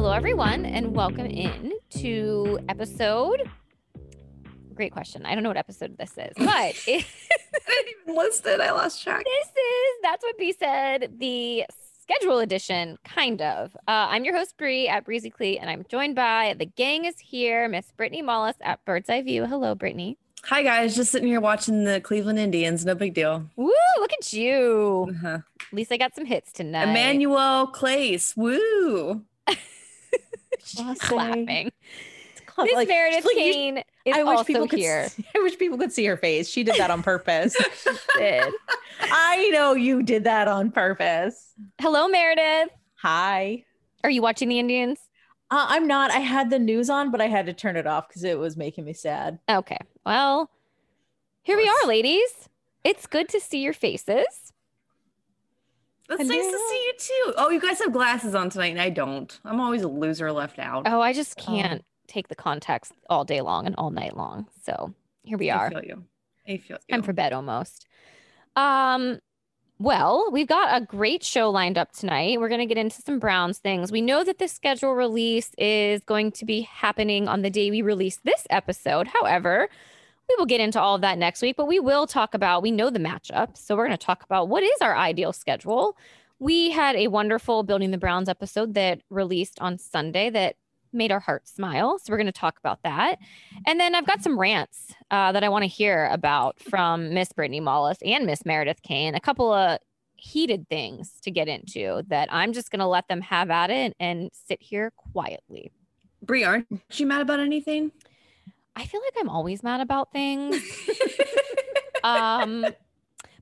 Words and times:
Hello, 0.00 0.12
everyone, 0.12 0.64
and 0.64 0.96
welcome 0.96 1.26
in 1.26 1.74
to 1.98 2.58
episode. 2.70 3.50
Great 4.72 4.92
question. 4.92 5.26
I 5.26 5.34
don't 5.34 5.42
know 5.42 5.50
what 5.50 5.58
episode 5.58 5.98
this 5.98 6.12
is, 6.12 6.32
but 6.38 6.74
it, 6.86 7.04
I 7.68 7.82
didn't 7.84 7.94
even 8.00 8.16
list 8.16 8.46
it. 8.46 8.62
I 8.62 8.70
lost 8.70 9.02
track. 9.02 9.22
this 9.22 9.48
is 9.48 9.98
that's 10.02 10.24
what 10.24 10.38
B 10.38 10.54
said. 10.58 11.18
The 11.18 11.66
schedule 12.00 12.38
edition, 12.38 12.96
kind 13.04 13.42
of. 13.42 13.76
Uh, 13.86 14.08
I'm 14.08 14.24
your 14.24 14.34
host 14.34 14.56
Bree 14.56 14.88
at 14.88 15.04
Breezy 15.04 15.28
Clee, 15.28 15.58
and 15.58 15.68
I'm 15.68 15.84
joined 15.90 16.14
by 16.14 16.54
the 16.58 16.64
gang 16.64 17.04
is 17.04 17.18
here, 17.18 17.68
Miss 17.68 17.92
Brittany 17.94 18.22
Mollis 18.22 18.56
at 18.62 18.82
Bird's 18.86 19.10
Eye 19.10 19.20
View. 19.20 19.44
Hello, 19.44 19.74
Brittany. 19.74 20.16
Hi 20.44 20.62
guys, 20.62 20.96
just 20.96 21.12
sitting 21.12 21.28
here 21.28 21.42
watching 21.42 21.84
the 21.84 22.00
Cleveland 22.00 22.38
Indians. 22.38 22.86
No 22.86 22.94
big 22.94 23.12
deal. 23.12 23.50
Woo! 23.54 23.70
Look 23.98 24.14
at 24.14 24.32
you. 24.32 25.08
Uh-huh. 25.10 25.40
At 25.60 25.72
least 25.74 25.92
I 25.92 25.98
got 25.98 26.14
some 26.14 26.24
hits 26.24 26.52
tonight. 26.52 26.88
Emmanuel 26.88 27.66
Clace. 27.66 28.34
Woo! 28.34 29.26
clapping. 30.98 31.72
Cla- 32.46 32.64
Miss 32.64 32.74
like- 32.74 32.88
Meredith 32.88 33.24
like 33.24 33.34
Kane 33.36 33.78
is 34.04 34.16
I 34.16 34.22
wish 34.24 34.38
also 34.38 34.44
people 34.44 34.68
could. 34.68 34.78
here. 34.78 35.08
I 35.36 35.38
wish 35.40 35.58
people 35.58 35.78
could 35.78 35.92
see 35.92 36.04
her 36.06 36.16
face. 36.16 36.48
She 36.48 36.64
did 36.64 36.76
that 36.76 36.90
on 36.90 37.02
purpose. 37.02 37.56
Did. 38.18 38.52
I 39.02 39.48
know 39.50 39.74
you 39.74 40.02
did 40.02 40.24
that 40.24 40.48
on 40.48 40.70
purpose. 40.72 41.52
Hello, 41.80 42.08
Meredith. 42.08 42.70
Hi. 42.96 43.64
Are 44.02 44.10
you 44.10 44.22
watching 44.22 44.48
the 44.48 44.58
Indians? 44.58 44.98
Uh, 45.50 45.66
I'm 45.68 45.86
not. 45.86 46.10
I 46.10 46.18
had 46.18 46.50
the 46.50 46.58
news 46.58 46.90
on, 46.90 47.10
but 47.10 47.20
I 47.20 47.26
had 47.26 47.46
to 47.46 47.52
turn 47.52 47.76
it 47.76 47.86
off 47.86 48.08
because 48.08 48.24
it 48.24 48.38
was 48.38 48.56
making 48.56 48.84
me 48.84 48.92
sad. 48.92 49.38
Okay. 49.48 49.78
Well, 50.04 50.50
here 51.42 51.56
we 51.56 51.68
are, 51.68 51.88
ladies. 51.88 52.48
It's 52.84 53.06
good 53.06 53.28
to 53.30 53.40
see 53.40 53.62
your 53.62 53.72
faces. 53.72 54.52
That's 56.10 56.28
nice 56.28 56.46
to 56.46 56.58
see 56.70 56.84
you 56.86 56.92
too. 56.98 57.34
Oh, 57.38 57.48
you 57.50 57.60
guys 57.60 57.78
have 57.78 57.92
glasses 57.92 58.34
on 58.34 58.50
tonight, 58.50 58.72
and 58.72 58.80
I 58.80 58.90
don't. 58.90 59.38
I'm 59.44 59.60
always 59.60 59.82
a 59.82 59.88
loser 59.88 60.30
left 60.32 60.58
out. 60.58 60.82
Oh, 60.86 61.00
I 61.00 61.12
just 61.12 61.40
Oh. 61.40 61.44
can't 61.44 61.84
take 62.08 62.28
the 62.28 62.34
context 62.34 62.92
all 63.08 63.24
day 63.24 63.40
long 63.40 63.66
and 63.66 63.74
all 63.78 63.90
night 63.90 64.16
long. 64.16 64.46
So 64.64 64.92
here 65.22 65.38
we 65.38 65.48
are. 65.50 65.66
I 65.66 65.70
feel 65.70 65.84
you. 65.84 66.04
I 66.48 66.56
feel 66.58 66.78
you. 66.88 66.94
Time 66.94 67.02
for 67.02 67.12
bed 67.12 67.32
almost. 67.32 67.86
Um, 68.56 69.20
well, 69.78 70.28
we've 70.30 70.48
got 70.48 70.82
a 70.82 70.84
great 70.84 71.22
show 71.22 71.48
lined 71.50 71.78
up 71.78 71.92
tonight. 71.92 72.38
We're 72.40 72.48
going 72.48 72.60
to 72.60 72.66
get 72.66 72.76
into 72.76 73.00
some 73.00 73.18
Browns 73.18 73.58
things. 73.58 73.90
We 73.90 74.02
know 74.02 74.24
that 74.24 74.38
the 74.38 74.48
schedule 74.48 74.94
release 74.94 75.52
is 75.56 76.02
going 76.02 76.32
to 76.32 76.44
be 76.44 76.62
happening 76.62 77.28
on 77.28 77.42
the 77.42 77.50
day 77.50 77.70
we 77.70 77.80
release 77.80 78.18
this 78.24 78.46
episode. 78.50 79.06
However, 79.06 79.68
we 80.30 80.36
will 80.38 80.46
get 80.46 80.60
into 80.60 80.80
all 80.80 80.94
of 80.94 81.00
that 81.00 81.18
next 81.18 81.42
week, 81.42 81.56
but 81.56 81.66
we 81.66 81.80
will 81.80 82.06
talk 82.06 82.34
about, 82.34 82.62
we 82.62 82.70
know 82.70 82.88
the 82.88 83.00
matchup. 83.00 83.56
So 83.56 83.76
we're 83.76 83.86
going 83.86 83.98
to 83.98 84.06
talk 84.06 84.22
about 84.22 84.48
what 84.48 84.62
is 84.62 84.80
our 84.80 84.96
ideal 84.96 85.32
schedule. 85.32 85.96
We 86.38 86.70
had 86.70 86.94
a 86.94 87.08
wonderful 87.08 87.64
Building 87.64 87.90
the 87.90 87.98
Browns 87.98 88.28
episode 88.28 88.74
that 88.74 89.00
released 89.10 89.60
on 89.60 89.76
Sunday 89.76 90.30
that 90.30 90.54
made 90.92 91.10
our 91.10 91.20
hearts 91.20 91.52
smile. 91.52 91.98
So 91.98 92.12
we're 92.12 92.16
going 92.16 92.26
to 92.26 92.32
talk 92.32 92.58
about 92.58 92.82
that. 92.84 93.16
And 93.66 93.80
then 93.80 93.94
I've 93.94 94.06
got 94.06 94.22
some 94.22 94.38
rants 94.38 94.94
uh, 95.10 95.32
that 95.32 95.42
I 95.42 95.48
want 95.48 95.64
to 95.64 95.68
hear 95.68 96.06
about 96.12 96.60
from 96.60 97.12
Miss 97.12 97.32
Brittany 97.32 97.60
Mollis 97.60 97.98
and 98.04 98.24
Miss 98.24 98.44
Meredith 98.44 98.82
Kane. 98.82 99.14
A 99.14 99.20
couple 99.20 99.52
of 99.52 99.78
heated 100.16 100.68
things 100.68 101.14
to 101.22 101.30
get 101.30 101.48
into 101.48 102.02
that 102.08 102.28
I'm 102.30 102.52
just 102.52 102.70
going 102.70 102.80
to 102.80 102.86
let 102.86 103.08
them 103.08 103.20
have 103.22 103.50
at 103.50 103.70
it 103.70 103.96
and 103.98 104.30
sit 104.46 104.62
here 104.62 104.92
quietly. 105.12 105.72
Brie, 106.22 106.44
aren't 106.44 106.66
you 106.92 107.06
mad 107.06 107.22
about 107.22 107.40
anything? 107.40 107.90
I 108.76 108.86
feel 108.86 109.00
like 109.00 109.14
I'm 109.18 109.28
always 109.28 109.62
mad 109.62 109.80
about 109.80 110.12
things. 110.12 110.56
um, 112.04 112.66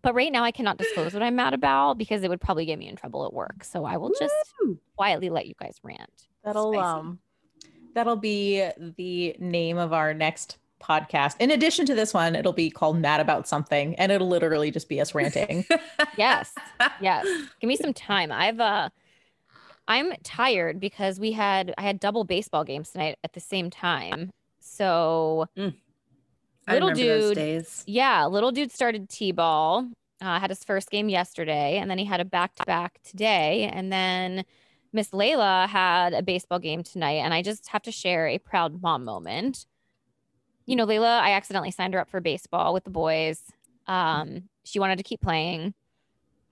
but 0.02 0.14
right 0.14 0.32
now 0.32 0.44
I 0.44 0.50
cannot 0.50 0.78
disclose 0.78 1.12
what 1.14 1.22
I'm 1.22 1.36
mad 1.36 1.54
about 1.54 1.98
because 1.98 2.22
it 2.22 2.28
would 2.28 2.40
probably 2.40 2.66
get 2.66 2.78
me 2.78 2.88
in 2.88 2.96
trouble 2.96 3.26
at 3.26 3.32
work. 3.32 3.64
So 3.64 3.84
I 3.84 3.96
will 3.96 4.12
just 4.18 4.34
Woo! 4.62 4.78
quietly 4.96 5.30
let 5.30 5.46
you 5.46 5.54
guys 5.60 5.78
rant. 5.82 6.28
That'll 6.44 6.72
Spicy. 6.72 6.84
um, 6.84 7.18
that'll 7.94 8.16
be 8.16 8.68
the 8.96 9.36
name 9.38 9.78
of 9.78 9.92
our 9.92 10.14
next 10.14 10.58
podcast. 10.80 11.36
In 11.40 11.50
addition 11.50 11.86
to 11.86 11.94
this 11.94 12.14
one, 12.14 12.34
it'll 12.34 12.52
be 12.52 12.70
called 12.70 12.98
"Mad 12.98 13.20
About 13.20 13.48
Something," 13.48 13.94
and 13.96 14.12
it'll 14.12 14.28
literally 14.28 14.70
just 14.70 14.88
be 14.88 15.00
us 15.00 15.14
ranting. 15.14 15.64
Yes. 16.16 16.52
yes. 17.00 17.26
Give 17.60 17.68
me 17.68 17.76
some 17.76 17.94
time. 17.94 18.32
I've 18.32 18.58
uh 18.58 18.88
I'm 19.86 20.12
tired 20.24 20.80
because 20.80 21.20
we 21.20 21.32
had 21.32 21.72
I 21.78 21.82
had 21.82 22.00
double 22.00 22.24
baseball 22.24 22.64
games 22.64 22.90
tonight 22.90 23.18
at 23.22 23.34
the 23.34 23.40
same 23.40 23.70
time. 23.70 24.32
So 24.68 25.48
I 26.66 26.74
Little 26.74 26.90
dude. 26.94 27.34
yeah, 27.86 28.26
little 28.26 28.52
dude 28.52 28.70
started 28.70 29.08
T-ball. 29.08 29.88
Uh, 30.20 30.40
had 30.40 30.50
his 30.50 30.64
first 30.64 30.90
game 30.90 31.08
yesterday, 31.08 31.78
and 31.78 31.88
then 31.88 31.96
he 31.96 32.04
had 32.04 32.20
a 32.20 32.24
back-to-back 32.24 33.00
today, 33.04 33.70
and 33.72 33.92
then 33.92 34.44
Miss 34.92 35.10
Layla 35.10 35.68
had 35.68 36.12
a 36.12 36.22
baseball 36.22 36.58
game 36.58 36.82
tonight. 36.82 37.18
And 37.18 37.32
I 37.32 37.40
just 37.40 37.68
have 37.68 37.82
to 37.82 37.92
share 37.92 38.26
a 38.26 38.38
proud 38.38 38.82
mom 38.82 39.04
moment. 39.04 39.66
You 40.66 40.76
know, 40.76 40.86
Layla, 40.86 41.20
I 41.20 41.32
accidentally 41.32 41.70
signed 41.70 41.94
her 41.94 42.00
up 42.00 42.10
for 42.10 42.20
baseball 42.20 42.74
with 42.74 42.84
the 42.84 42.90
boys. 42.90 43.40
Um, 43.86 44.48
she 44.64 44.80
wanted 44.80 44.98
to 44.98 45.04
keep 45.04 45.20
playing. 45.20 45.74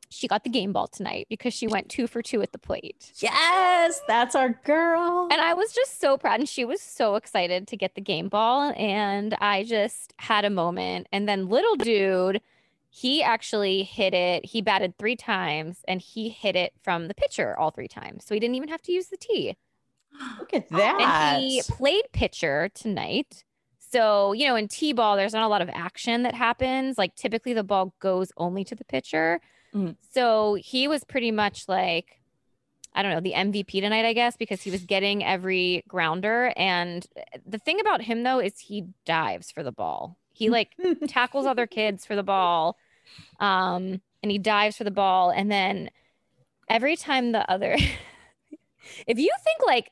She 0.08 0.28
got 0.28 0.44
the 0.44 0.50
game 0.50 0.72
ball 0.72 0.86
tonight 0.86 1.26
because 1.28 1.52
she 1.52 1.66
went 1.66 1.88
two 1.88 2.06
for 2.06 2.22
two 2.22 2.42
at 2.42 2.52
the 2.52 2.58
plate. 2.58 3.12
yes, 3.16 4.00
that's 4.06 4.34
our 4.34 4.50
girl. 4.64 5.28
And 5.30 5.40
I 5.40 5.54
was 5.54 5.72
just 5.72 6.00
so 6.00 6.16
proud. 6.16 6.40
And 6.40 6.48
she 6.48 6.64
was 6.64 6.80
so 6.80 7.16
excited 7.16 7.66
to 7.68 7.76
get 7.76 7.94
the 7.94 8.00
game 8.00 8.28
ball. 8.28 8.72
And 8.76 9.34
I 9.40 9.64
just 9.64 10.14
had 10.18 10.44
a 10.44 10.50
moment. 10.50 11.08
And 11.12 11.28
then 11.28 11.48
little 11.48 11.76
dude, 11.76 12.40
he 12.88 13.22
actually 13.22 13.82
hit 13.82 14.14
it. 14.14 14.46
He 14.46 14.62
batted 14.62 14.96
three 14.96 15.16
times 15.16 15.78
and 15.86 16.00
he 16.00 16.28
hit 16.28 16.56
it 16.56 16.72
from 16.82 17.08
the 17.08 17.14
pitcher 17.14 17.58
all 17.58 17.70
three 17.70 17.88
times. 17.88 18.24
So 18.24 18.34
he 18.34 18.40
didn't 18.40 18.54
even 18.56 18.68
have 18.68 18.82
to 18.82 18.92
use 18.92 19.08
the 19.08 19.16
tee. 19.16 19.56
Look 20.38 20.54
at 20.54 20.68
that. 20.70 21.00
And 21.00 21.42
he 21.42 21.62
played 21.68 22.04
pitcher 22.12 22.70
tonight. 22.74 23.44
So, 23.78 24.32
you 24.32 24.46
know, 24.46 24.56
in 24.56 24.68
T 24.68 24.92
ball, 24.92 25.16
there's 25.16 25.32
not 25.32 25.44
a 25.44 25.48
lot 25.48 25.62
of 25.62 25.70
action 25.72 26.22
that 26.22 26.34
happens. 26.34 26.98
Like 26.98 27.14
typically 27.14 27.52
the 27.52 27.62
ball 27.62 27.94
goes 28.00 28.32
only 28.36 28.64
to 28.64 28.74
the 28.74 28.84
pitcher. 28.84 29.40
Mhm. 29.74 29.96
So 30.12 30.54
he 30.54 30.88
was 30.88 31.04
pretty 31.04 31.30
much 31.30 31.68
like, 31.68 32.20
I 32.94 33.02
don't 33.02 33.12
know, 33.12 33.20
the 33.20 33.34
MVP 33.34 33.80
tonight, 33.80 34.06
I 34.06 34.12
guess, 34.14 34.36
because 34.36 34.62
he 34.62 34.70
was 34.70 34.84
getting 34.84 35.24
every 35.24 35.84
grounder. 35.88 36.52
And 36.56 37.06
the 37.46 37.58
thing 37.58 37.80
about 37.80 38.02
him, 38.02 38.22
though, 38.22 38.40
is 38.40 38.58
he 38.60 38.86
dives 39.06 39.50
for 39.50 39.62
the 39.62 39.72
ball. 39.72 40.18
He 40.32 40.50
like 40.50 40.72
tackles 41.08 41.46
other 41.46 41.66
kids 41.66 42.06
for 42.06 42.16
the 42.16 42.22
ball. 42.22 42.76
Um, 43.40 44.02
and 44.22 44.32
he 44.32 44.38
dives 44.38 44.76
for 44.76 44.84
the 44.84 44.90
ball. 44.92 45.30
And 45.30 45.50
then 45.52 45.90
every 46.68 46.96
time 46.96 47.32
the 47.32 47.50
other, 47.50 47.76
if 49.06 49.18
you 49.18 49.30
think 49.44 49.58
like, 49.66 49.90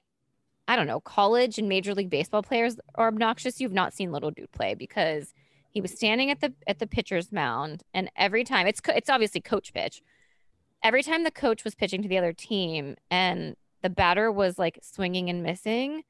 I 0.68 0.76
don't 0.76 0.86
know, 0.86 1.00
college 1.00 1.58
and 1.58 1.68
major 1.68 1.94
league 1.94 2.10
baseball 2.10 2.42
players 2.42 2.76
are 2.94 3.08
obnoxious, 3.08 3.60
you've 3.60 3.72
not 3.72 3.94
seen 3.94 4.12
little 4.12 4.30
dude 4.30 4.52
play 4.52 4.74
because 4.74 5.34
he 5.74 5.80
was 5.80 5.90
standing 5.90 6.30
at 6.30 6.40
the 6.40 6.54
at 6.68 6.78
the 6.78 6.86
pitcher's 6.86 7.32
mound, 7.32 7.82
and 7.92 8.08
every 8.16 8.44
time 8.44 8.68
it's 8.68 8.80
it's 8.88 9.10
obviously 9.10 9.40
coach 9.40 9.74
pitch. 9.74 10.00
Every 10.84 11.02
time 11.02 11.24
the 11.24 11.32
coach 11.32 11.64
was 11.64 11.74
pitching 11.74 12.00
to 12.02 12.08
the 12.08 12.16
other 12.16 12.32
team, 12.32 12.94
and 13.10 13.56
the 13.82 13.90
batter 13.90 14.30
was 14.30 14.56
like 14.56 14.78
swinging 14.82 15.28
and 15.28 15.42
missing, 15.42 16.04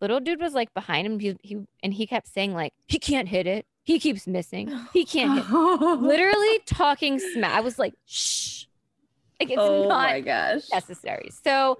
little 0.00 0.20
dude 0.20 0.40
was 0.40 0.54
like 0.54 0.72
behind 0.72 1.06
him. 1.06 1.18
He, 1.18 1.36
he 1.42 1.58
and 1.82 1.92
he 1.92 2.06
kept 2.06 2.28
saying 2.28 2.54
like 2.54 2.72
he 2.86 2.98
can't 2.98 3.28
hit 3.28 3.46
it. 3.46 3.66
He 3.82 3.98
keeps 3.98 4.26
missing. 4.26 4.74
He 4.94 5.04
can't 5.04 5.44
hit. 5.44 5.52
Literally 6.00 6.60
talking 6.64 7.18
smack. 7.18 7.52
I 7.52 7.60
was 7.60 7.78
like, 7.78 7.92
shh. 8.06 8.64
Like 9.38 9.50
it's 9.50 9.60
oh 9.60 9.86
not 9.86 10.12
my 10.12 10.20
gosh. 10.22 10.62
necessary. 10.72 11.30
So 11.44 11.76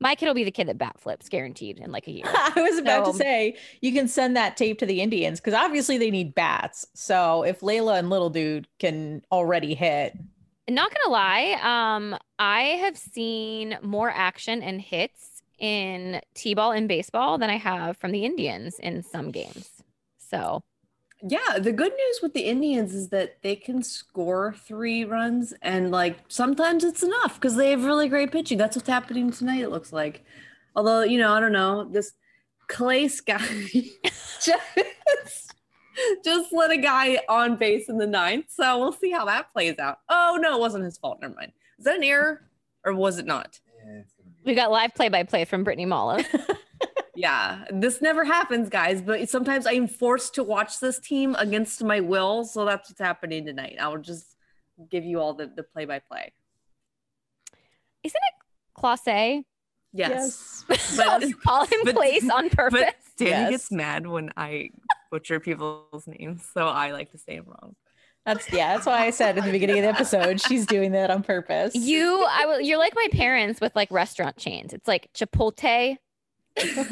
my 0.00 0.14
kid 0.14 0.26
will 0.26 0.34
be 0.34 0.44
the 0.44 0.50
kid 0.50 0.68
that 0.68 0.78
bat 0.78 0.98
flips, 0.98 1.28
guaranteed 1.28 1.78
in 1.78 1.90
like 1.90 2.06
a 2.06 2.10
year. 2.12 2.24
I 2.26 2.52
was 2.56 2.78
about 2.78 3.06
So- 3.06 3.12
to 3.12 3.18
say 3.18 3.56
you 3.80 3.92
can 3.92 4.08
send 4.08 4.36
that 4.36 4.56
tape 4.56 4.78
to 4.80 4.86
the 4.86 5.00
Indians 5.00 5.40
because 5.40 5.54
obviously 5.54 5.98
they 5.98 6.10
need 6.10 6.34
bats. 6.34 6.86
So 6.94 7.42
if 7.44 7.60
Layla 7.60 7.98
and 7.98 8.10
Little 8.10 8.30
Dude 8.30 8.68
can 8.78 9.22
already 9.32 9.74
hit, 9.74 10.16
Not 10.68 10.92
gonna 10.92 11.12
lie, 11.12 11.58
um, 11.62 12.18
I 12.38 12.60
have 12.80 12.96
seen 12.98 13.78
more 13.82 14.10
action 14.10 14.62
and 14.62 14.80
hits 14.80 15.42
in 15.58 16.20
t-ball 16.34 16.72
and 16.72 16.86
baseball 16.88 17.38
than 17.38 17.48
I 17.48 17.56
have 17.56 17.96
from 17.96 18.12
the 18.12 18.24
Indians 18.26 18.78
in 18.78 19.02
some 19.02 19.30
games. 19.30 19.70
So 20.18 20.62
Yeah, 21.22 21.58
the 21.58 21.72
good 21.72 21.92
news 21.92 22.20
with 22.22 22.34
the 22.34 22.42
Indians 22.42 22.94
is 22.94 23.08
that 23.08 23.42
they 23.42 23.56
can 23.56 23.82
score 23.82 24.54
three 24.66 25.04
runs, 25.04 25.54
and 25.62 25.90
like 25.90 26.18
sometimes 26.28 26.84
it's 26.84 27.02
enough 27.02 27.34
because 27.34 27.56
they 27.56 27.70
have 27.70 27.84
really 27.84 28.08
great 28.08 28.32
pitching. 28.32 28.58
That's 28.58 28.76
what's 28.76 28.88
happening 28.88 29.30
tonight. 29.30 29.62
It 29.62 29.70
looks 29.70 29.92
like, 29.92 30.24
although 30.74 31.02
you 31.02 31.18
know, 31.18 31.32
I 31.32 31.40
don't 31.40 31.52
know 31.52 31.84
this 31.84 32.12
Clace 32.68 33.20
guy 33.20 33.38
just 34.42 35.52
just 36.24 36.52
let 36.52 36.70
a 36.70 36.76
guy 36.76 37.18
on 37.28 37.56
base 37.56 37.88
in 37.88 37.96
the 37.96 38.06
ninth, 38.06 38.46
so 38.48 38.78
we'll 38.78 38.92
see 38.92 39.10
how 39.10 39.24
that 39.24 39.52
plays 39.52 39.78
out. 39.78 40.00
Oh 40.08 40.38
no, 40.40 40.56
it 40.56 40.60
wasn't 40.60 40.84
his 40.84 40.98
fault. 40.98 41.18
Never 41.22 41.34
mind. 41.34 41.52
Is 41.78 41.84
that 41.86 41.96
an 41.96 42.04
error 42.04 42.42
or 42.84 42.94
was 42.94 43.18
it 43.18 43.26
not? 43.26 43.58
we 44.44 44.54
got 44.54 44.70
live 44.70 44.94
play-by-play 44.94 45.44
from 45.44 45.64
Brittany 45.64 45.86
Mollis. 45.86 46.26
Yeah, 47.16 47.64
this 47.70 48.00
never 48.02 48.24
happens, 48.24 48.68
guys, 48.68 49.00
but 49.02 49.28
sometimes 49.28 49.66
I 49.66 49.72
am 49.72 49.88
forced 49.88 50.34
to 50.34 50.42
watch 50.44 50.80
this 50.80 50.98
team 50.98 51.34
against 51.38 51.82
my 51.82 52.00
will. 52.00 52.44
So 52.44 52.64
that's 52.64 52.90
what's 52.90 53.00
happening 53.00 53.46
tonight. 53.46 53.76
I 53.80 53.88
will 53.88 53.98
just 53.98 54.36
give 54.90 55.04
you 55.04 55.18
all 55.20 55.32
the, 55.34 55.46
the 55.46 55.62
play 55.62 55.86
by 55.86 55.98
play. 56.00 56.32
Isn't 58.02 58.16
it 58.16 58.78
Class 58.80 59.06
A? 59.08 59.42
Yes. 59.92 60.64
But, 60.68 61.22
you 61.22 61.34
call 61.36 61.64
him 61.64 61.80
but- 61.84 61.94
place 61.94 62.28
on 62.28 62.50
purpose. 62.50 62.80
but 62.80 62.94
Danny 63.16 63.30
Yes. 63.30 63.50
gets 63.50 63.72
mad 63.72 64.06
when 64.06 64.30
I 64.36 64.70
butcher 65.10 65.40
people's 65.40 66.06
names, 66.06 66.46
so 66.52 66.66
I 66.68 66.92
like 66.92 67.12
to 67.12 67.18
say 67.18 67.36
them 67.36 67.46
wrong. 67.46 67.74
That's 68.26 68.52
yeah. 68.52 68.74
That's 68.74 68.86
why 68.86 69.06
I 69.06 69.10
said 69.10 69.38
in 69.38 69.44
the 69.44 69.52
beginning 69.52 69.78
of 69.78 69.82
the 69.84 69.88
episode 69.88 70.40
she's 70.40 70.66
doing 70.66 70.90
that 70.92 71.10
on 71.12 71.22
purpose. 71.22 71.76
you, 71.76 72.26
I 72.28 72.44
will. 72.46 72.60
You're 72.60 72.76
like 72.78 72.92
my 72.96 73.06
parents 73.12 73.60
with 73.60 73.74
like 73.76 73.88
restaurant 73.92 74.36
chains. 74.36 74.72
It's 74.72 74.88
like 74.88 75.08
Chipotle. 75.14 75.96
You're 76.64 76.84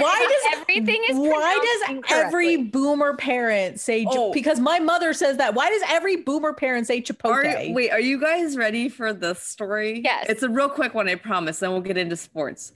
Why 0.00 0.26
does 0.52 0.60
everything 0.60 1.02
is 1.08 1.16
why 1.16 1.80
does 1.88 2.02
every 2.10 2.56
boomer 2.56 3.16
parent 3.16 3.78
say 3.80 4.04
Oh. 4.08 4.32
because 4.32 4.58
my 4.58 4.78
mother 4.78 5.12
says 5.12 5.36
that 5.36 5.54
why 5.54 5.68
does 5.70 5.82
every 5.88 6.16
boomer 6.16 6.52
parent 6.52 6.86
say 6.86 7.02
Are, 7.24 7.74
wait, 7.74 7.90
are 7.90 8.00
you 8.00 8.20
guys 8.20 8.56
ready 8.56 8.88
for 8.88 9.12
the 9.12 9.34
story? 9.34 10.00
Yes. 10.04 10.26
It's 10.28 10.42
a 10.42 10.48
real 10.48 10.68
quick 10.68 10.94
one, 10.94 11.08
I 11.08 11.14
promise. 11.14 11.58
Then 11.60 11.70
we'll 11.72 11.80
get 11.80 11.96
into 11.96 12.16
sports. 12.16 12.72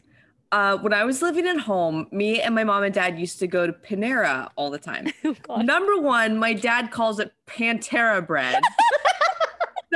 Uh, 0.53 0.77
when 0.79 0.93
I 0.93 1.05
was 1.05 1.23
living 1.23 1.47
at 1.49 1.59
home, 1.59 2.07
me 2.13 2.41
and 2.41 2.55
my 2.55 2.63
mom 2.63 2.85
and 2.85 2.95
dad 2.95 3.19
used 3.19 3.41
to 3.41 3.49
go 3.49 3.67
to 3.67 3.73
Panera 3.73 4.49
all 4.57 4.71
the 4.71 4.79
time. 4.79 5.09
Oh, 5.49 5.61
Number 5.61 5.99
one, 5.99 6.39
my 6.39 6.53
dad 6.53 6.91
calls 6.93 7.19
it 7.19 7.33
Pantera 7.47 8.25
bread. 8.25 8.61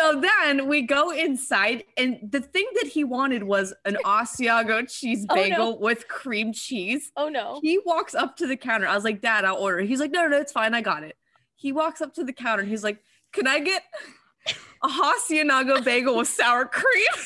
so 0.00 0.20
then 0.20 0.66
we 0.68 0.82
go 0.82 1.10
inside, 1.10 1.84
and 1.96 2.18
the 2.30 2.40
thing 2.40 2.66
that 2.80 2.86
he 2.88 3.04
wanted 3.04 3.42
was 3.42 3.74
an 3.84 3.96
Asiago 4.04 4.88
cheese 4.90 5.26
Oh, 5.28 5.34
no. 5.34 5.42
bagel 5.42 5.78
with 5.80 6.08
cream 6.08 6.52
cheese. 6.52 7.10
Oh 7.16 7.28
no. 7.28 7.60
He 7.62 7.78
walks 7.84 8.14
up 8.14 8.36
to 8.38 8.46
the 8.46 8.56
counter. 8.56 8.86
I 8.86 8.94
was 8.94 9.04
like, 9.04 9.20
Dad, 9.20 9.44
I'll 9.44 9.56
order. 9.56 9.80
He's 9.80 10.00
like, 10.00 10.10
No, 10.10 10.26
no, 10.26 10.38
it's 10.38 10.52
fine. 10.52 10.74
I 10.74 10.80
got 10.82 11.02
it. 11.02 11.16
He 11.56 11.72
walks 11.72 12.00
up 12.00 12.14
to 12.14 12.24
the 12.24 12.32
counter 12.32 12.62
and 12.62 12.70
he's 12.70 12.84
like, 12.84 12.98
Can 13.32 13.46
I 13.46 13.58
get 13.60 13.82
a 14.82 14.88
Hasianago 14.88 15.84
bagel 15.84 16.16
with 16.16 16.28
sour 16.28 16.64
cream? 16.64 17.06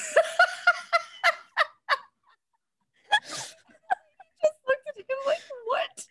I 3.12 3.16
just 3.28 3.54
looked 4.66 4.88
at 4.88 4.96
him 4.98 5.16
like, 5.26 5.38
What? 5.66 6.06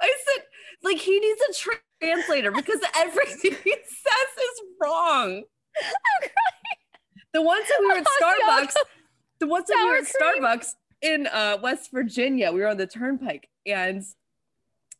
I 0.00 0.14
said, 0.26 0.44
Like, 0.82 0.98
he 0.98 1.18
needs 1.18 1.40
a 1.40 1.52
translator 2.00 2.50
because 2.52 2.80
everything 2.96 3.56
he 3.64 3.72
says 3.72 4.30
is 4.38 4.62
wrong. 4.80 5.42
The 7.32 7.42
ones 7.42 7.66
that 7.68 7.78
we 7.80 7.86
were 7.88 7.94
at 7.94 8.06
Starbucks, 8.22 8.74
the 9.40 9.46
ones 9.48 9.66
that 9.66 9.76
we 9.82 9.90
were 9.90 9.96
at 9.96 10.04
cream. 10.06 10.42
Starbucks 10.44 10.74
in 11.02 11.26
uh, 11.26 11.58
West 11.60 11.90
Virginia, 11.90 12.52
we 12.52 12.60
were 12.60 12.68
on 12.68 12.76
the 12.76 12.86
turnpike 12.86 13.48
and 13.66 14.02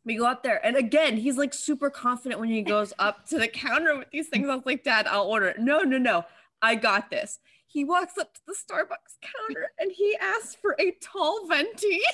we 0.03 0.15
go 0.17 0.25
up 0.25 0.43
there. 0.43 0.63
And 0.65 0.75
again, 0.75 1.15
he's 1.17 1.37
like 1.37 1.53
super 1.53 1.89
confident 1.89 2.39
when 2.41 2.49
he 2.49 2.61
goes 2.75 2.93
up 2.99 3.25
to 3.29 3.39
the 3.39 3.47
counter 3.47 3.97
with 3.97 4.09
these 4.11 4.27
things. 4.27 4.49
I 4.49 4.55
was 4.55 4.65
like, 4.65 4.83
Dad, 4.83 5.07
I'll 5.07 5.23
order 5.27 5.47
it. 5.47 5.59
No, 5.59 5.79
no, 5.79 5.97
no. 5.97 6.25
I 6.61 6.75
got 6.75 7.09
this. 7.09 7.39
He 7.67 7.83
walks 7.85 8.17
up 8.17 8.33
to 8.33 8.41
the 8.47 8.53
Starbucks 8.53 9.17
counter 9.21 9.71
and 9.79 9.91
he 9.91 10.17
asks 10.19 10.55
for 10.55 10.75
a 10.79 10.91
tall 11.01 11.47
venti. 11.47 12.01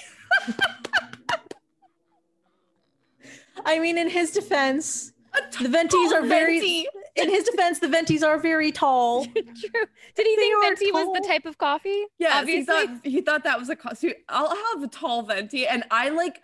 i 3.66 3.78
mean 3.78 3.98
in 3.98 4.10
his 4.10 4.32
defense 4.32 5.14
The 5.60 5.68
ventis 5.70 6.12
are 6.14 6.24
very- 6.26 6.60
venti. 6.60 6.88
In 7.16 7.30
his 7.30 7.44
defense 7.44 7.80
the 7.80 7.88
ventis 7.88 8.24
are 8.24 8.40
very 8.40 8.72
tall 8.72 9.26
True. 9.26 9.42
Did 9.44 10.26
he 10.26 10.36
They 10.36 10.42
think 10.42 10.56
are 10.56 10.62
venti 10.62 10.92
was 10.92 11.22
the 11.22 11.28
type 11.28 11.46
of 11.46 11.58
coffee? 11.58 12.06
Yeah, 12.20 12.40
obviously. 12.40 12.60
he 12.60 12.66
thought 12.66 13.06
he 13.06 13.22
thought 13.22 13.44
that 13.44 13.60
was 13.60 13.70
a 13.70 13.76
cost. 13.76 14.06
I'll 14.30 14.56
have 14.74 14.84
a 14.84 14.88
tall 14.88 15.24
venti, 15.24 15.68
and 15.68 15.84
I 15.92 16.10
like 16.10 16.42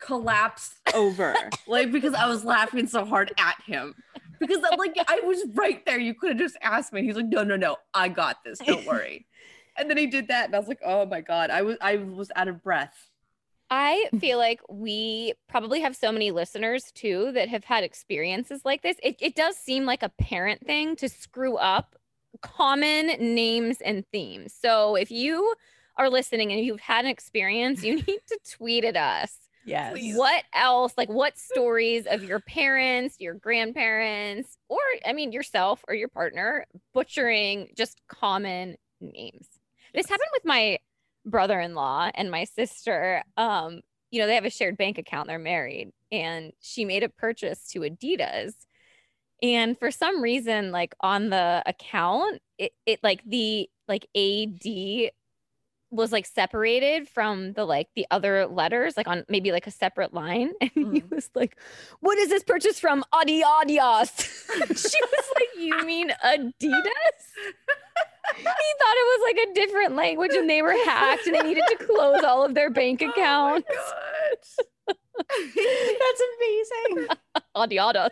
collapsed 0.00 0.74
over, 0.94 1.34
like 1.66 1.90
because 1.92 2.14
I 2.14 2.26
was 2.26 2.44
laughing 2.44 2.86
so 2.86 3.04
hard 3.04 3.32
at 3.38 3.56
him. 3.66 3.94
Because 4.38 4.62
like 4.78 4.94
I 5.08 5.20
was 5.24 5.44
right 5.54 5.84
there. 5.84 5.98
You 5.98 6.14
could 6.14 6.30
have 6.30 6.38
just 6.38 6.56
asked 6.62 6.92
me. 6.92 7.02
He's 7.02 7.16
like, 7.16 7.26
no, 7.26 7.42
no, 7.42 7.56
no, 7.56 7.76
I 7.94 8.08
got 8.08 8.44
this. 8.44 8.58
Don't 8.58 8.86
worry. 8.86 9.26
And 9.76 9.88
then 9.88 9.96
he 9.96 10.06
did 10.06 10.28
that, 10.28 10.46
and 10.46 10.54
I 10.54 10.58
was 10.58 10.68
like, 10.68 10.80
oh 10.84 11.06
my 11.06 11.20
god, 11.20 11.50
I 11.50 11.62
was 11.62 11.76
I 11.80 11.96
was 11.96 12.30
out 12.36 12.48
of 12.48 12.62
breath. 12.62 13.07
I 13.70 14.08
feel 14.18 14.38
like 14.38 14.60
we 14.68 15.34
probably 15.48 15.80
have 15.80 15.94
so 15.94 16.10
many 16.10 16.30
listeners 16.30 16.90
too 16.94 17.32
that 17.32 17.48
have 17.48 17.64
had 17.64 17.84
experiences 17.84 18.62
like 18.64 18.82
this. 18.82 18.96
It, 19.02 19.16
it 19.20 19.34
does 19.34 19.56
seem 19.56 19.84
like 19.84 20.02
a 20.02 20.08
parent 20.08 20.66
thing 20.66 20.96
to 20.96 21.08
screw 21.08 21.56
up 21.56 21.96
common 22.40 23.34
names 23.34 23.78
and 23.80 24.04
themes. 24.10 24.54
So 24.58 24.94
if 24.94 25.10
you 25.10 25.54
are 25.96 26.08
listening 26.08 26.52
and 26.52 26.64
you've 26.64 26.80
had 26.80 27.04
an 27.04 27.10
experience, 27.10 27.82
you 27.82 27.96
need 28.06 28.20
to 28.28 28.38
tweet 28.50 28.84
at 28.84 28.96
us. 28.96 29.36
yes 29.64 29.92
Please. 29.92 30.16
What 30.16 30.44
else? 30.54 30.94
Like 30.96 31.10
what 31.10 31.36
stories 31.36 32.06
of 32.06 32.24
your 32.24 32.40
parents, 32.40 33.16
your 33.18 33.34
grandparents, 33.34 34.56
or 34.68 34.78
I 35.04 35.12
mean 35.12 35.32
yourself 35.32 35.84
or 35.88 35.94
your 35.94 36.08
partner 36.08 36.66
butchering 36.94 37.70
just 37.76 38.00
common 38.08 38.76
names. 39.00 39.46
This 39.94 40.08
happened 40.08 40.30
with 40.32 40.44
my 40.44 40.78
brother-in-law 41.30 42.10
and 42.14 42.30
my 42.30 42.44
sister. 42.44 43.22
Um, 43.36 43.80
you 44.10 44.20
know, 44.20 44.26
they 44.26 44.34
have 44.34 44.44
a 44.44 44.50
shared 44.50 44.76
bank 44.76 44.98
account, 44.98 45.28
they're 45.28 45.38
married, 45.38 45.90
and 46.10 46.52
she 46.60 46.84
made 46.84 47.02
a 47.02 47.08
purchase 47.08 47.68
to 47.72 47.80
Adidas. 47.80 48.52
And 49.42 49.78
for 49.78 49.90
some 49.90 50.22
reason, 50.22 50.72
like 50.72 50.94
on 51.00 51.30
the 51.30 51.62
account, 51.66 52.40
it, 52.58 52.72
it 52.86 53.00
like 53.02 53.22
the 53.24 53.68
like 53.86 54.06
AD 54.16 55.10
was 55.90 56.12
like 56.12 56.26
separated 56.26 57.08
from 57.08 57.52
the 57.54 57.64
like 57.64 57.88
the 57.96 58.06
other 58.10 58.46
letters, 58.46 58.96
like 58.96 59.08
on 59.08 59.24
maybe 59.28 59.52
like 59.52 59.66
a 59.66 59.70
separate 59.70 60.12
line. 60.12 60.52
And 60.60 60.70
he 60.74 60.84
Mhm. 61.02 61.10
was 61.10 61.30
like, 61.34 61.56
What 62.00 62.18
is 62.18 62.28
this 62.30 62.42
purchase 62.42 62.78
from? 62.80 63.04
Adi 63.12 63.42
Adios. 63.42 64.10
she 64.16 65.00
was 65.02 65.24
like, 65.36 65.48
You 65.58 65.82
mean 65.86 66.10
Adidas? 66.24 67.22
he 68.36 68.42
thought 68.42 68.52
it 68.52 69.20
was 69.20 69.34
like 69.34 69.48
a 69.48 69.54
different 69.54 69.96
language 69.96 70.32
and 70.34 70.48
they 70.48 70.62
were 70.62 70.76
hacked 70.84 71.26
and 71.26 71.34
they 71.34 71.42
needed 71.42 71.64
to 71.68 71.84
close 71.86 72.22
all 72.22 72.44
of 72.44 72.54
their 72.54 72.70
bank 72.70 73.02
accounts. 73.02 73.66
Oh 75.20 75.34
that's 76.00 76.22
amazing 76.94 77.16
Adiados. 77.56 78.10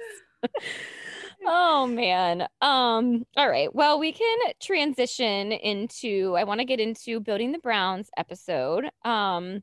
oh 1.46 1.86
man. 1.86 2.42
Um 2.60 3.24
all 3.36 3.48
right. 3.48 3.72
Well, 3.74 4.00
we 4.00 4.12
can 4.12 4.38
transition 4.60 5.52
into 5.52 6.34
I 6.36 6.44
want 6.44 6.60
to 6.60 6.64
get 6.64 6.80
into 6.80 7.20
building 7.20 7.52
the 7.52 7.58
Browns 7.60 8.10
episode 8.16 8.90
um 9.04 9.62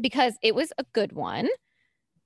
because 0.00 0.34
it 0.42 0.54
was 0.54 0.72
a 0.78 0.84
good 0.94 1.12
one. 1.12 1.48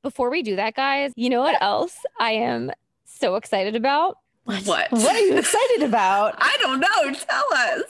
Before 0.03 0.31
we 0.31 0.43
do 0.43 0.57
that, 0.57 0.75
guys, 0.75 1.13
you 1.17 1.29
know 1.29 1.41
what 1.43 1.61
else 1.61 1.99
I 2.21 2.33
am 2.33 2.71
so 3.05 3.35
excited 3.35 3.75
about? 3.75 4.17
My. 4.47 4.61
What? 4.61 4.91
what 4.91 5.17
are 5.17 5.21
you 5.21 5.37
excited 5.37 5.83
about 5.83 6.35
I 6.39 6.57
don't 6.61 6.81
know. 6.81 7.15
Tell 7.15 7.45
us. 7.55 7.83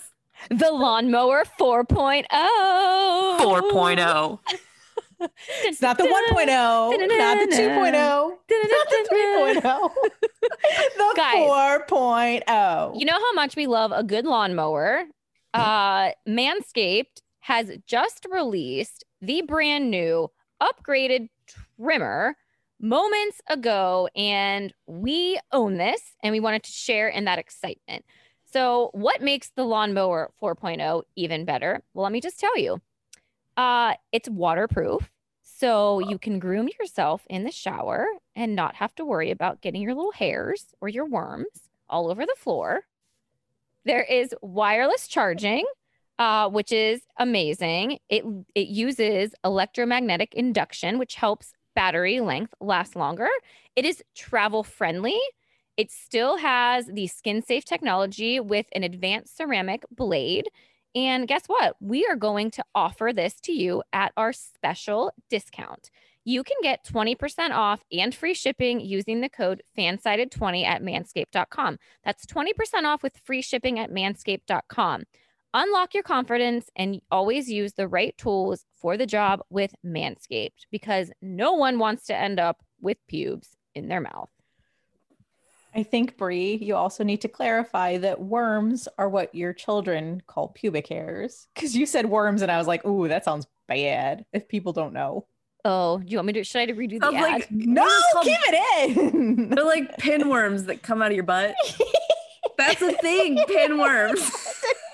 The 0.51 0.71
lawnmower 0.71 1.45
oh. 1.61 1.85
4.0. 1.89 2.27
4.0. 3.41 4.39
it's 5.65 5.81
not 5.81 5.97
the 5.97 6.05
1.0 6.05 6.47
not 6.47 6.97
the 6.97 7.57
2.0 7.57 7.93
not 7.93 8.39
the 8.51 9.09
3.0 9.63 9.91
the 10.97 11.13
Guys. 11.17 11.37
4.0 11.89 13.01
You 13.01 13.07
know 13.07 13.15
how 13.15 13.33
much 13.33 13.57
we 13.57 13.67
love 13.67 13.93
a 13.93 14.05
good 14.05 14.27
lawnmower? 14.27 15.05
Uh, 15.55 16.11
Manscaped 16.29 17.23
has 17.41 17.71
just 17.87 18.27
released 18.31 19.05
the 19.23 19.41
brand 19.43 19.91
new 19.91 20.31
upgraded 20.63 21.29
trimmer 21.79 22.37
moments 22.81 23.41
ago, 23.49 24.09
and 24.15 24.73
we 24.87 25.39
own 25.53 25.77
this 25.79 26.01
and 26.23 26.33
we 26.33 26.41
wanted 26.41 26.63
to 26.65 26.71
share 26.71 27.09
in 27.09 27.25
that 27.25 27.39
excitement. 27.39 28.05
So, 28.53 28.91
what 28.93 29.23
makes 29.23 29.51
the 29.51 29.65
lawnmower 29.65 30.33
4.0 30.41 31.03
even 31.17 31.45
better? 31.45 31.83
Well, 31.95 32.05
let 32.05 32.13
me 32.13 32.21
just 32.21 32.39
tell 32.39 32.57
you 32.57 32.81
uh, 33.57 33.95
it's 34.13 34.29
waterproof. 34.29 35.11
So 35.43 36.01
you 36.01 36.19
can 36.19 36.39
groom 36.39 36.69
yourself 36.79 37.23
in 37.31 37.45
the 37.45 37.51
shower 37.51 38.07
and 38.35 38.55
not 38.55 38.77
have 38.77 38.95
to 38.97 39.05
worry 39.05 39.31
about 39.31 39.63
getting 39.63 39.81
your 39.81 39.95
little 39.95 40.13
hairs 40.13 40.75
or 40.81 40.89
your 40.89 41.07
worms 41.07 41.71
all 41.89 42.11
over 42.11 42.27
the 42.27 42.37
floor. 42.37 42.83
There 43.85 44.03
is 44.03 44.35
wireless 44.43 45.09
charging, 45.09 45.65
uh, 46.19 46.51
which 46.51 46.73
is 46.73 47.03
amazing. 47.19 48.01
It 48.11 48.25
it 48.55 48.69
uses 48.69 49.35
electromagnetic 49.45 50.35
induction, 50.35 50.99
which 50.99 51.15
helps 51.15 51.53
battery 51.77 52.19
length 52.19 52.53
lasts 52.61 52.97
longer. 52.97 53.29
It 53.77 53.85
is 53.85 54.03
travel 54.17 54.65
friendly. 54.65 55.21
It 55.77 55.93
still 55.93 56.39
has 56.39 56.87
the 56.87 57.07
skin 57.07 57.43
safe 57.43 57.65
technology 57.65 58.41
with 58.41 58.67
an 58.73 58.83
advanced 58.83 59.37
ceramic 59.37 59.85
blade. 59.91 60.49
And 60.95 61.29
guess 61.29 61.43
what? 61.47 61.77
We 61.79 62.07
are 62.07 62.17
going 62.17 62.51
to 62.53 62.65
offer 62.75 63.13
this 63.15 63.35
to 63.43 63.53
you 63.53 63.83
at 63.93 64.13
our 64.17 64.33
special 64.33 65.13
discount. 65.29 65.91
You 66.25 66.43
can 66.43 66.57
get 66.63 66.85
20% 66.85 67.51
off 67.51 67.85
and 67.93 68.13
free 68.13 68.35
shipping 68.35 68.81
using 68.81 69.21
the 69.21 69.29
code 69.29 69.63
fansided20 69.79 70.65
at 70.65 70.83
manscaped.com. 70.83 71.79
That's 72.05 72.27
20% 72.27 72.85
off 72.85 73.03
with 73.03 73.21
free 73.23 73.43
shipping 73.43 73.79
at 73.79 73.93
manscaped.com. 73.93 75.05
Unlock 75.59 75.95
your 75.95 76.03
confidence 76.03 76.69
and 76.77 77.01
always 77.11 77.49
use 77.51 77.73
the 77.73 77.89
right 77.89 78.15
tools 78.19 78.67
for 78.77 78.99
the 78.99 79.07
job 79.07 79.41
with 79.49 79.75
Manscaped 79.83 80.67
because 80.71 81.11
no 81.23 81.55
one 81.55 81.79
wants 81.79 82.05
to 82.09 82.15
end 82.15 82.39
up 82.39 82.63
with 82.79 82.99
pubes 83.09 83.57
in 83.75 83.89
their 83.89 84.03
mouth. 84.03 84.29
I 85.75 85.83
think 85.83 86.19
Brie, 86.19 86.57
you 86.57 86.77
also 86.77 87.05
need 87.05 87.23
to 87.23 87.29
clarify 87.29 87.97
that 87.97 88.21
worms 88.21 88.87
are 88.99 89.09
what 89.09 89.35
your 89.35 89.55
children 89.55 90.23
call 90.27 90.49
pubic 90.49 90.89
hairs. 90.89 91.47
Because 91.55 91.75
you 91.75 91.87
said 91.87 92.05
worms, 92.05 92.43
and 92.43 92.53
I 92.53 92.59
was 92.59 92.67
like, 92.67 92.85
"Ooh, 92.85 93.09
that 93.09 93.25
sounds 93.25 93.47
bad." 93.67 94.27
If 94.35 94.49
people 94.49 94.75
don't 94.75 94.93
know, 94.93 95.27
Oh, 95.65 95.99
do 95.99 96.05
you 96.07 96.19
want 96.19 96.27
me 96.27 96.33
to? 96.35 96.45
Should 96.45 96.69
I 96.69 96.73
redo 96.75 97.01
the 97.01 97.07
Sounds 97.07 97.17
ad? 97.17 97.23
like 97.23 97.51
no, 97.51 97.87
it 97.87 98.13
called? 98.13 98.25
keep 98.27 98.39
it 98.43 98.97
in. 99.17 99.49
they're 99.49 99.65
like 99.65 99.97
pinworms 99.97 100.67
that 100.67 100.83
come 100.83 101.01
out 101.01 101.13
of 101.13 101.15
your 101.15 101.25
butt. 101.25 101.55
That's 102.59 102.83
a 102.83 102.93
thing, 102.93 103.39
pinworms. 103.39 104.31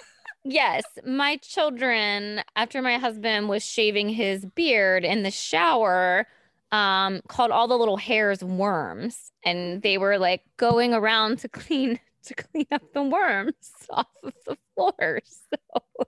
Yes, 0.44 0.82
my 1.04 1.37
children, 1.37 2.42
after 2.56 2.82
my 2.82 2.99
husband 2.99 3.49
was 3.49 3.64
shaving 3.64 4.08
his 4.08 4.44
beard 4.44 5.04
in 5.04 5.22
the 5.22 5.30
shower, 5.30 6.26
um, 6.72 7.20
called 7.28 7.50
all 7.50 7.68
the 7.68 7.76
little 7.76 7.96
hairs 7.96 8.42
worms, 8.42 9.30
and 9.44 9.82
they 9.82 9.99
were 9.99 10.18
like 10.18 10.42
going 10.56 10.94
around 10.94 11.38
to 11.40 11.49
clean 11.49 12.00
to 12.25 12.34
clean 12.34 12.66
up 12.72 12.82
the 12.94 13.02
worms 13.02 13.54
off 13.90 14.06
of 14.22 14.32
the 14.46 14.56
floor. 14.75 15.20
So, 15.50 16.06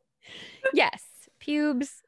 yes, 0.73 1.03
pubes, 1.39 2.03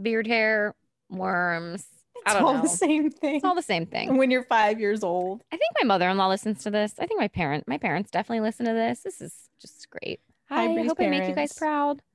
beard 0.00 0.26
hair, 0.26 0.74
worms. 1.10 1.86
It's 2.26 2.34
all 2.34 2.54
know. 2.54 2.62
the 2.62 2.68
same 2.68 3.10
thing. 3.10 3.36
It's 3.36 3.44
all 3.44 3.54
the 3.54 3.62
same 3.62 3.86
thing. 3.86 4.16
when 4.16 4.30
you're 4.30 4.44
five 4.44 4.80
years 4.80 5.02
old. 5.02 5.42
I 5.52 5.56
think 5.56 5.70
my 5.80 5.86
mother-in-law 5.86 6.28
listens 6.28 6.62
to 6.64 6.70
this. 6.70 6.94
I 6.98 7.06
think 7.06 7.20
my 7.20 7.28
parent, 7.28 7.66
my 7.66 7.78
parents 7.78 8.10
definitely 8.10 8.40
listen 8.40 8.66
to 8.66 8.72
this. 8.72 9.00
This 9.00 9.20
is 9.20 9.34
just 9.60 9.88
great. 9.90 10.20
Hi, 10.48 10.64
I 10.64 10.74
Bree's 10.74 10.88
hope 10.88 11.00
I 11.00 11.06
make 11.08 11.28
you 11.28 11.34
guys 11.34 11.52
proud. 11.52 12.02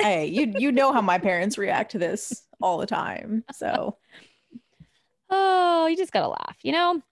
Hey, 0.00 0.28
you 0.28 0.54
you 0.56 0.72
know 0.72 0.94
how 0.94 1.02
my 1.02 1.18
parents 1.18 1.58
react 1.58 1.92
to 1.92 1.98
this 1.98 2.44
all 2.62 2.78
the 2.78 2.86
time. 2.86 3.44
So 3.52 3.98
Oh, 5.30 5.86
you 5.86 5.96
just 5.96 6.12
gotta 6.12 6.28
laugh, 6.28 6.56
you 6.62 6.72
know? 6.72 7.02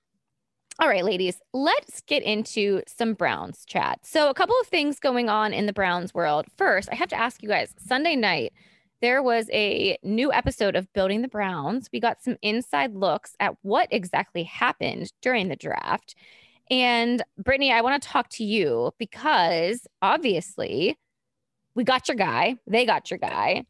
All 0.80 0.88
right, 0.88 1.04
ladies, 1.04 1.40
let's 1.52 2.00
get 2.02 2.22
into 2.22 2.82
some 2.86 3.14
Browns 3.14 3.64
chat. 3.64 4.00
So, 4.04 4.30
a 4.30 4.34
couple 4.34 4.54
of 4.60 4.68
things 4.68 5.00
going 5.00 5.28
on 5.28 5.52
in 5.52 5.66
the 5.66 5.72
Browns 5.72 6.14
world. 6.14 6.46
First, 6.56 6.88
I 6.90 6.94
have 6.94 7.08
to 7.08 7.18
ask 7.18 7.42
you 7.42 7.48
guys 7.48 7.74
Sunday 7.78 8.14
night, 8.14 8.52
there 9.00 9.22
was 9.22 9.48
a 9.52 9.98
new 10.02 10.32
episode 10.32 10.76
of 10.76 10.92
Building 10.92 11.22
the 11.22 11.28
Browns. 11.28 11.88
We 11.92 12.00
got 12.00 12.22
some 12.22 12.36
inside 12.42 12.94
looks 12.94 13.34
at 13.40 13.56
what 13.62 13.88
exactly 13.90 14.44
happened 14.44 15.12
during 15.20 15.48
the 15.48 15.56
draft. 15.56 16.14
And 16.70 17.22
Brittany, 17.38 17.72
I 17.72 17.80
want 17.80 18.02
to 18.02 18.08
talk 18.08 18.28
to 18.30 18.44
you 18.44 18.92
because 18.98 19.87
obviously 20.02 20.96
we 21.75 21.84
got 21.84 22.08
your 22.08 22.16
guy, 22.16 22.56
they 22.66 22.84
got 22.84 23.10
your 23.10 23.18
guy. 23.18 23.64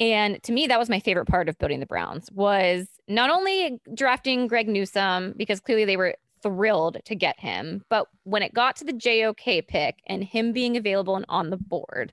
And 0.00 0.40
to 0.44 0.52
me, 0.52 0.68
that 0.68 0.78
was 0.78 0.88
my 0.88 1.00
favorite 1.00 1.26
part 1.26 1.48
of 1.48 1.58
building 1.58 1.80
the 1.80 1.86
Browns 1.86 2.30
was 2.32 2.86
not 3.08 3.30
only 3.30 3.80
drafting 3.94 4.46
Greg 4.46 4.68
Newsome 4.68 5.34
because 5.36 5.58
clearly 5.60 5.84
they 5.84 5.96
were 5.96 6.14
thrilled 6.42 6.98
to 7.04 7.14
get 7.16 7.40
him, 7.40 7.84
but 7.88 8.06
when 8.22 8.42
it 8.42 8.54
got 8.54 8.76
to 8.76 8.84
the 8.84 8.92
JOK 8.92 9.66
pick 9.66 9.96
and 10.06 10.22
him 10.22 10.52
being 10.52 10.76
available 10.76 11.16
and 11.16 11.24
on 11.28 11.50
the 11.50 11.56
board, 11.56 12.12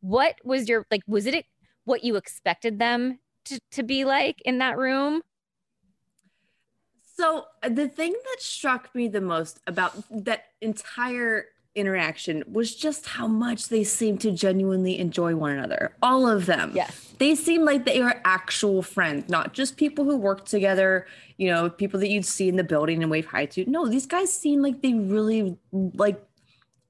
what 0.00 0.36
was 0.44 0.68
your 0.68 0.86
like? 0.90 1.02
Was 1.08 1.26
it 1.26 1.44
what 1.84 2.04
you 2.04 2.14
expected 2.14 2.78
them 2.78 3.18
to, 3.46 3.60
to 3.72 3.82
be 3.82 4.04
like 4.04 4.40
in 4.44 4.58
that 4.58 4.78
room? 4.78 5.22
So 7.18 7.46
uh, 7.64 7.68
the 7.68 7.88
thing 7.88 8.12
that 8.12 8.40
struck 8.40 8.94
me 8.94 9.08
the 9.08 9.20
most 9.20 9.58
about 9.66 9.92
that 10.24 10.44
entire 10.60 11.46
interaction 11.74 12.44
was 12.50 12.74
just 12.74 13.06
how 13.06 13.26
much 13.26 13.68
they 13.68 13.82
seemed 13.82 14.20
to 14.20 14.30
genuinely 14.30 14.98
enjoy 14.98 15.34
one 15.34 15.50
another. 15.50 15.96
All 16.00 16.28
of 16.28 16.46
them. 16.46 16.70
Yes. 16.74 17.12
They 17.18 17.34
seemed 17.34 17.64
like 17.64 17.84
they 17.84 18.00
were 18.00 18.20
actual 18.24 18.82
friends, 18.82 19.28
not 19.28 19.52
just 19.52 19.76
people 19.76 20.04
who 20.04 20.16
worked 20.16 20.48
together, 20.48 21.06
you 21.38 21.48
know, 21.48 21.68
people 21.68 21.98
that 22.00 22.08
you'd 22.08 22.24
see 22.24 22.48
in 22.48 22.54
the 22.54 22.64
building 22.64 23.02
and 23.02 23.10
wave 23.10 23.26
hi 23.26 23.46
to. 23.46 23.68
No, 23.68 23.88
these 23.88 24.06
guys 24.06 24.32
seem 24.32 24.62
like 24.62 24.80
they 24.82 24.94
really 24.94 25.56
like 25.72 26.24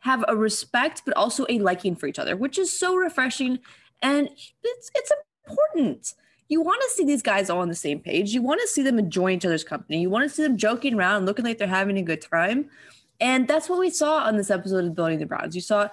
have 0.00 0.25
a 0.28 0.37
respect 0.37 1.02
but 1.06 1.16
also 1.16 1.47
a 1.49 1.58
liking 1.58 1.97
for 1.97 2.06
each 2.06 2.18
other, 2.18 2.37
which 2.37 2.58
is 2.58 2.70
so 2.70 2.97
refreshing 2.97 3.61
and 4.02 4.28
it's 4.62 4.90
it's 4.94 5.12
important 5.49 6.14
you 6.49 6.62
want 6.62 6.81
to 6.83 6.90
see 6.90 7.05
these 7.05 7.23
guys 7.23 7.50
all 7.50 7.61
on 7.61 7.69
the 7.69 7.75
same 7.75 8.00
page. 8.00 8.33
You 8.33 8.43
want 8.43 8.61
to 8.61 8.67
see 8.67 8.83
them 8.83 8.99
enjoying 8.99 9.37
each 9.37 9.45
other's 9.45 9.64
company. 9.64 10.00
You 10.00 10.11
want 10.11 10.28
to 10.28 10.35
see 10.35 10.43
them 10.43 10.57
joking 10.57 10.95
around 10.95 11.19
and 11.19 11.26
looking 11.26 11.45
like 11.45 11.59
they're 11.59 11.69
having 11.69 11.99
a 11.99 12.02
good 12.02 12.23
time. 12.23 12.71
And 13.21 13.47
that's 13.47 13.69
what 13.69 13.78
we 13.78 13.90
saw 13.90 14.19
on 14.19 14.37
this 14.37 14.50
episode 14.50 14.85
of 14.85 14.95
Building 14.95 15.19
the 15.19 15.26
Browns. 15.26 15.55
You 15.55 15.61
saw, 15.61 15.88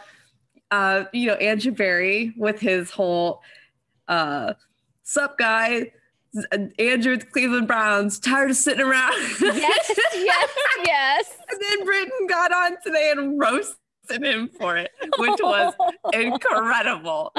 uh, 0.72 1.06
you 1.12 1.28
know, 1.28 1.34
Andrew 1.36 1.72
Berry 1.72 2.34
with 2.38 2.60
his 2.60 2.92
whole, 2.92 3.42
uh, 4.08 4.54
sup 5.04 5.38
guy, 5.38 5.92
Andrew 6.80 7.14
with 7.14 7.22
the 7.22 7.28
Cleveland 7.32 7.68
Browns, 7.68 8.20
tired 8.20 8.52
of 8.52 8.58
sitting 8.58 8.86
around. 8.86 9.14
Yes, 9.42 9.92
yes, 10.16 10.50
yes. 10.86 11.38
and 11.50 11.62
then 11.62 11.86
Britton 11.86 12.28
got 12.28 12.52
on 12.52 12.78
today 12.84 13.12
and 13.12 13.40
roasted 13.40 13.78
him 14.22 14.50
for 14.50 14.78
it, 14.78 14.92
which 15.18 15.40
was 15.42 15.74
incredible. 16.14 17.34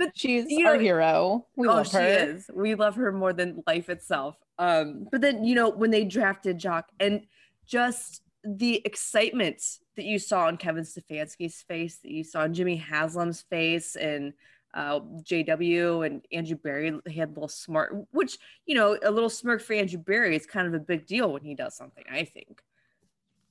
But 0.00 0.16
she's 0.16 0.46
You 0.48 0.66
our 0.66 0.78
hero. 0.78 1.46
We 1.56 1.68
oh, 1.68 1.74
love 1.74 1.88
she 1.88 1.96
her. 1.98 2.06
is. 2.06 2.50
We 2.52 2.74
love 2.74 2.94
her 2.96 3.12
more 3.12 3.34
than 3.34 3.62
life 3.66 3.90
itself. 3.90 4.34
Um, 4.58 5.06
but 5.10 5.20
then 5.20 5.44
you 5.44 5.54
know 5.54 5.68
when 5.68 5.90
they 5.90 6.04
drafted 6.04 6.56
Jock 6.58 6.88
and 6.98 7.26
just 7.66 8.22
the 8.42 8.80
excitement 8.86 9.62
that 9.96 10.06
you 10.06 10.18
saw 10.18 10.46
on 10.46 10.56
Kevin 10.56 10.84
Stefanski's 10.84 11.60
face, 11.68 11.98
that 11.98 12.10
you 12.10 12.24
saw 12.24 12.40
on 12.40 12.54
Jimmy 12.54 12.76
Haslam's 12.76 13.42
face, 13.42 13.94
and 13.94 14.32
uh, 14.72 15.00
JW 15.00 16.06
and 16.06 16.24
Andrew 16.32 16.56
Berry, 16.56 16.98
they 17.04 17.12
had 17.12 17.28
a 17.28 17.32
little 17.32 17.48
smart, 17.48 17.94
which 18.12 18.38
you 18.64 18.74
know 18.74 18.96
a 19.02 19.10
little 19.10 19.28
smirk 19.28 19.60
for 19.60 19.74
Andrew 19.74 19.98
Berry 19.98 20.34
is 20.34 20.46
kind 20.46 20.66
of 20.66 20.72
a 20.72 20.80
big 20.80 21.06
deal 21.06 21.30
when 21.30 21.44
he 21.44 21.54
does 21.54 21.76
something. 21.76 22.04
I 22.10 22.24
think. 22.24 22.62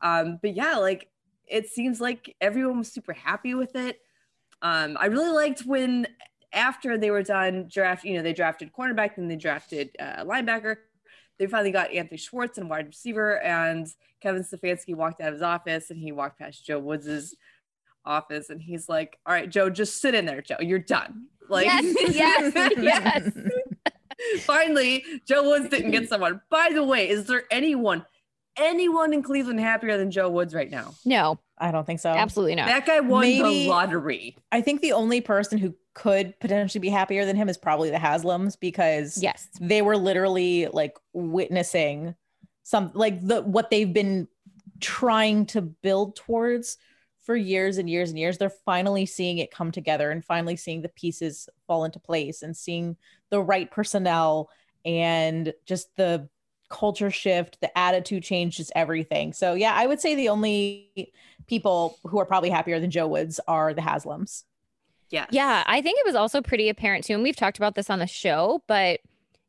Um, 0.02 0.40
but 0.42 0.56
yeah, 0.56 0.78
like 0.78 1.12
it 1.46 1.70
seems 1.70 2.02
like 2.02 2.36
everyone 2.42 2.80
was 2.80 2.92
super 2.92 3.14
happy 3.14 3.54
with 3.54 3.76
it. 3.76 4.02
Um, 4.62 4.98
I 5.00 5.06
really 5.06 5.32
liked 5.32 5.62
when 5.62 6.08
after 6.54 6.98
they 6.98 7.12
were 7.12 7.24
done 7.24 7.68
draft, 7.72 8.04
you 8.04 8.16
know, 8.16 8.24
they 8.24 8.34
drafted 8.34 8.72
cornerback, 8.74 9.16
then 9.16 9.28
they 9.28 9.36
drafted 9.36 9.90
uh, 10.00 10.24
linebacker. 10.24 10.76
They 11.38 11.48
finally 11.48 11.72
got 11.72 11.92
Anthony 11.94 12.18
Schwartz 12.18 12.58
and 12.58 12.70
wide 12.70 12.88
receiver, 12.88 13.40
and 13.42 13.88
Kevin 14.22 14.44
Stefanski 14.44 14.96
walked 14.96 15.22
out 15.22 15.30
of 15.30 15.34
his 15.36 15.42
office 15.44 15.90
and 15.90 16.00
he 16.00 16.12
walked 16.12 16.40
past 16.40 16.66
Joe 16.66 16.80
Woods's 16.80 17.36
office 18.04 18.50
and 18.50 18.62
he's 18.62 18.90
like, 18.90 19.18
"All 19.26 19.34
right, 19.34 19.50
Joe, 19.50 19.70
just 19.70 20.02
sit 20.02 20.16
in 20.16 20.26
there, 20.26 20.42
Joe. 20.42 20.58
You're 20.60 20.80
done." 20.80 21.28
Like, 21.48 21.66
Yes, 21.66 22.14
yes, 22.16 22.74
yes. 22.78 23.32
finally, 24.42 25.04
Joe 25.26 25.44
Woods 25.50 25.70
didn't 25.70 25.92
get 25.92 26.10
someone. 26.10 26.42
By 26.50 26.70
the 26.74 26.84
way, 26.84 27.10
is 27.10 27.26
there 27.28 27.44
anyone, 27.52 28.06
anyone 28.58 29.14
in 29.14 29.24
Cleveland 29.24 29.60
happier 29.60 29.98
than 29.98 30.12
Joe 30.12 30.30
Woods 30.30 30.54
right 30.54 30.70
now? 30.70 30.94
No, 31.06 31.40
I 31.58 31.72
don't 31.72 31.86
think 31.86 32.00
so. 32.02 32.10
absolutely 32.10 32.56
not. 32.56 32.68
That 32.68 32.86
guy 32.86 33.00
won 33.00 33.22
Maybe- 33.22 33.64
the 33.66 33.70
lottery. 33.70 34.38
I 34.52 34.62
think 34.62 34.82
the 34.82 34.92
only 34.94 35.22
person 35.22 35.58
who 35.58 35.74
could 35.94 36.40
potentially 36.40 36.80
be 36.80 36.90
happier 36.90 37.26
than 37.26 37.36
him 37.36 37.50
is 37.50 37.58
probably 37.58 37.90
the 37.90 37.98
Haslams 37.98 38.60
because 38.60 39.22
yes. 39.22 39.48
they 39.60 39.82
were 39.82 39.98
literally 39.98 40.68
like 40.68 40.98
witnessing 41.14 42.16
some 42.64 42.92
like 42.94 43.26
the 43.26 43.42
what 43.42 43.70
they've 43.70 43.92
been 43.92 44.28
trying 44.80 45.46
to 45.48 45.62
build 45.62 46.16
towards 46.16 46.78
for 47.22 47.36
years 47.36 47.78
and 47.78 47.90
years 47.90 48.10
and 48.10 48.20
years. 48.20 48.38
They're 48.38 48.50
finally 48.50 49.06
seeing 49.06 49.40
it 49.40 49.52
come 49.52 49.72
together 49.72 50.12
and 50.12 50.24
finally 50.24 50.56
seeing 50.56 50.82
the 50.82 50.90
pieces 50.90 51.50
fall 51.68 51.84
into 51.84 52.00
place 52.00 52.44
and 52.44 52.56
seeing 52.56 52.96
the 53.30 53.42
right 53.42 53.70
personnel 53.70 54.50
and 54.86 55.54
just 55.66 55.96
the 55.96 56.30
culture 56.70 57.10
shift 57.10 57.60
the 57.62 57.78
attitude 57.78 58.24
change 58.24 58.58
just 58.58 58.72
everything. 58.76 59.34
So 59.34 59.56
yeah 59.56 59.74
i 59.74 59.86
would 59.88 60.00
say 60.00 60.16
the 60.16 60.30
only 60.30 61.12
people 61.48 61.98
who 62.04 62.20
are 62.20 62.26
probably 62.26 62.52
happier 62.52 62.80
than 62.80 62.92
joe 62.92 63.08
woods 63.08 63.40
are 63.48 63.74
the 63.74 63.82
haslams 63.82 64.44
Yeah. 65.10 65.26
Yeah, 65.32 65.64
I 65.66 65.82
think 65.82 66.00
it 66.00 66.06
was 66.06 66.16
also 66.16 66.42
pretty 66.42 66.70
apparent 66.70 67.04
too. 67.06 67.14
And 67.14 67.24
we've 67.24 67.36
talked 67.36 67.58
about 67.58 67.76
this 67.76 67.90
on 67.90 68.00
the 68.00 68.08
show, 68.08 68.62
but 68.68 69.00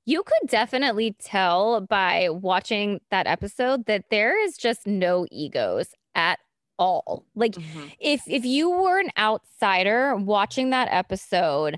you 0.07 0.23
could 0.23 0.49
definitely 0.49 1.15
tell 1.23 1.83
by 1.83 2.29
watching 2.31 3.01
that 3.11 3.27
episode 3.27 3.87
that 3.87 4.05
there 4.11 4.43
is 4.43 4.57
just 4.57 4.87
no 4.87 5.27
egos 5.31 5.89
at 6.15 6.39
all. 6.79 7.27
Like 7.35 7.53
Mhm. 7.53 7.93
if 8.01 8.23
if 8.27 8.45
you 8.45 8.71
were 8.71 8.99
an 8.99 9.11
outsider 9.19 10.17
watching 10.17 10.71
that 10.71 10.89
episode, 10.91 11.77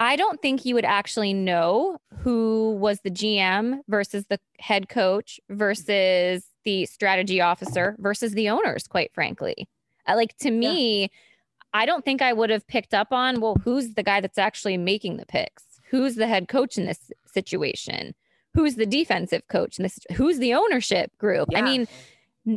I 0.00 0.16
don't 0.16 0.42
think 0.42 0.64
you 0.64 0.74
would 0.74 0.84
actually 0.84 1.32
know 1.32 1.98
who 2.18 2.72
was 2.80 2.98
the 3.04 3.10
GM 3.10 3.80
versus 3.86 4.26
the 4.28 4.40
head 4.58 4.88
coach 4.88 5.38
versus 5.48 6.44
the 6.64 6.84
strategy 6.86 7.40
officer 7.40 7.94
versus 8.00 8.32
the 8.32 8.48
owners, 8.48 8.88
quite 8.88 9.12
frankly. 9.14 9.68
Uh, 10.06 10.16
like 10.16 10.36
to 10.38 10.50
me, 10.50 11.10
I 11.74 11.84
don't 11.86 12.04
think 12.04 12.22
I 12.22 12.32
would 12.32 12.50
have 12.50 12.66
picked 12.66 12.94
up 12.94 13.12
on, 13.12 13.40
well, 13.40 13.56
who's 13.62 13.94
the 13.94 14.02
guy 14.02 14.20
that's 14.20 14.38
actually 14.38 14.76
making 14.78 15.16
the 15.16 15.26
picks? 15.26 15.64
Who's 15.90 16.14
the 16.14 16.26
head 16.28 16.48
coach 16.48 16.78
in 16.78 16.86
this 16.86 17.10
situation? 17.26 18.14
Who's 18.54 18.76
the 18.76 18.86
defensive 18.86 19.42
coach 19.48 19.78
in 19.78 19.82
this? 19.82 19.98
Who's 20.14 20.38
the 20.38 20.54
ownership 20.54 21.10
group? 21.18 21.48
I 21.54 21.60
mean, 21.62 21.88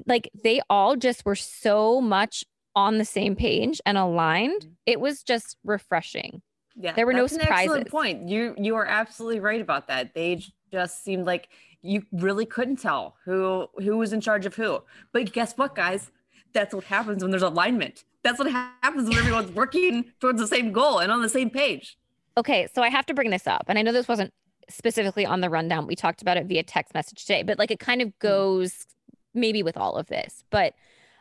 like 0.05 0.29
they 0.43 0.61
all 0.69 0.95
just 0.95 1.25
were 1.25 1.35
so 1.35 1.99
much 1.99 2.43
on 2.75 2.99
the 2.99 3.05
same 3.05 3.35
page 3.35 3.81
and 3.85 3.97
aligned. 3.97 4.61
Mm-hmm. 4.61 4.71
It 4.85 4.99
was 4.99 5.23
just 5.23 5.57
refreshing. 5.63 6.43
Yeah, 6.75 6.93
There 6.93 7.07
were 7.07 7.13
no 7.13 7.25
surprises. 7.25 7.49
an 7.49 7.63
excellent 7.63 7.89
point. 7.89 8.29
You 8.29 8.53
you 8.55 8.75
are 8.75 8.85
absolutely 8.85 9.39
right 9.39 9.61
about 9.61 9.87
that. 9.87 10.13
They 10.13 10.43
just 10.71 11.03
seemed 11.03 11.25
like 11.25 11.49
you 11.81 12.03
really 12.11 12.45
couldn't 12.45 12.75
tell 12.77 13.15
who 13.25 13.67
who 13.79 13.97
was 13.97 14.13
in 14.13 14.21
charge 14.21 14.45
of 14.45 14.53
who. 14.53 14.83
But 15.11 15.33
guess 15.33 15.53
what, 15.57 15.73
guys? 15.73 16.11
That's 16.53 16.75
what 16.75 16.83
happens 16.83 17.23
when 17.23 17.31
there's 17.31 17.41
alignment. 17.41 18.03
That's 18.27 18.39
what 18.39 18.51
happens 18.51 19.07
when 19.07 19.17
everyone's 19.17 19.51
working 19.51 20.11
towards 20.19 20.41
the 20.41 20.47
same 20.47 20.73
goal 20.73 20.99
and 20.99 21.13
on 21.13 21.21
the 21.21 21.29
same 21.29 21.49
page. 21.49 21.97
Okay, 22.35 22.67
so 22.75 22.81
I 22.81 22.89
have 22.89 23.05
to 23.05 23.13
bring 23.13 23.29
this 23.29 23.47
up. 23.47 23.63
And 23.69 23.79
I 23.79 23.81
know 23.81 23.93
this 23.93 24.09
wasn't 24.09 24.33
specifically 24.69 25.25
on 25.25 25.39
the 25.39 25.49
rundown. 25.49 25.87
We 25.87 25.95
talked 25.95 26.21
about 26.21 26.35
it 26.35 26.45
via 26.45 26.63
text 26.63 26.93
message 26.93 27.21
today, 27.21 27.43
but 27.43 27.57
like 27.57 27.71
it 27.71 27.79
kind 27.79 28.01
of 28.01 28.19
goes 28.19 28.85
maybe 29.33 29.63
with 29.63 29.77
all 29.77 29.95
of 29.95 30.07
this. 30.07 30.43
But 30.49 30.73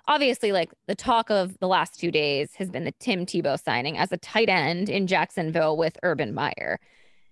obviously, 0.09 0.51
like 0.51 0.73
the 0.89 0.97
talk 0.97 1.31
of 1.31 1.57
the 1.61 1.69
last 1.69 1.99
two 2.01 2.11
days 2.11 2.51
has 2.57 2.71
been 2.71 2.85
the 2.85 2.95
Tim 2.99 3.25
Tebow 3.25 3.63
signing 3.63 3.97
as 3.97 4.11
a 4.11 4.17
tight 4.17 4.49
end 4.49 4.89
in 4.89 5.07
Jacksonville 5.07 5.77
with 5.77 5.97
Urban 6.03 6.35
Meyer. 6.35 6.81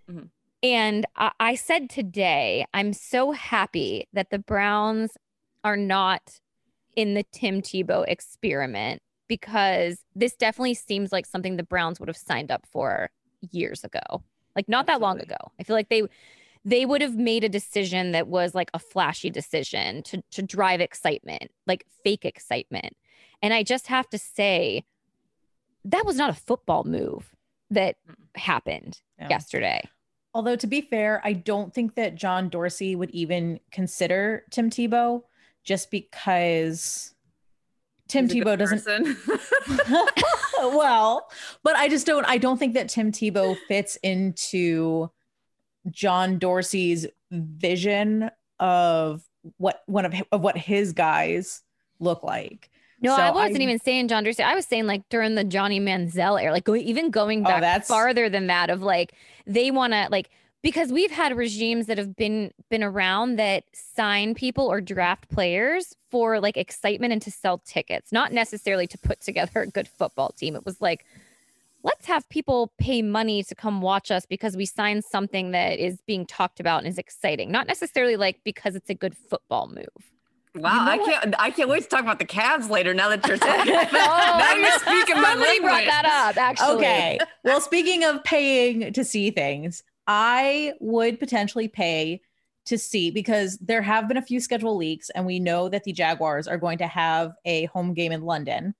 Mhm. 0.08 0.28
And 0.62 1.04
I, 1.16 1.32
I 1.40 1.54
said 1.56 1.90
today, 1.90 2.64
I'm 2.72 2.92
so 2.92 3.32
happy 3.32 4.06
that 4.12 4.30
the 4.30 4.38
Browns 4.38 5.18
are 5.64 5.76
not 5.76 6.38
in 6.94 7.14
the 7.14 7.24
Tim 7.32 7.60
Tebow 7.60 8.04
experiment 8.06 9.02
because 9.28 9.98
this 10.14 10.34
definitely 10.34 10.74
seems 10.74 11.12
like 11.12 11.26
something 11.26 11.56
the 11.56 11.62
Browns 11.62 11.98
would 12.00 12.08
have 12.08 12.16
signed 12.16 12.50
up 12.50 12.66
for 12.70 13.10
years 13.50 13.84
ago. 13.84 14.22
Like 14.56 14.68
not 14.68 14.86
that 14.86 15.00
long 15.00 15.20
ago. 15.20 15.36
I 15.58 15.64
feel 15.64 15.76
like 15.76 15.88
they 15.88 16.02
they 16.64 16.86
would 16.86 17.02
have 17.02 17.16
made 17.16 17.44
a 17.44 17.48
decision 17.48 18.12
that 18.12 18.26
was 18.28 18.54
like 18.54 18.70
a 18.72 18.78
flashy 18.78 19.30
decision 19.30 20.02
to 20.04 20.22
to 20.30 20.42
drive 20.42 20.80
excitement, 20.80 21.50
like 21.66 21.84
fake 22.02 22.24
excitement. 22.24 22.96
And 23.42 23.52
I 23.52 23.62
just 23.62 23.88
have 23.88 24.08
to 24.10 24.18
say 24.18 24.84
that 25.84 26.06
was 26.06 26.16
not 26.16 26.30
a 26.30 26.34
football 26.34 26.84
move 26.84 27.34
that 27.70 27.96
happened 28.36 29.00
Yeah. 29.18 29.28
yesterday. 29.30 29.82
Although 30.32 30.56
to 30.56 30.66
be 30.66 30.80
fair, 30.80 31.20
I 31.24 31.32
don't 31.32 31.72
think 31.74 31.94
that 31.94 32.14
John 32.14 32.48
Dorsey 32.48 32.96
would 32.96 33.10
even 33.10 33.60
consider 33.70 34.44
Tim 34.50 34.70
Tebow 34.70 35.22
just 35.62 35.90
because 35.90 37.13
Tim 38.08 38.28
He's 38.28 38.42
Tebow 38.44 38.58
doesn't 38.58 38.84
well, 40.76 41.26
but 41.62 41.76
I 41.76 41.88
just 41.88 42.06
don't 42.06 42.24
I 42.26 42.38
don't 42.38 42.58
think 42.58 42.74
that 42.74 42.88
Tim 42.88 43.12
Tebow 43.12 43.56
fits 43.68 43.96
into 44.02 45.10
John 45.90 46.38
Dorsey's 46.38 47.06
vision 47.30 48.30
of 48.60 49.22
what 49.58 49.82
one 49.86 50.04
of 50.04 50.14
of 50.32 50.40
what 50.42 50.56
his 50.56 50.92
guys 50.92 51.62
look 51.98 52.22
like. 52.22 52.70
No, 53.00 53.16
So 53.16 53.22
I 53.22 53.30
wasn't 53.30 53.60
I- 53.60 53.64
even 53.64 53.78
saying 53.80 54.08
John 54.08 54.24
Dorsey. 54.24 54.42
I 54.42 54.54
was 54.54 54.66
saying 54.66 54.86
like 54.86 55.02
during 55.10 55.34
the 55.34 55.44
Johnny 55.44 55.80
Manziel 55.80 56.40
era, 56.40 56.52
like 56.52 56.64
go, 56.64 56.74
even 56.74 57.10
going 57.10 57.40
Oh, 57.42 57.44
back 57.48 57.60
that's- 57.60 57.88
farther 57.88 58.28
than 58.28 58.46
that 58.46 58.70
of 58.70 58.82
like 58.82 59.14
they 59.46 59.70
want 59.70 59.92
to 59.92 60.08
like 60.10 60.30
because 60.64 60.90
we've 60.90 61.10
had 61.10 61.36
regimes 61.36 61.86
that 61.86 61.98
have 61.98 62.16
been 62.16 62.50
been 62.70 62.82
around 62.82 63.36
that 63.36 63.64
sign 63.74 64.34
people 64.34 64.66
or 64.66 64.80
draft 64.80 65.28
players 65.28 65.94
for 66.10 66.40
like 66.40 66.56
excitement 66.56 67.12
and 67.12 67.20
to 67.20 67.30
sell 67.30 67.58
tickets, 67.58 68.10
not 68.10 68.32
necessarily 68.32 68.86
to 68.86 68.96
put 68.98 69.20
together 69.20 69.60
a 69.60 69.66
good 69.66 69.86
football 69.86 70.30
team. 70.30 70.56
It 70.56 70.64
was 70.64 70.80
like 70.80 71.04
let's 71.82 72.06
have 72.06 72.26
people 72.30 72.72
pay 72.78 73.02
money 73.02 73.42
to 73.44 73.54
come 73.54 73.82
watch 73.82 74.10
us 74.10 74.24
because 74.24 74.56
we 74.56 74.64
signed 74.64 75.04
something 75.04 75.50
that 75.50 75.78
is 75.78 76.00
being 76.06 76.24
talked 76.24 76.58
about 76.58 76.78
and 76.78 76.88
is 76.88 76.96
exciting, 76.96 77.52
not 77.52 77.66
necessarily 77.66 78.16
like 78.16 78.40
because 78.42 78.74
it's 78.74 78.88
a 78.88 78.94
good 78.94 79.14
football 79.14 79.68
move. 79.68 80.10
Wow, 80.54 80.84
know 80.84 80.92
I 80.92 80.98
can't 80.98 81.34
I 81.38 81.50
can't 81.50 81.68
wait 81.68 81.82
to 81.82 81.88
talk 81.90 82.00
about 82.00 82.18
the 82.18 82.24
Cavs 82.24 82.70
later 82.70 82.94
now 82.94 83.10
that 83.10 83.26
you're 83.26 83.36
talking 83.36 83.74
about 83.74 83.88
Oh, 83.92 84.38
now 84.38 84.54
you're 84.54 84.78
speaking 84.78 85.20
my 85.20 85.32
Somebody 85.32 85.60
brought 85.60 85.84
that 85.84 86.06
up, 86.06 86.38
actually. 86.38 86.76
Okay. 86.76 87.18
well, 87.44 87.60
speaking 87.60 88.04
of 88.04 88.24
paying 88.24 88.94
to 88.94 89.04
see 89.04 89.30
things, 89.30 89.82
I 90.06 90.74
would 90.80 91.18
potentially 91.18 91.68
pay 91.68 92.20
to 92.66 92.78
see 92.78 93.10
because 93.10 93.58
there 93.58 93.82
have 93.82 94.08
been 94.08 94.16
a 94.16 94.22
few 94.22 94.40
schedule 94.40 94.76
leaks, 94.76 95.10
and 95.10 95.26
we 95.26 95.38
know 95.38 95.68
that 95.68 95.84
the 95.84 95.92
Jaguars 95.92 96.48
are 96.48 96.58
going 96.58 96.78
to 96.78 96.86
have 96.86 97.32
a 97.44 97.66
home 97.66 97.94
game 97.94 98.12
in 98.12 98.22
London. 98.22 98.74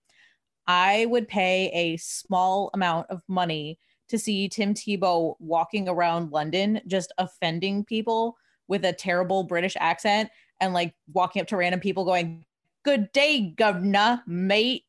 I 0.67 1.07
would 1.07 1.29
pay 1.29 1.71
a 1.75 1.97
small 1.99 2.71
amount 2.73 3.09
of 3.11 3.23
money 3.29 3.79
to 4.09 4.19
see 4.19 4.49
Tim 4.49 4.75
Tebow 4.75 5.35
walking 5.39 5.89
around 5.89 6.33
London, 6.33 6.81
just 6.87 7.13
offending 7.19 7.85
people 7.85 8.37
with 8.69 8.85
a 8.85 8.93
terrible 8.93 9.45
British 9.45 9.77
accent 9.79 10.31
and 10.61 10.73
like 10.73 10.95
walking 11.13 11.43
up 11.43 11.49
to 11.49 11.57
random 11.57 11.81
people 11.81 12.05
going, 12.05 12.45
Good 12.85 13.13
day, 13.13 13.55
governor, 13.57 14.23
mate. 14.27 14.85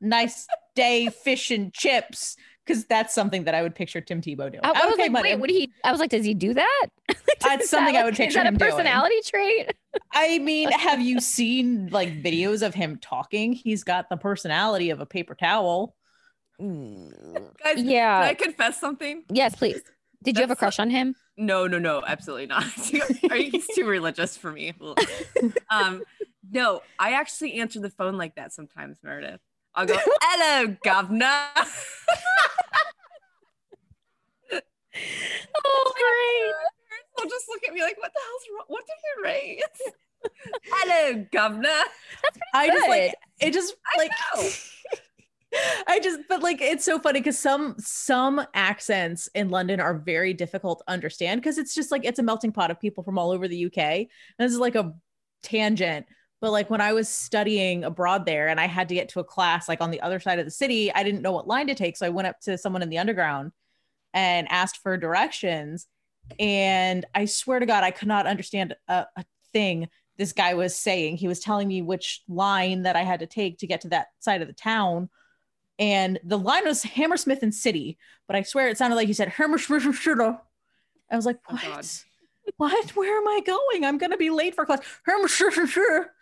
Nice 0.00 0.46
day, 0.76 1.08
fish 1.08 1.50
and 1.50 1.72
chips. 1.72 2.36
Because 2.66 2.84
that's 2.86 3.14
something 3.14 3.44
that 3.44 3.54
I 3.54 3.62
would 3.62 3.74
picture 3.74 4.00
Tim 4.00 4.22
Tebow 4.22 4.50
doing. 4.50 4.60
I, 4.64 4.68
I 4.70 4.72
would 4.86 4.90
was 4.92 4.98
like, 4.98 5.12
money- 5.12 5.30
wait, 5.34 5.40
would 5.40 5.50
he? 5.50 5.70
I 5.84 5.90
was 5.90 6.00
like, 6.00 6.10
does 6.10 6.24
he 6.24 6.32
do 6.34 6.54
that? 6.54 6.86
That's 7.40 7.68
something 7.68 7.92
that 7.92 8.00
I 8.00 8.04
would 8.04 8.14
like- 8.14 8.16
picture 8.18 8.28
Is 8.38 8.44
that 8.44 8.46
him 8.46 8.54
a 8.54 8.58
doing. 8.58 8.70
personality 8.70 9.16
trait? 9.26 9.72
I 10.12 10.38
mean, 10.38 10.70
have 10.78 11.00
you 11.00 11.20
seen 11.20 11.88
like 11.88 12.22
videos 12.22 12.66
of 12.66 12.74
him 12.74 12.98
talking? 13.02 13.52
He's 13.52 13.84
got 13.84 14.08
the 14.08 14.16
personality 14.16 14.88
of 14.90 15.00
a 15.00 15.06
paper 15.06 15.34
towel. 15.34 15.94
Guys, 16.58 17.82
Yeah. 17.82 18.20
can 18.22 18.30
I 18.30 18.34
confess 18.34 18.80
something? 18.80 19.24
Yes, 19.28 19.54
please. 19.56 19.80
Did 20.22 20.36
you 20.36 20.40
have 20.42 20.50
a 20.50 20.56
crush 20.56 20.78
on 20.78 20.88
him? 20.88 21.14
No, 21.36 21.66
no, 21.66 21.78
no, 21.78 22.02
absolutely 22.06 22.46
not. 22.46 22.64
He's 23.32 23.66
too 23.74 23.84
religious 23.86 24.36
for 24.38 24.50
me. 24.50 24.72
um, 25.70 26.02
no, 26.50 26.80
I 26.98 27.12
actually 27.12 27.54
answer 27.54 27.80
the 27.80 27.90
phone 27.90 28.16
like 28.16 28.36
that 28.36 28.52
sometimes, 28.54 28.98
Meredith. 29.02 29.40
I'll 29.74 29.86
go, 29.86 29.96
"Hello, 30.22 30.76
governor." 30.84 31.48
Oh, 35.66 35.92
They'll 37.16 37.28
just 37.30 37.46
look 37.48 37.62
at 37.66 37.74
me 37.74 37.82
like, 37.82 37.96
"What 37.98 38.12
the 38.12 38.20
hell's 38.20 38.42
wrong? 38.54 38.64
What 38.68 38.84
did 38.86 38.96
you 39.04 39.24
raise?" 39.24 39.92
Hello, 40.66 41.26
governor. 41.32 41.68
I 42.54 42.68
just 42.68 42.88
like 42.88 43.14
Good. 43.40 43.48
it 43.48 43.52
just 43.52 43.74
like 43.96 44.10
know. 44.10 44.48
I 45.86 46.00
just 46.00 46.20
but 46.28 46.42
like 46.42 46.60
it's 46.60 46.84
so 46.84 46.98
funny 46.98 47.20
because 47.20 47.38
some 47.38 47.76
some 47.78 48.44
accents 48.54 49.28
in 49.34 49.50
London 49.50 49.80
are 49.80 49.94
very 49.94 50.34
difficult 50.34 50.80
to 50.80 50.92
understand 50.92 51.40
because 51.40 51.58
it's 51.58 51.74
just 51.74 51.90
like 51.90 52.04
it's 52.04 52.18
a 52.18 52.22
melting 52.22 52.52
pot 52.52 52.70
of 52.70 52.80
people 52.80 53.04
from 53.04 53.18
all 53.18 53.30
over 53.30 53.46
the 53.46 53.66
UK. 53.66 53.78
And 53.78 54.08
this 54.38 54.52
is 54.52 54.58
like 54.58 54.74
a 54.74 54.94
tangent. 55.42 56.06
But 56.44 56.52
like 56.52 56.68
when 56.68 56.82
I 56.82 56.92
was 56.92 57.08
studying 57.08 57.84
abroad 57.84 58.26
there 58.26 58.48
and 58.48 58.60
I 58.60 58.66
had 58.66 58.90
to 58.90 58.94
get 58.94 59.08
to 59.08 59.20
a 59.20 59.24
class 59.24 59.66
like 59.66 59.80
on 59.80 59.90
the 59.90 60.02
other 60.02 60.20
side 60.20 60.38
of 60.38 60.44
the 60.44 60.50
city, 60.50 60.92
I 60.92 61.02
didn't 61.02 61.22
know 61.22 61.32
what 61.32 61.48
line 61.48 61.68
to 61.68 61.74
take. 61.74 61.96
So 61.96 62.04
I 62.04 62.10
went 62.10 62.28
up 62.28 62.38
to 62.40 62.58
someone 62.58 62.82
in 62.82 62.90
the 62.90 62.98
underground 62.98 63.52
and 64.12 64.46
asked 64.50 64.82
for 64.82 64.98
directions. 64.98 65.86
And 66.38 67.06
I 67.14 67.24
swear 67.24 67.60
to 67.60 67.64
God, 67.64 67.82
I 67.82 67.92
could 67.92 68.08
not 68.08 68.26
understand 68.26 68.76
a, 68.88 69.06
a 69.16 69.24
thing 69.54 69.88
this 70.18 70.34
guy 70.34 70.52
was 70.52 70.76
saying. 70.76 71.16
He 71.16 71.28
was 71.28 71.40
telling 71.40 71.66
me 71.66 71.80
which 71.80 72.20
line 72.28 72.82
that 72.82 72.94
I 72.94 73.04
had 73.04 73.20
to 73.20 73.26
take 73.26 73.56
to 73.60 73.66
get 73.66 73.80
to 73.80 73.88
that 73.88 74.08
side 74.18 74.42
of 74.42 74.46
the 74.46 74.52
town. 74.52 75.08
And 75.78 76.20
the 76.24 76.38
line 76.38 76.66
was 76.66 76.82
Hammersmith 76.82 77.42
and 77.42 77.54
City, 77.54 77.96
but 78.26 78.36
I 78.36 78.42
swear 78.42 78.68
it 78.68 78.76
sounded 78.76 78.96
like 78.96 79.06
he 79.06 79.14
said 79.14 79.28
Hammersmith. 79.28 79.86
I 81.10 81.16
was 81.16 81.24
like, 81.24 81.38
Oh, 81.48 81.54
what? 81.54 81.62
God. 81.62 81.86
what? 82.58 82.90
Where 82.90 83.16
am 83.16 83.28
I 83.28 83.40
going? 83.46 83.86
I'm 83.86 83.96
gonna 83.96 84.18
be 84.18 84.28
late 84.28 84.54
for 84.54 84.66
class. 84.66 84.80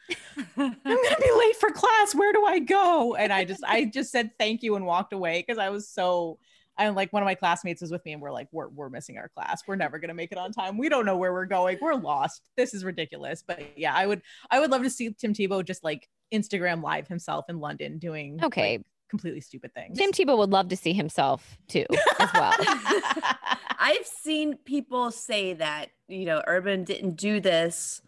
Hammersmith 0.08 0.48
and 0.56 0.74
City. 0.74 0.80
I'm 0.84 1.02
gonna 1.02 1.16
be 1.20 1.32
late 1.38 1.56
for 1.56 1.70
class. 1.70 2.14
Where 2.14 2.32
do 2.32 2.44
I 2.44 2.58
go? 2.58 3.14
And 3.14 3.32
I 3.32 3.44
just 3.44 3.62
I 3.64 3.84
just 3.84 4.10
said 4.10 4.30
thank 4.38 4.62
you 4.62 4.76
and 4.76 4.84
walked 4.86 5.12
away 5.12 5.44
because 5.46 5.58
I 5.58 5.70
was 5.70 5.88
so 5.88 6.38
I'm 6.78 6.94
like 6.94 7.12
one 7.12 7.22
of 7.22 7.26
my 7.26 7.34
classmates 7.34 7.82
was 7.82 7.90
with 7.90 8.04
me 8.04 8.12
and 8.12 8.22
we're 8.22 8.32
like, 8.32 8.48
we're 8.50 8.68
we're 8.68 8.88
missing 8.88 9.18
our 9.18 9.28
class. 9.28 9.62
We're 9.66 9.76
never 9.76 9.98
gonna 9.98 10.14
make 10.14 10.32
it 10.32 10.38
on 10.38 10.52
time. 10.52 10.78
We 10.78 10.88
don't 10.88 11.04
know 11.04 11.16
where 11.16 11.32
we're 11.32 11.46
going. 11.46 11.78
We're 11.80 11.94
lost. 11.94 12.42
This 12.56 12.72
is 12.74 12.84
ridiculous. 12.84 13.44
But 13.46 13.60
yeah, 13.76 13.94
I 13.94 14.06
would 14.06 14.22
I 14.50 14.58
would 14.60 14.70
love 14.70 14.82
to 14.82 14.90
see 14.90 15.10
Tim 15.10 15.34
Tebow 15.34 15.64
just 15.64 15.84
like 15.84 16.08
Instagram 16.32 16.82
live 16.82 17.08
himself 17.08 17.44
in 17.48 17.60
London 17.60 17.98
doing 17.98 18.38
like, 18.38 18.46
Okay. 18.46 18.84
completely 19.10 19.42
stupid 19.42 19.74
things. 19.74 19.98
Tim 19.98 20.12
Tebow 20.12 20.38
would 20.38 20.50
love 20.50 20.68
to 20.68 20.76
see 20.76 20.94
himself 20.94 21.58
too, 21.68 21.84
as 22.18 22.30
well. 22.32 22.54
I've 23.78 24.06
seen 24.06 24.56
people 24.56 25.10
say 25.10 25.52
that, 25.54 25.90
you 26.08 26.24
know, 26.24 26.40
Urban 26.46 26.84
didn't 26.84 27.16
do 27.16 27.40
this 27.40 28.00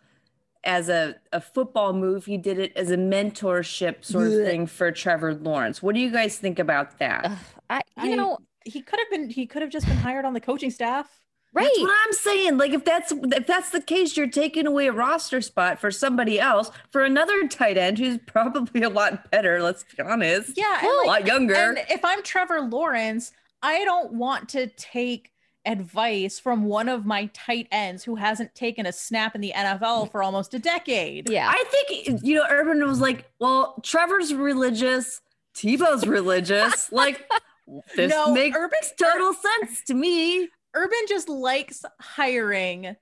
as 0.65 0.89
a, 0.89 1.15
a 1.33 1.41
football 1.41 1.93
move. 1.93 2.25
He 2.25 2.37
did 2.37 2.59
it 2.59 2.73
as 2.77 2.91
a 2.91 2.97
mentorship 2.97 4.05
sort 4.05 4.27
of 4.27 4.33
thing 4.45 4.67
for 4.67 4.91
Trevor 4.91 5.35
Lawrence. 5.35 5.83
What 5.83 5.95
do 5.95 6.01
you 6.01 6.11
guys 6.11 6.39
think 6.39 6.59
about 6.59 6.99
that? 6.99 7.27
Ugh, 7.27 7.39
I, 7.71 7.81
you 8.03 8.13
I- 8.13 8.15
know, 8.15 8.39
he 8.65 8.81
could 8.81 8.99
have 8.99 9.11
been 9.11 9.29
he 9.31 9.47
could 9.47 9.63
have 9.63 9.71
just 9.71 9.87
been 9.87 9.97
hired 9.99 10.25
on 10.25 10.33
the 10.33 10.41
coaching 10.41 10.71
staff. 10.71 11.21
right? 11.53 11.65
That's 11.67 11.81
what 11.81 11.95
I'm 12.07 12.13
saying. 12.15 12.57
Like 12.57 12.73
if 12.73 12.85
that's 12.85 13.13
if 13.13 13.47
that's 13.47 13.71
the 13.71 13.83
case, 13.83 14.17
you're 14.17 14.27
taking 14.27 14.67
away 14.67 14.87
a 14.87 14.93
roster 14.93 15.43
spot 15.43 15.79
for 15.79 15.91
somebody 15.91 16.41
else 16.41 16.71
for 16.91 17.03
another 17.05 17.47
tight 17.49 17.77
end 17.77 17.99
who's 17.99 18.19
probably 18.27 18.83
a 18.83 18.89
lot 18.89 19.31
better. 19.31 19.63
Let's 19.63 19.85
be 19.85 20.03
honest. 20.03 20.53
Yeah, 20.57 20.79
and, 20.79 20.87
a 20.87 20.97
like, 20.97 21.07
lot 21.07 21.27
younger. 21.27 21.55
And 21.55 21.79
if 21.91 22.03
I'm 22.05 22.23
Trevor 22.23 22.63
Lawrence, 22.63 23.33
I 23.63 23.85
don't 23.85 24.15
want 24.15 24.49
to 24.51 24.67
take 24.69 25.31
advice 25.67 26.39
from 26.39 26.65
one 26.65 26.89
of 26.89 27.07
my 27.07 27.27
tight 27.33 27.69
ends 27.73 28.05
who 28.05 28.17
hasn't 28.17 28.55
taken 28.55 28.87
a 28.87 28.93
snap 28.93 29.35
in 29.35 29.41
the 29.41 29.53
NFL 29.57 30.11
for 30.11 30.23
almost 30.23 30.55
a 30.55 30.59
decade. 30.59 31.29
Yeah. 31.31 31.51
I 31.53 31.65
think 31.71 32.23
you 32.25 32.35
know, 32.37 32.45
Urban 32.49 32.85
was 32.87 33.01
like, 33.01 33.25
"Well, 33.39 33.81
Trevor's 33.83 34.35
religious, 34.35 35.21
Tebow's 35.57 36.07
religious. 36.07 36.89
Like, 36.93 37.27
this 37.97 38.11
No, 38.11 38.33
makes 38.33 38.57
Urban's 38.57 38.93
total 39.01 39.33
sense 39.33 39.83
to 39.87 39.95
me." 39.95 40.49
Urban 40.75 40.99
just 41.09 41.29
likes 41.29 41.85
hiring 42.01 42.97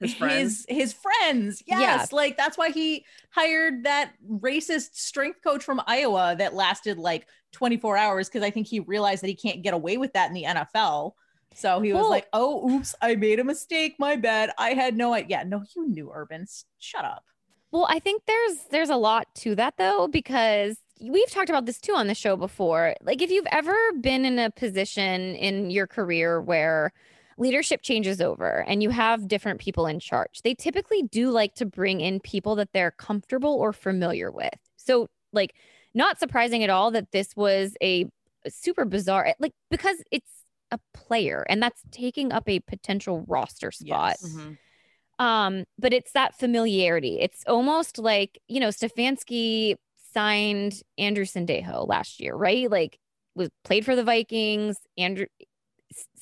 His 0.00 0.14
friends. 0.14 0.64
his 0.68 0.78
his 0.78 0.92
friends. 0.92 1.62
Yeah. 1.66 1.80
Yes, 1.80 2.12
like 2.12 2.36
that's 2.36 2.56
why 2.56 2.70
he 2.70 3.04
hired 3.30 3.84
that 3.84 4.12
racist 4.30 4.94
strength 4.94 5.40
coach 5.42 5.64
from 5.64 5.82
Iowa 5.86 6.36
that 6.38 6.54
lasted 6.54 6.98
like 6.98 7.26
24 7.52 7.96
hours 7.96 8.28
because 8.28 8.42
I 8.44 8.50
think 8.50 8.66
he 8.68 8.80
realized 8.80 9.22
that 9.22 9.28
he 9.28 9.34
can't 9.34 9.62
get 9.62 9.74
away 9.74 9.96
with 9.96 10.12
that 10.12 10.28
in 10.28 10.34
the 10.34 10.44
NFL. 10.44 11.12
So 11.56 11.80
he 11.80 11.92
was 11.92 12.02
Well- 12.02 12.10
like, 12.10 12.28
"Oh, 12.32 12.70
oops, 12.70 12.94
I 13.00 13.14
made 13.14 13.40
a 13.40 13.44
mistake. 13.44 13.96
My 13.98 14.14
bad. 14.16 14.50
I 14.58 14.74
had 14.74 14.96
no 14.96 15.14
idea. 15.14 15.38
Yeah, 15.38 15.44
no, 15.44 15.62
you 15.74 15.88
knew 15.88 16.10
Urban. 16.12 16.46
Shut 16.78 17.04
up." 17.04 17.24
Well, 17.70 17.86
I 17.88 17.98
think 17.98 18.22
there's 18.26 18.64
there's 18.70 18.90
a 18.90 18.96
lot 18.96 19.34
to 19.36 19.54
that 19.56 19.74
though 19.76 20.06
because 20.08 20.78
we've 21.00 21.30
talked 21.30 21.50
about 21.50 21.66
this 21.66 21.80
too 21.80 21.94
on 21.94 22.06
the 22.06 22.14
show 22.14 22.36
before. 22.36 22.94
Like 23.02 23.22
if 23.22 23.30
you've 23.30 23.46
ever 23.50 23.74
been 24.00 24.24
in 24.24 24.38
a 24.38 24.50
position 24.50 25.34
in 25.34 25.70
your 25.70 25.86
career 25.86 26.40
where 26.40 26.92
leadership 27.38 27.82
changes 27.82 28.20
over 28.20 28.64
and 28.66 28.82
you 28.82 28.88
have 28.90 29.28
different 29.28 29.60
people 29.60 29.86
in 29.86 30.00
charge, 30.00 30.40
they 30.42 30.54
typically 30.54 31.02
do 31.02 31.30
like 31.30 31.54
to 31.56 31.66
bring 31.66 32.00
in 32.00 32.20
people 32.20 32.54
that 32.56 32.72
they're 32.72 32.92
comfortable 32.92 33.52
or 33.54 33.72
familiar 33.72 34.30
with. 34.30 34.58
So, 34.76 35.08
like 35.32 35.54
not 35.94 36.18
surprising 36.18 36.62
at 36.62 36.70
all 36.70 36.90
that 36.92 37.12
this 37.12 37.34
was 37.36 37.76
a 37.82 38.06
super 38.48 38.84
bizarre 38.84 39.34
like 39.40 39.52
because 39.70 39.96
it's 40.12 40.35
a 40.70 40.78
player 40.94 41.44
and 41.48 41.62
that's 41.62 41.80
taking 41.90 42.32
up 42.32 42.48
a 42.48 42.60
potential 42.60 43.24
roster 43.26 43.70
spot. 43.70 44.16
Yes. 44.20 44.34
Mhm. 44.34 44.58
Um, 45.18 45.64
but 45.78 45.92
it's 45.92 46.12
that 46.12 46.34
familiarity. 46.34 47.18
It's 47.20 47.42
almost 47.46 47.98
like, 47.98 48.38
you 48.48 48.60
know, 48.60 48.68
Stefanski 48.68 49.76
signed 50.12 50.82
Andrew 50.98 51.24
Sendejo 51.24 51.88
last 51.88 52.20
year, 52.20 52.34
right? 52.34 52.70
Like 52.70 52.98
was 53.34 53.48
played 53.64 53.84
for 53.84 53.96
the 53.96 54.04
Vikings. 54.04 54.76
Andrew 54.98 55.26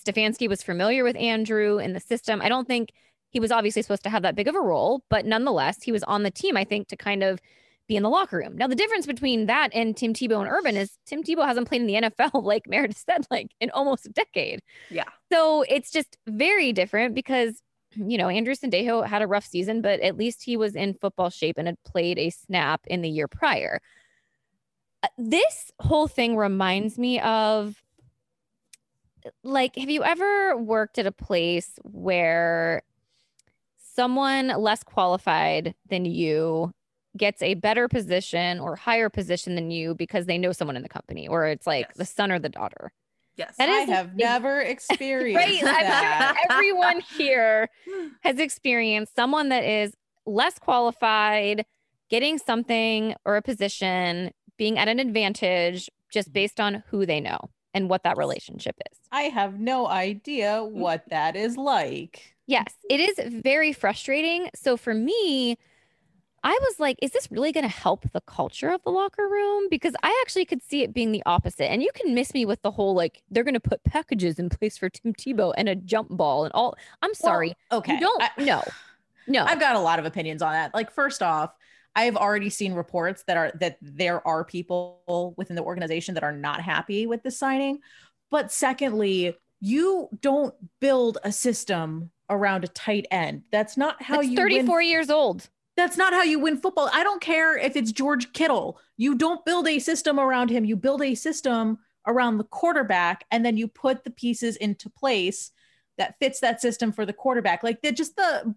Stefanski 0.06 0.48
was 0.48 0.62
familiar 0.62 1.02
with 1.02 1.16
Andrew 1.16 1.78
in 1.78 1.92
the 1.92 2.00
system. 2.00 2.40
I 2.42 2.48
don't 2.48 2.68
think 2.68 2.92
he 3.30 3.40
was 3.40 3.50
obviously 3.50 3.82
supposed 3.82 4.04
to 4.04 4.10
have 4.10 4.22
that 4.22 4.36
big 4.36 4.46
of 4.48 4.54
a 4.54 4.60
role, 4.60 5.02
but 5.10 5.26
nonetheless, 5.26 5.82
he 5.82 5.90
was 5.90 6.04
on 6.04 6.22
the 6.22 6.30
team, 6.30 6.56
I 6.56 6.64
think, 6.64 6.88
to 6.88 6.96
kind 6.96 7.22
of 7.22 7.40
be 7.86 7.96
in 7.96 8.02
the 8.02 8.08
locker 8.08 8.38
room. 8.38 8.56
Now, 8.56 8.66
the 8.66 8.74
difference 8.74 9.06
between 9.06 9.46
that 9.46 9.70
and 9.74 9.96
Tim 9.96 10.14
Tebow 10.14 10.40
and 10.40 10.48
Urban 10.48 10.76
is 10.76 10.96
Tim 11.06 11.22
Tebow 11.22 11.46
hasn't 11.46 11.68
played 11.68 11.82
in 11.82 11.86
the 11.86 11.94
NFL, 11.94 12.30
like 12.44 12.66
Meredith 12.66 13.02
said, 13.08 13.26
like 13.30 13.48
in 13.60 13.70
almost 13.70 14.06
a 14.06 14.10
decade. 14.10 14.60
Yeah. 14.90 15.04
So 15.32 15.62
it's 15.68 15.90
just 15.90 16.16
very 16.26 16.72
different 16.72 17.14
because, 17.14 17.60
you 17.94 18.16
know, 18.16 18.28
Andrew 18.28 18.54
Sendejo 18.54 19.06
had 19.06 19.22
a 19.22 19.26
rough 19.26 19.44
season, 19.44 19.82
but 19.82 20.00
at 20.00 20.16
least 20.16 20.42
he 20.42 20.56
was 20.56 20.74
in 20.74 20.94
football 20.94 21.30
shape 21.30 21.58
and 21.58 21.68
had 21.68 21.82
played 21.84 22.18
a 22.18 22.30
snap 22.30 22.80
in 22.86 23.02
the 23.02 23.10
year 23.10 23.28
prior. 23.28 23.80
Uh, 25.02 25.08
This 25.18 25.70
whole 25.78 26.08
thing 26.08 26.36
reminds 26.36 26.98
me 26.98 27.20
of 27.20 27.76
like, 29.42 29.76
have 29.76 29.90
you 29.90 30.04
ever 30.04 30.56
worked 30.56 30.98
at 30.98 31.06
a 31.06 31.12
place 31.12 31.78
where 31.82 32.82
someone 33.94 34.48
less 34.48 34.82
qualified 34.82 35.74
than 35.88 36.04
you 36.04 36.72
gets 37.16 37.42
a 37.42 37.54
better 37.54 37.88
position 37.88 38.58
or 38.58 38.76
higher 38.76 39.08
position 39.08 39.54
than 39.54 39.70
you 39.70 39.94
because 39.94 40.26
they 40.26 40.38
know 40.38 40.52
someone 40.52 40.76
in 40.76 40.82
the 40.82 40.88
company, 40.88 41.28
or 41.28 41.46
it's 41.46 41.66
like 41.66 41.86
Yes. 41.88 41.96
the 41.96 42.04
son 42.04 42.32
or 42.32 42.38
the 42.38 42.48
daughter? 42.48 42.92
Yes. 43.36 43.54
That 43.58 43.68
I 43.68 43.82
is- 43.82 43.88
have 43.90 44.08
is- 44.08 44.16
never 44.16 44.60
experienced 44.74 45.62
right? 45.62 45.62
That. 45.62 46.34
sure 46.36 46.46
everyone 46.56 47.00
here 47.16 47.68
has 48.22 48.38
experienced 48.38 49.14
someone 49.14 49.48
that 49.50 49.64
is 49.64 49.94
less 50.26 50.58
qualified 50.58 51.64
getting 52.10 52.38
something 52.38 53.14
or 53.24 53.36
a 53.36 53.42
position, 53.42 54.30
being 54.56 54.78
at 54.78 54.88
an 54.88 55.00
advantage 55.00 55.90
just 56.12 56.28
mm-hmm. 56.28 56.34
based 56.34 56.60
on 56.60 56.82
who 56.88 57.06
they 57.06 57.20
know 57.20 57.38
and 57.72 57.90
what 57.90 58.04
that 58.04 58.16
relationship 58.16 58.76
is. 58.92 58.98
I 59.10 59.22
have 59.22 59.58
no 59.58 59.88
idea 59.88 60.60
mm-hmm. 60.60 60.78
what 60.78 61.08
that 61.10 61.34
is 61.36 61.56
like. 61.56 62.34
Yes, 62.46 62.74
it 62.90 63.00
is 63.00 63.42
very 63.42 63.72
frustrating. 63.72 64.50
So 64.54 64.76
for 64.76 64.94
me, 64.94 65.58
I 66.44 66.58
was 66.60 66.78
like, 66.78 66.98
is 67.00 67.10
this 67.10 67.30
really 67.30 67.52
going 67.52 67.64
to 67.64 67.74
help 67.74 68.04
the 68.12 68.20
culture 68.20 68.70
of 68.70 68.82
the 68.82 68.90
locker 68.90 69.26
room? 69.26 69.68
Because 69.70 69.94
I 70.02 70.16
actually 70.24 70.44
could 70.44 70.62
see 70.62 70.82
it 70.82 70.92
being 70.92 71.10
the 71.10 71.22
opposite. 71.24 71.70
And 71.70 71.82
you 71.82 71.88
can 71.94 72.14
miss 72.14 72.34
me 72.34 72.44
with 72.44 72.60
the 72.62 72.70
whole 72.70 72.94
like, 72.94 73.22
they're 73.30 73.44
going 73.44 73.54
to 73.54 73.60
put 73.60 73.82
packages 73.82 74.38
in 74.38 74.50
place 74.50 74.76
for 74.76 74.90
Tim 74.90 75.14
Tebow 75.14 75.54
and 75.56 75.68
a 75.70 75.74
jump 75.74 76.10
ball 76.10 76.44
and 76.44 76.52
all. 76.52 76.76
I'm 77.00 77.14
sorry. 77.14 77.54
Well, 77.70 77.78
okay. 77.80 77.94
You 77.94 78.00
don't 78.00 78.22
I- 78.22 78.30
no. 78.44 78.62
No. 79.26 79.44
I've 79.44 79.58
got 79.58 79.74
a 79.74 79.80
lot 79.80 79.98
of 79.98 80.04
opinions 80.04 80.42
on 80.42 80.52
that. 80.52 80.74
Like, 80.74 80.90
first 80.90 81.22
off, 81.22 81.54
I've 81.96 82.16
already 82.16 82.50
seen 82.50 82.74
reports 82.74 83.24
that 83.26 83.36
are 83.38 83.52
that 83.60 83.78
there 83.80 84.26
are 84.26 84.44
people 84.44 85.32
within 85.38 85.56
the 85.56 85.62
organization 85.62 86.14
that 86.14 86.24
are 86.24 86.32
not 86.32 86.60
happy 86.60 87.06
with 87.06 87.22
the 87.22 87.30
signing. 87.30 87.78
But 88.30 88.52
secondly, 88.52 89.34
you 89.60 90.10
don't 90.20 90.54
build 90.80 91.18
a 91.24 91.32
system 91.32 92.10
around 92.28 92.64
a 92.64 92.68
tight 92.68 93.06
end. 93.10 93.44
That's 93.50 93.76
not 93.76 94.02
how 94.02 94.16
That's 94.16 94.28
you 94.28 94.36
34 94.36 94.76
win. 94.76 94.88
years 94.88 95.08
old. 95.08 95.48
That's 95.76 95.96
not 95.96 96.12
how 96.12 96.22
you 96.22 96.38
win 96.38 96.56
football. 96.56 96.88
I 96.92 97.02
don't 97.02 97.20
care 97.20 97.56
if 97.56 97.76
it's 97.76 97.90
George 97.90 98.32
Kittle. 98.32 98.78
You 98.96 99.16
don't 99.16 99.44
build 99.44 99.66
a 99.66 99.78
system 99.78 100.20
around 100.20 100.50
him. 100.50 100.64
You 100.64 100.76
build 100.76 101.02
a 101.02 101.14
system 101.14 101.78
around 102.06 102.38
the 102.38 102.44
quarterback, 102.44 103.24
and 103.30 103.44
then 103.44 103.56
you 103.56 103.66
put 103.66 104.04
the 104.04 104.10
pieces 104.10 104.56
into 104.56 104.88
place 104.88 105.50
that 105.98 106.16
fits 106.20 106.40
that 106.40 106.60
system 106.60 106.92
for 106.92 107.04
the 107.04 107.12
quarterback. 107.12 107.62
Like 107.62 107.82
that, 107.82 107.96
just 107.96 108.16
the 108.16 108.54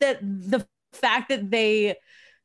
that 0.00 0.20
the 0.20 0.66
fact 0.92 1.30
that 1.30 1.50
they 1.50 1.96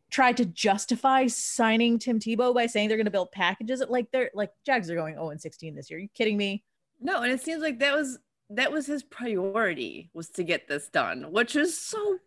tried 0.10 0.38
to 0.38 0.46
justify 0.46 1.28
signing 1.28 2.00
Tim 2.00 2.20
Tebow 2.20 2.54
by 2.54 2.66
saying 2.66 2.88
they're 2.88 2.98
going 2.98 3.06
to 3.06 3.12
build 3.12 3.32
packages. 3.32 3.84
Like 3.88 4.12
they're 4.12 4.32
like 4.34 4.52
Jags 4.66 4.90
are 4.90 4.96
going 4.96 5.16
0 5.16 5.30
and 5.30 5.42
16 5.42 5.76
this 5.76 5.90
year. 5.90 6.00
Are 6.00 6.02
you 6.02 6.10
kidding 6.14 6.38
me? 6.38 6.64
No, 7.00 7.22
and 7.22 7.32
it 7.32 7.42
seems 7.42 7.62
like 7.62 7.80
that 7.80 7.96
was 7.96 8.20
that 8.52 8.72
was 8.72 8.88
his 8.88 9.04
priority 9.04 10.10
was 10.14 10.30
to 10.32 10.44
get 10.44 10.68
this 10.68 10.90
done, 10.90 11.32
which 11.32 11.56
is 11.56 11.80
so 11.80 12.18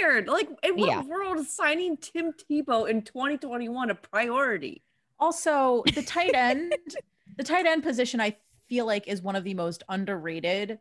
weird. 0.00 0.28
Like, 0.28 0.48
in 0.62 0.76
what 0.76 0.88
Yeah. 0.88 1.02
world 1.02 1.38
is 1.38 1.54
signing 1.54 1.96
Tim 1.96 2.32
Tebow 2.32 2.88
in 2.88 3.02
2021 3.02 3.90
a 3.90 3.94
priority? 3.94 4.82
Also, 5.18 5.82
the 5.94 6.02
tight 6.02 6.34
end, 6.34 6.74
the 7.36 7.44
tight 7.44 7.66
end 7.66 7.82
position, 7.82 8.20
I 8.20 8.36
feel 8.68 8.86
like 8.86 9.06
is 9.08 9.22
one 9.22 9.36
of 9.36 9.44
the 9.44 9.54
most 9.54 9.82
underrated 9.88 10.78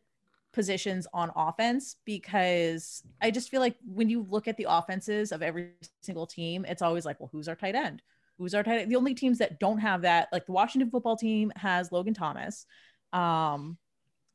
positions 0.53 1.07
on 1.13 1.31
offense 1.35 1.95
because 2.05 3.03
I 3.21 3.31
just 3.31 3.49
feel 3.49 3.61
like 3.61 3.77
when 3.85 4.09
you 4.09 4.25
look 4.29 4.47
at 4.47 4.57
the 4.57 4.67
offenses 4.69 5.31
of 5.31 5.41
every 5.41 5.71
single 6.01 6.27
team, 6.27 6.65
it's 6.67 6.81
always 6.81 7.05
like, 7.05 7.19
well, 7.19 7.29
who's 7.31 7.47
our 7.47 7.55
tight 7.55 7.75
end? 7.75 8.01
Who's 8.37 8.53
our 8.53 8.63
tight 8.63 8.79
end? 8.81 8.91
The 8.91 8.95
only 8.97 9.13
teams 9.13 9.37
that 9.37 9.59
don't 9.59 9.77
have 9.77 10.01
that, 10.01 10.27
like 10.31 10.45
the 10.45 10.51
Washington 10.51 10.89
football 10.89 11.15
team 11.15 11.51
has 11.55 11.91
Logan 11.91 12.13
Thomas. 12.13 12.65
Um, 13.13 13.77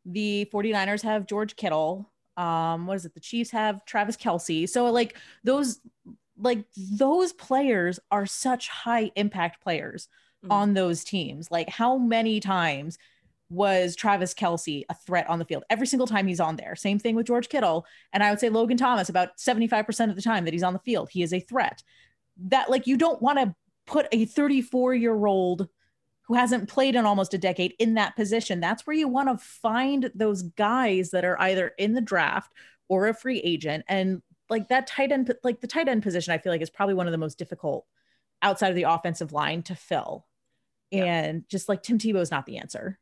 the 0.04 0.48
49ers 0.52 1.02
have 1.02 1.26
George 1.26 1.56
Kittle. 1.56 2.10
Um, 2.36 2.86
what 2.86 2.96
is 2.96 3.04
it? 3.04 3.14
The 3.14 3.20
Chiefs 3.20 3.50
have 3.50 3.84
Travis 3.84 4.16
Kelce. 4.16 4.68
So 4.68 4.90
like 4.90 5.16
those 5.44 5.80
like 6.38 6.64
those 6.76 7.32
players 7.32 7.98
are 8.10 8.26
such 8.26 8.68
high 8.68 9.10
impact 9.16 9.62
players 9.62 10.08
Mhm. 10.44 10.52
on 10.52 10.74
those 10.74 11.02
teams. 11.02 11.50
Like 11.50 11.68
how 11.70 11.96
many 11.96 12.40
times 12.40 12.98
was 13.48 13.96
Travis 13.96 14.34
Kelce 14.34 14.84
a 14.90 14.94
threat 14.94 15.28
on 15.30 15.38
the 15.38 15.44
field? 15.46 15.64
Every 15.70 15.86
single 15.86 16.06
time 16.06 16.26
he's 16.26 16.40
on 16.40 16.56
there. 16.56 16.76
Same 16.76 16.98
thing 16.98 17.14
with 17.14 17.26
George 17.26 17.48
Kittle. 17.48 17.86
And 18.12 18.22
I 18.22 18.30
would 18.30 18.40
say 18.40 18.48
Logan 18.50 18.76
Thomas 18.76 19.08
about 19.08 19.38
75% 19.38 20.10
of 20.10 20.16
the 20.16 20.22
time 20.22 20.44
that 20.44 20.52
he's 20.52 20.62
on 20.64 20.72
the 20.74 20.78
field, 20.80 21.08
he 21.10 21.22
is 21.22 21.32
a 21.32 21.40
threat. 21.40 21.82
That 22.36 22.68
like 22.70 22.86
you 22.86 22.96
don't 22.98 23.22
want 23.22 23.38
to 23.38 23.54
put 23.86 24.08
a 24.12 24.24
34 24.26 24.94
year 24.94 25.24
old 25.26 25.68
who 26.26 26.34
hasn't 26.34 26.68
played 26.68 26.96
in 26.96 27.06
almost 27.06 27.34
a 27.34 27.38
decade 27.38 27.74
in 27.78 27.94
that 27.94 28.16
position. 28.16 28.60
That's 28.60 28.86
where 28.86 28.96
you 28.96 29.08
want 29.08 29.28
to 29.28 29.44
find 29.44 30.10
those 30.14 30.42
guys 30.42 31.10
that 31.10 31.24
are 31.24 31.40
either 31.40 31.72
in 31.78 31.92
the 31.92 32.00
draft 32.00 32.52
or 32.88 33.06
a 33.06 33.14
free 33.14 33.40
agent. 33.40 33.84
And 33.88 34.22
like 34.50 34.68
that 34.68 34.86
tight 34.86 35.12
end, 35.12 35.32
like 35.44 35.60
the 35.60 35.66
tight 35.66 35.88
end 35.88 36.02
position, 36.02 36.32
I 36.32 36.38
feel 36.38 36.52
like 36.52 36.62
is 36.62 36.70
probably 36.70 36.94
one 36.94 37.06
of 37.06 37.12
the 37.12 37.18
most 37.18 37.38
difficult 37.38 37.86
outside 38.42 38.70
of 38.70 38.76
the 38.76 38.84
offensive 38.84 39.32
line 39.32 39.62
to 39.64 39.74
fill. 39.74 40.26
Yeah. 40.90 41.04
And 41.04 41.48
just 41.48 41.68
like 41.68 41.82
Tim 41.82 41.98
Tebow 41.98 42.20
is 42.20 42.30
not 42.30 42.46
the 42.46 42.58
answer. 42.58 42.98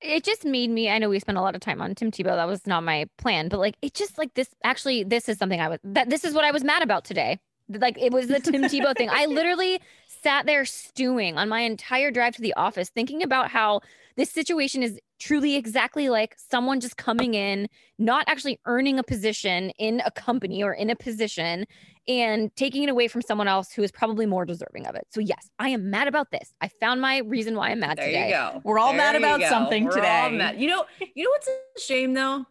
It 0.00 0.24
just 0.24 0.44
made 0.44 0.70
me, 0.70 0.90
I 0.90 0.98
know 0.98 1.08
we 1.08 1.20
spent 1.20 1.38
a 1.38 1.42
lot 1.42 1.54
of 1.54 1.60
time 1.60 1.80
on 1.80 1.94
Tim 1.94 2.10
Tebow. 2.10 2.36
That 2.36 2.48
was 2.48 2.66
not 2.66 2.82
my 2.82 3.06
plan, 3.18 3.48
but 3.48 3.60
like 3.60 3.76
it 3.82 3.94
just 3.94 4.18
like 4.18 4.34
this 4.34 4.48
actually, 4.64 5.04
this 5.04 5.28
is 5.28 5.38
something 5.38 5.60
I 5.60 5.68
was 5.68 5.78
that 5.84 6.10
this 6.10 6.24
is 6.24 6.34
what 6.34 6.44
I 6.44 6.50
was 6.50 6.64
mad 6.64 6.82
about 6.82 7.04
today. 7.04 7.38
Like 7.68 7.96
it 7.98 8.12
was 8.12 8.26
the 8.26 8.40
Tim 8.40 8.62
Tebow 8.62 8.96
thing. 8.96 9.10
I 9.10 9.26
literally 9.28 9.80
sat 10.22 10.46
there 10.46 10.64
stewing 10.64 11.38
on 11.38 11.48
my 11.48 11.60
entire 11.60 12.10
drive 12.10 12.34
to 12.36 12.42
the 12.42 12.54
office, 12.54 12.90
thinking 12.90 13.22
about 13.22 13.50
how 13.50 13.80
this 14.16 14.30
situation 14.30 14.82
is 14.82 14.98
truly 15.18 15.54
exactly 15.56 16.08
like 16.08 16.34
someone 16.36 16.80
just 16.80 16.96
coming 16.96 17.34
in, 17.34 17.68
not 17.98 18.24
actually 18.26 18.58
earning 18.66 18.98
a 18.98 19.02
position 19.02 19.70
in 19.78 20.02
a 20.04 20.10
company 20.10 20.62
or 20.62 20.72
in 20.72 20.90
a 20.90 20.96
position 20.96 21.64
and 22.08 22.54
taking 22.56 22.82
it 22.82 22.88
away 22.88 23.06
from 23.06 23.22
someone 23.22 23.46
else 23.46 23.70
who 23.72 23.82
is 23.82 23.92
probably 23.92 24.26
more 24.26 24.44
deserving 24.44 24.86
of 24.86 24.94
it. 24.94 25.06
So, 25.10 25.20
yes, 25.20 25.48
I 25.58 25.68
am 25.70 25.90
mad 25.90 26.08
about 26.08 26.30
this. 26.30 26.52
I 26.60 26.68
found 26.68 27.00
my 27.00 27.18
reason 27.18 27.54
why 27.54 27.70
I'm 27.70 27.80
mad 27.80 27.98
There 27.98 28.06
today. 28.06 28.28
you 28.28 28.34
go. 28.34 28.60
We're 28.64 28.78
all 28.78 28.88
There 28.88 28.98
mad 28.98 29.16
about 29.16 29.40
go. 29.40 29.48
something 29.48 29.84
We're 29.84 29.90
all 29.90 29.96
today. 29.96 30.36
mad. 30.36 30.60
You 30.60 30.68
know, 30.68 30.84
you 31.14 31.24
know 31.24 31.30
what's 31.30 31.48
a 31.48 31.80
shame 31.80 32.14
though? 32.14 32.46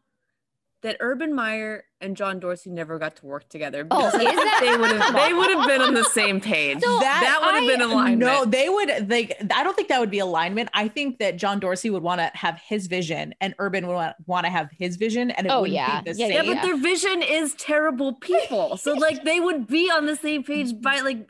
That 0.82 0.96
Urban 1.02 1.36
Meyer 1.36 1.84
and 2.00 2.16
John 2.16 2.40
Dorsey 2.40 2.70
never 2.70 2.98
got 2.98 3.18
to 3.18 3.26
work 3.26 3.50
together. 3.50 3.86
Oh, 3.92 3.98
because 4.10 4.14
I 4.26 4.30
is 4.30 4.36
that- 4.38 4.60
they 4.62 4.78
would 4.78 4.92
have 4.92 5.14
they 5.14 5.34
would 5.34 5.50
have 5.58 5.68
been 5.68 5.82
on 5.82 5.94
the 5.94 6.06
same 6.06 6.40
page. 6.40 6.80
So 6.82 7.00
that 7.00 7.42
would 7.44 7.56
have 7.56 7.68
been 7.68 7.82
alignment. 7.82 8.20
No, 8.22 8.46
they 8.46 8.70
would 8.70 9.10
like 9.10 9.36
I 9.54 9.64
don't 9.66 9.76
think 9.76 9.90
that 9.90 10.00
would 10.00 10.10
be 10.10 10.20
alignment. 10.20 10.70
I 10.74 10.88
think 10.88 11.20
that 11.20 11.36
John 11.36 11.60
Dorsey 11.60 11.90
would 11.90 12.02
want 12.04 12.22
to 12.22 12.32
have 12.34 12.58
his 12.66 12.88
vision 12.88 13.36
and 13.42 13.54
Urban 13.60 13.88
would 13.88 14.14
want 14.26 14.46
to 14.46 14.50
have 14.50 14.70
his 14.72 14.96
vision 14.96 15.32
and 15.32 15.48
it 15.48 15.50
Oh, 15.50 15.62
wouldn't 15.62 15.76
yeah. 15.76 16.00
be 16.00 16.14
the 16.14 16.18
Yeah, 16.18 16.28
same. 16.28 16.36
yeah, 16.36 16.42
yeah, 16.44 16.54
but 16.54 16.62
their 16.66 16.78
vision 16.78 17.22
is 17.24 17.56
terrible 17.56 18.14
people. 18.14 18.78
So 18.78 18.94
like 18.94 19.26
they 19.26 19.42
would 19.42 19.68
be 19.68 19.92
on 19.92 20.06
the 20.06 20.16
same 20.16 20.44
page 20.46 20.80
by 20.82 21.02
like 21.02 21.28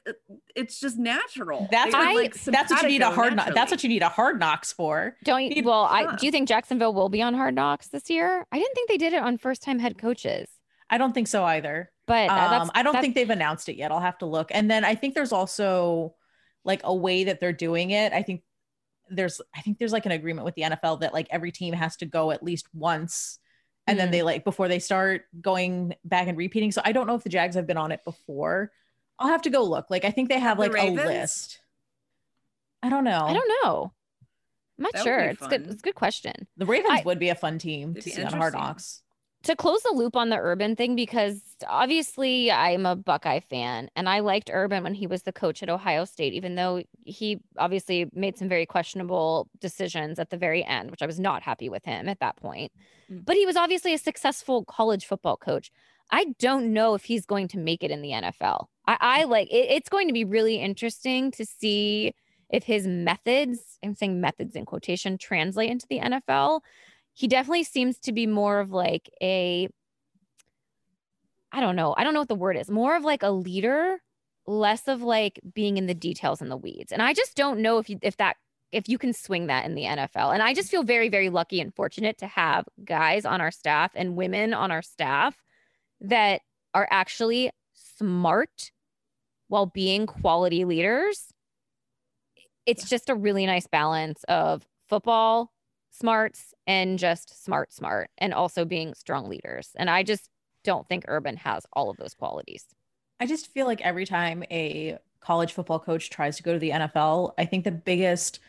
it's 0.60 0.80
just 0.80 0.98
natural. 0.98 1.68
That's 1.72 1.94
what, 1.94 2.14
would, 2.14 2.22
like, 2.24 2.34
that's 2.44 2.72
what 2.72 2.82
you 2.84 2.88
need 2.90 3.02
a 3.02 3.12
hard 3.12 3.36
knock. 3.36 3.54
That's 3.54 3.72
what 3.72 3.84
you 3.84 3.90
need 3.90 4.02
a 4.04 4.10
hard 4.10 4.40
knocks 4.40 4.72
for. 4.74 5.16
Don't 5.24 5.44
you? 5.44 5.64
Well, 5.64 5.84
I 5.86 6.16
do 6.16 6.26
you 6.26 6.32
think 6.32 6.48
Jacksonville 6.48 6.94
will 6.94 7.10
be 7.10 7.22
on 7.22 7.34
Hard 7.34 7.56
Knocks 7.56 7.88
this 7.88 8.10
year? 8.10 8.46
I 8.52 8.58
didn't 8.60 8.74
think 8.76 8.90
they 8.90 8.98
did 8.98 9.14
it 9.14 9.22
on 9.22 9.38
first 9.38 9.62
time 9.64 9.80
head 9.80 9.98
coaches, 9.98 10.48
I 10.90 10.98
don't 10.98 11.14
think 11.14 11.28
so 11.28 11.44
either. 11.44 11.92
but 12.08 12.30
uh, 12.30 12.50
that's, 12.50 12.64
Um, 12.66 12.72
I 12.76 12.84
don't 12.84 13.00
think 13.00 13.16
they've 13.16 13.30
announced 13.30 13.70
it 13.70 13.76
yet. 13.78 13.92
I'll 13.92 14.00
have 14.00 14.18
to 14.20 14.26
look. 14.26 14.50
And 14.52 14.70
then 14.70 14.84
I 14.84 14.96
think 14.96 15.14
there's 15.16 15.32
also 15.32 16.16
like 16.66 16.82
a 16.84 16.94
way 16.96 17.26
that 17.26 17.40
they're 17.40 17.54
doing 17.54 17.92
it. 17.92 18.12
I 18.14 18.24
think 18.24 18.42
there's 19.12 19.40
I 19.56 19.62
think 19.62 19.78
there's 19.80 19.92
like 19.94 20.06
an 20.06 20.12
agreement 20.12 20.46
with 20.46 20.56
the 20.56 20.64
NFL 20.64 21.00
that 21.02 21.14
like 21.14 21.28
every 21.32 21.52
team 21.52 21.74
has 21.74 21.96
to 21.98 22.06
go 22.06 22.32
at 22.32 22.44
least 22.44 22.68
once 22.74 23.40
and 23.88 23.98
then 23.98 24.10
Mhm. 24.10 24.12
they 24.12 24.22
like 24.24 24.44
before 24.44 24.68
they 24.68 24.78
start 24.80 25.24
going 25.42 25.96
back 26.04 26.28
and 26.28 26.38
repeating. 26.38 26.72
So 26.72 26.82
I 26.86 26.92
don't 26.92 27.08
know 27.08 27.16
if 27.16 27.24
the 27.24 27.30
Jags 27.30 27.56
have 27.56 27.66
been 27.66 27.78
on 27.78 27.92
it 27.92 28.02
before. 28.06 28.72
I'll 29.20 29.28
have 29.28 29.42
to 29.44 29.50
go 29.50 29.64
look. 29.64 29.90
Like 29.90 30.06
I 30.06 30.12
think 30.12 30.30
they 30.30 30.40
have 30.40 30.58
The 30.58 30.70
like 30.70 30.82
a 30.82 30.90
list. 30.92 31.60
I 32.82 32.90
don't 32.90 33.04
know. 33.04 33.26
I 33.26 33.34
don't 33.34 33.52
know. 33.64 33.92
I'm 34.78 34.84
not 34.84 34.94
That 34.94 35.04
sure. 35.04 35.20
It's 35.20 35.46
good. 35.46 35.68
It's 35.68 35.82
a 35.82 35.84
good 35.84 35.96
question. 35.96 36.48
The 36.56 36.66
Ravens 36.66 37.02
I- 37.02 37.04
would 37.06 37.20
be 37.20 37.30
a 37.30 37.36
fun 37.36 37.60
team 37.60 37.94
to 37.96 38.02
see 38.02 38.24
on 38.24 38.32
Hard. 38.32 38.54
Knocks. 38.54 39.02
to 39.44 39.56
close 39.58 39.82
the 39.84 39.92
loop 39.94 40.16
on 40.16 40.30
the 40.30 40.38
Urban 40.38 40.78
thing, 40.78 40.96
because 40.96 41.42
obviously 41.68 42.50
I'm 42.50 42.86
a 42.86 42.96
Buckeye 42.96 43.42
fan 43.42 43.90
and 43.98 44.08
I 44.08 44.20
liked 44.20 44.50
Urban 44.54 44.84
when 44.84 44.94
he 44.94 45.06
was 45.08 45.24
the 45.24 45.34
coach 45.34 45.62
at 45.62 45.70
Ohio 45.70 46.06
State, 46.06 46.32
even 46.34 46.56
though 46.56 46.82
he 47.04 47.40
obviously 47.58 48.10
made 48.14 48.38
some 48.38 48.48
very 48.48 48.66
questionable 48.66 49.50
decisions 49.60 50.18
at 50.20 50.30
the 50.30 50.38
very 50.38 50.64
end, 50.64 50.92
which 50.92 51.02
I 51.02 51.06
was 51.06 51.20
not 51.20 51.44
happy 51.44 51.68
with 51.68 51.84
him 51.84 52.08
at 52.08 52.22
that 52.22 52.38
point. 52.38 52.72
Mm. 53.12 53.26
But 53.26 53.36
he 53.36 53.46
was 53.46 53.58
obviously 53.58 53.94
a 53.94 53.98
successful 53.98 54.64
college 54.64 55.06
football 55.06 55.36
coach. 55.36 55.72
I 56.12 56.34
don't 56.40 56.74
know 56.74 56.96
if 56.96 57.04
he's 57.04 57.26
going 57.26 57.50
to 57.50 57.60
make 57.60 57.84
it 57.84 57.92
in 57.92 58.02
the 58.02 58.12
NFL. 58.12 58.68
I, 58.90 58.98
I 59.00 59.24
like 59.26 59.50
it, 59.50 59.68
it's 59.70 59.90
going 59.90 60.08
to 60.08 60.14
be 60.14 60.26
really 60.26 60.56
interesting 60.56 61.32
to 61.32 61.46
see 61.46 62.14
if 62.50 62.64
his 62.64 62.88
methods, 62.88 63.78
I'm 63.84 63.96
saying 63.96 64.20
methods 64.20 64.56
in 64.56 64.66
quotation, 64.66 65.18
translate 65.18 65.70
into 65.70 65.86
the 65.88 66.00
NFL 66.00 66.62
he 67.20 67.28
definitely 67.28 67.66
seems 67.66 67.98
to 68.00 68.14
be 68.14 68.28
more 68.28 68.62
of 68.62 68.72
like 68.72 69.10
a 69.22 69.68
I 71.52 71.60
don't 71.60 71.76
know. 71.76 71.94
I 71.98 72.06
don't 72.06 72.14
know 72.14 72.22
what 72.22 72.30
the 72.30 72.36
word 72.36 72.56
is. 72.56 72.70
More 72.70 72.96
of 72.96 73.04
like 73.04 73.24
a 73.24 73.32
leader, 73.32 73.98
less 74.48 74.88
of 74.88 75.02
like 75.02 75.40
being 75.54 75.76
in 75.76 75.88
the 75.88 75.94
details 75.94 76.42
and 76.42 76.50
the 76.50 76.56
weeds. 76.56 76.94
And 76.94 77.02
I 77.02 77.14
just 77.14 77.36
don't 77.36 77.60
know 77.60 77.78
if 77.78 77.90
you 77.90 78.00
if 78.02 78.16
that 78.18 78.38
if 78.72 78.88
you 78.88 78.98
can 78.98 79.12
swing 79.12 79.48
that 79.48 79.66
in 79.66 79.76
the 79.76 79.84
NFL. 79.84 80.34
And 80.34 80.42
I 80.42 80.54
just 80.54 80.72
feel 80.72 80.84
very 80.84 81.10
very 81.10 81.30
lucky 81.30 81.60
and 81.60 81.76
fortunate 81.76 82.18
to 82.20 82.28
have 82.28 82.66
guys 82.86 83.26
on 83.26 83.42
our 83.42 83.52
staff 83.52 83.92
and 83.96 84.16
women 84.16 84.54
on 84.54 84.72
our 84.72 84.82
staff 84.82 85.36
that 86.00 86.40
are 86.74 86.88
actually 86.90 87.52
smart 87.74 88.72
while 89.50 89.66
being 89.66 90.08
quality 90.08 90.64
leaders. 90.64 91.28
It's 92.66 92.88
just 92.88 93.10
a 93.10 93.16
really 93.16 93.46
nice 93.46 93.68
balance 93.68 94.24
of 94.30 94.66
football, 94.88 95.52
smarts 95.92 96.54
and 96.66 96.98
just 96.98 97.44
smart 97.44 97.74
smart 97.74 98.10
and 98.18 98.34
also 98.34 98.64
being 98.64 98.94
strong 98.94 99.28
leaders 99.28 99.72
and 99.76 99.90
i 99.90 100.04
just 100.04 100.30
don't 100.64 100.88
think 100.88 101.04
urban 101.08 101.36
has 101.36 101.66
all 101.74 101.90
of 101.90 101.98
those 101.98 102.14
qualities 102.14 102.64
I 103.20 103.26
just 103.26 103.52
feel 103.52 103.66
like 103.66 103.82
every 103.82 104.06
time 104.06 104.44
a 104.50 104.98
college 105.20 105.54
football 105.54 105.80
coach 105.80 106.10
tries 106.10 106.38
to 106.38 106.44
go 106.44 106.54
to 106.54 106.60
the 106.60 106.72
NFL, 106.72 107.34
I 107.38 107.46
think 107.46 107.66
the 107.66 107.72
biggest 107.72 108.40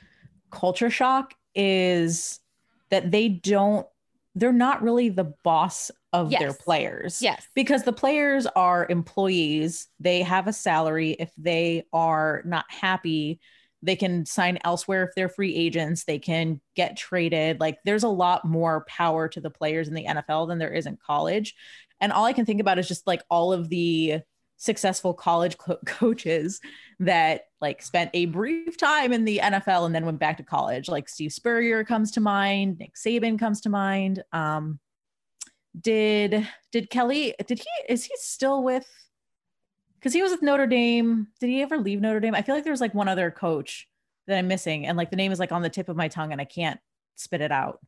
culture 0.51 0.91
shock 0.91 1.35
is 1.55 2.39
that 2.91 3.11
they 3.11 3.29
don't, 3.29 3.87
they're 4.35 4.53
not 4.53 4.83
really 4.83 5.09
the 5.09 5.33
boss 5.45 5.90
of 6.12 6.31
their 6.31 6.53
players. 6.53 7.21
yes 7.23 7.47
Because 7.55 7.83
the 7.83 7.93
players 7.93 8.47
are 8.47 8.87
employees, 8.88 9.88
they 9.99 10.23
have 10.23 10.47
a 10.49 10.53
salary. 10.53 11.12
If 11.19 11.31
they 11.37 11.85
are 11.93 12.43
not 12.45 12.64
happy, 12.69 13.40
they 13.83 13.97
can 13.97 14.27
sign 14.27 14.59
elsewhere 14.64 15.05
if 15.05 15.14
they're 15.14 15.29
free 15.29 15.55
agents, 15.55 16.05
they 16.05 16.19
can 16.19 16.61
get 16.77 16.97
traded. 16.97 17.61
Like 17.61 17.79
there's 17.85 18.03
a 18.03 18.09
lot 18.09 18.45
more 18.45 18.85
power 18.88 19.29
to 19.29 19.40
the 19.40 19.51
players 19.51 19.88
in 19.88 19.95
the 19.95 20.05
NFL 20.05 20.49
than 20.49 20.59
there 20.59 20.73
is 20.73 20.87
in 20.87 20.99
college. 21.05 21.55
And 22.01 22.12
all 22.12 22.25
I 22.25 22.33
can 22.33 22.47
think 22.47 22.61
about 22.61 22.79
is 22.79 22.88
just 22.88 23.07
like 23.07 23.23
all 23.31 23.53
of 23.53 23.69
the 23.69 24.21
successful 24.61 25.14
college 25.14 25.57
co- 25.57 25.79
coaches 25.87 26.61
that 27.01 27.46
like 27.62 27.81
spent 27.83 28.11
a 28.12 28.27
brief 28.27 28.77
time 28.77 29.12
in 29.12 29.25
the 29.25 29.40
NFL 29.42 29.87
and 29.87 29.94
then 29.94 30.05
went 30.05 30.18
back 30.18 30.37
to 30.37 30.42
college. 30.42 30.88
Like 30.88 31.09
Steve 31.09 31.33
Spurrier 31.33 31.83
comes 31.83 32.12
to 32.12 32.20
mind, 32.20 32.79
Nick 32.79 32.94
Saban 32.94 33.38
comes 33.38 33.62
to 33.62 33.70
mind. 33.70 34.23
Um, 34.33 34.79
did 35.81 36.46
did 36.73 36.90
Kelly 36.90 37.35
did 37.46 37.59
he 37.59 37.92
is 37.92 38.05
he 38.05 38.12
still 38.16 38.62
with 38.62 38.87
because 39.99 40.12
he 40.12 40.23
was 40.23 40.33
with 40.33 40.42
Notre 40.42 40.66
Dame. 40.66 41.29
Did 41.40 41.49
he 41.49 41.62
ever 41.62 41.79
leave 41.79 42.01
Notre 42.01 42.20
Dame? 42.20 42.35
I 42.35 42.42
feel 42.42 42.55
like 42.55 42.64
there 42.64 42.73
was 42.73 42.81
like 42.81 42.94
one 42.94 43.09
other 43.09 43.31
coach 43.31 43.88
that 44.27 44.37
I'm 44.37 44.49
missing, 44.49 44.87
and 44.87 44.99
like 44.99 45.11
the 45.11 45.16
name 45.16 45.33
is 45.33 45.38
like 45.38 45.53
on 45.53 45.62
the 45.62 45.70
tip 45.70 45.88
of 45.88 45.96
my 45.96 46.09
tongue, 46.09 46.33
and 46.33 46.40
I 46.40 46.44
can't 46.44 46.81
spit 47.16 47.40
it 47.40 47.53
out. 47.53 47.79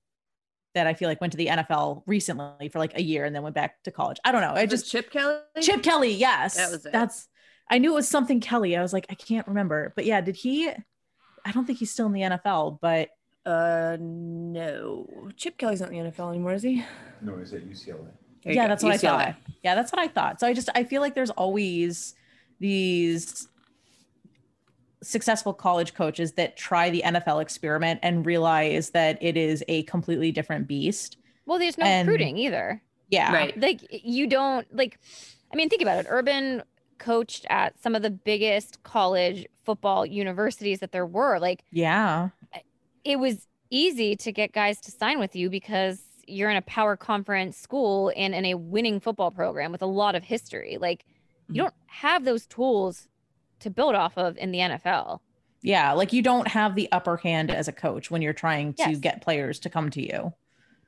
That 0.75 0.87
I 0.87 0.95
feel 0.95 1.09
like 1.09 1.21
went 1.21 1.33
to 1.33 1.37
the 1.37 1.49
NFL 1.49 2.03
recently 2.07 2.69
for 2.69 2.79
like 2.79 2.97
a 2.97 3.03
year 3.03 3.25
and 3.27 3.35
then 3.37 3.43
went 3.43 3.55
back 3.55 3.83
to 3.83 3.91
college. 3.91 4.19
I 4.25 4.33
don't 4.33 4.41
know. 4.41 4.53
I 4.53 4.63
it 4.63 4.71
just 4.71 4.91
Chip 4.91 5.11
Kelly. 5.11 5.37
Chip 5.61 5.83
Kelly, 5.83 6.13
yes. 6.15 6.57
That 6.57 6.71
was 6.71 6.87
it. 6.87 6.93
That's 6.93 7.29
I 7.71 7.79
knew 7.79 7.93
it 7.93 7.95
was 7.95 8.09
something 8.09 8.41
Kelly. 8.41 8.77
I 8.77 8.83
was 8.83 8.93
like, 8.93 9.07
I 9.11 9.15
can't 9.15 9.47
remember. 9.47 9.93
But 9.95 10.07
yeah, 10.07 10.21
did 10.21 10.37
he 10.37 10.71
I 11.45 11.53
don't 11.53 11.67
think 11.67 11.79
he's 11.79 11.91
still 11.91 12.07
in 12.07 12.13
the 12.13 12.21
NFL, 12.23 12.79
but 12.81 13.11
Uh, 13.45 13.97
no. 14.01 15.09
Chip 15.37 15.59
Kelly's 15.59 15.81
not 15.81 15.93
in 15.93 16.05
the 16.05 16.11
NFL 16.11 16.31
anymore, 16.31 16.53
is 16.55 16.63
he? 16.63 16.85
No, 17.21 17.37
he's 17.39 17.53
at 17.53 17.69
UCLA. 17.69 18.07
Yeah, 18.45 18.55
go, 18.55 18.69
that's 18.69 18.83
what 18.83 18.93
I 18.93 18.97
thought. 18.99 19.35
Yeah, 19.63 19.75
that's 19.75 19.93
what 19.93 20.01
I 20.01 20.09
thought. 20.09 20.41
So 20.41 20.47
I 20.47 20.55
just 20.55 20.69
I 20.75 20.85
feel 20.85 21.01
like 21.01 21.15
there's 21.15 21.31
always 21.31 22.15
these 22.61 23.49
successful 25.03 25.53
college 25.53 25.95
coaches 25.95 26.33
that 26.33 26.57
try 26.57 26.89
the 26.91 27.03
NFL 27.05 27.43
experiment 27.43 28.01
and 28.03 28.25
realize 28.25 28.91
that 28.91 29.19
it 29.23 29.37
is 29.37 29.65
a 29.69 29.83
completely 29.85 30.31
different 30.33 30.67
beast. 30.69 31.17
well 31.47 31.59
there's 31.59 31.77
no 31.79 31.85
And- 31.85 32.09
recruiting 32.09 32.39
either 32.39 32.81
Yeah. 33.09 33.33
Right. 33.33 33.59
like 33.61 33.81
you 33.91 34.27
don't 34.29 34.67
like 34.75 34.99
i 35.53 35.57
mean 35.57 35.69
think 35.69 35.83
about 35.83 35.99
it 35.99 36.07
urban 36.09 36.63
coached 36.99 37.45
at 37.51 37.75
some 37.83 37.95
of 37.97 38.03
the 38.03 38.11
biggest 38.11 38.83
college 38.85 39.45
football 39.65 40.07
universities 40.07 40.79
that 40.81 40.93
there 40.93 41.05
were 41.07 41.39
like 41.41 41.65
Yeah. 41.73 42.29
it 43.05 43.19
was 43.19 43.49
easy 43.71 44.15
to 44.17 44.31
get 44.31 44.53
guys 44.53 44.81
to 44.83 44.91
sign 44.93 45.19
with 45.19 45.35
you 45.35 45.51
because 45.51 46.01
you're 46.29 46.49
in 46.51 46.57
a 46.57 46.63
power 46.63 46.97
conference 46.97 47.57
school 47.57 48.13
and 48.17 48.35
in 48.35 48.45
a 48.45 48.55
winning 48.55 49.01
football 49.01 49.33
program 49.33 49.73
with 49.73 49.83
a 49.83 49.87
lot 49.87 50.15
of 50.15 50.23
history. 50.23 50.79
Like 50.81 51.05
you 51.49 51.55
Mhm. 51.55 51.65
don't 51.65 51.75
have 51.87 52.25
those 52.25 52.47
tools 52.47 53.09
to 53.63 53.71
build 53.71 53.95
off 53.95 54.17
of 54.19 54.37
in 54.39 54.53
the 54.53 54.59
NFL. 54.59 55.21
Yeah. 55.63 55.93
Like 55.93 56.13
you 56.13 56.23
don't 56.23 56.49
have 56.49 56.75
the 56.75 56.89
upper 56.93 57.17
hand 57.17 57.51
as 57.51 57.69
a 57.69 57.73
coach 57.73 58.11
when 58.11 58.21
you're 58.23 58.33
trying 58.33 58.75
to 58.75 58.91
Yes. 58.91 58.99
get 58.99 59.23
players 59.23 59.59
to 59.61 59.71
come 59.71 59.91
to 59.91 60.03
you. 60.03 60.33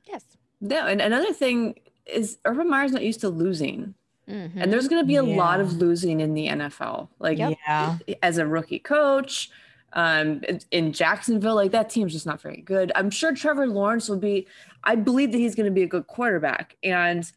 Yes. 0.07 0.25
No, 0.61 0.87
and 0.87 1.01
another 1.01 1.33
thing 1.33 1.79
is 2.07 2.39
Urban 2.45 2.69
Meyer's 2.69 2.93
not 2.93 3.03
used 3.03 3.21
to 3.21 3.29
losing. 3.29 3.95
Mhm. 4.29 4.53
And 4.57 4.73
there's 4.73 4.89
going 4.89 5.03
to 5.03 5.07
be 5.07 5.17
a 5.17 5.23
lot 5.23 5.61
of 5.61 5.75
losing 5.75 6.21
in 6.21 6.35
the 6.35 6.49
NFL. 6.49 7.09
Like 7.19 7.39
Yep. 7.39 7.59
Yeah. 7.67 7.97
as 8.23 8.39
a 8.39 8.47
rookie 8.47 8.79
coach, 8.79 9.51
um, 9.93 10.43
in 10.73 10.93
Jacksonville, 10.93 11.55
like 11.55 11.71
that 11.71 11.89
team's 11.91 12.13
just 12.13 12.27
not 12.27 12.41
very 12.41 12.61
good. 12.63 12.91
I'm 12.97 13.11
sure 13.11 13.33
Trevor 13.35 13.67
Lawrence 13.69 14.09
will 14.09 14.19
be, 14.19 14.47
I 14.83 14.97
believe 14.97 15.31
that 15.33 15.39
he's 15.39 15.55
going 15.55 15.67
to 15.67 15.71
be 15.73 15.83
a 15.83 15.87
good 15.87 16.07
quarterback. 16.09 16.77
And 16.83 17.31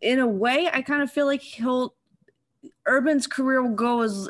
in 0.00 0.18
a 0.20 0.26
way, 0.26 0.70
I 0.72 0.80
kind 0.80 1.02
of 1.02 1.10
feel 1.12 1.26
like 1.26 1.42
he'll, 1.42 1.94
Urban's 2.86 3.26
career 3.26 3.62
will 3.62 3.74
go 3.74 4.00
as, 4.02 4.28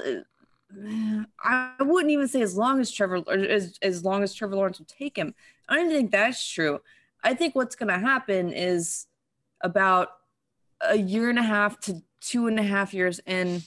I 1.42 1.72
wouldn't 1.80 2.10
even 2.10 2.28
say 2.28 2.42
as 2.42 2.56
long 2.56 2.80
as 2.80 2.90
Trevor, 2.90 3.22
or 3.26 3.34
as, 3.34 3.78
as 3.82 4.04
long 4.04 4.22
as 4.22 4.34
Trevor 4.34 4.56
Lawrence 4.56 4.78
will 4.78 4.86
take 4.86 5.16
him. 5.16 5.34
I 5.68 5.76
don't 5.76 5.88
think 5.88 6.10
that's 6.10 6.46
true. 6.46 6.80
I 7.22 7.34
think 7.34 7.54
what's 7.54 7.74
going 7.74 7.88
to 7.88 7.98
happen 7.98 8.52
is 8.52 9.06
about 9.60 10.10
a 10.80 10.96
year 10.96 11.30
and 11.30 11.38
a 11.38 11.42
half 11.42 11.80
to 11.80 12.02
two 12.20 12.46
and 12.46 12.58
a 12.58 12.62
half 12.62 12.94
years 12.94 13.20
in, 13.26 13.62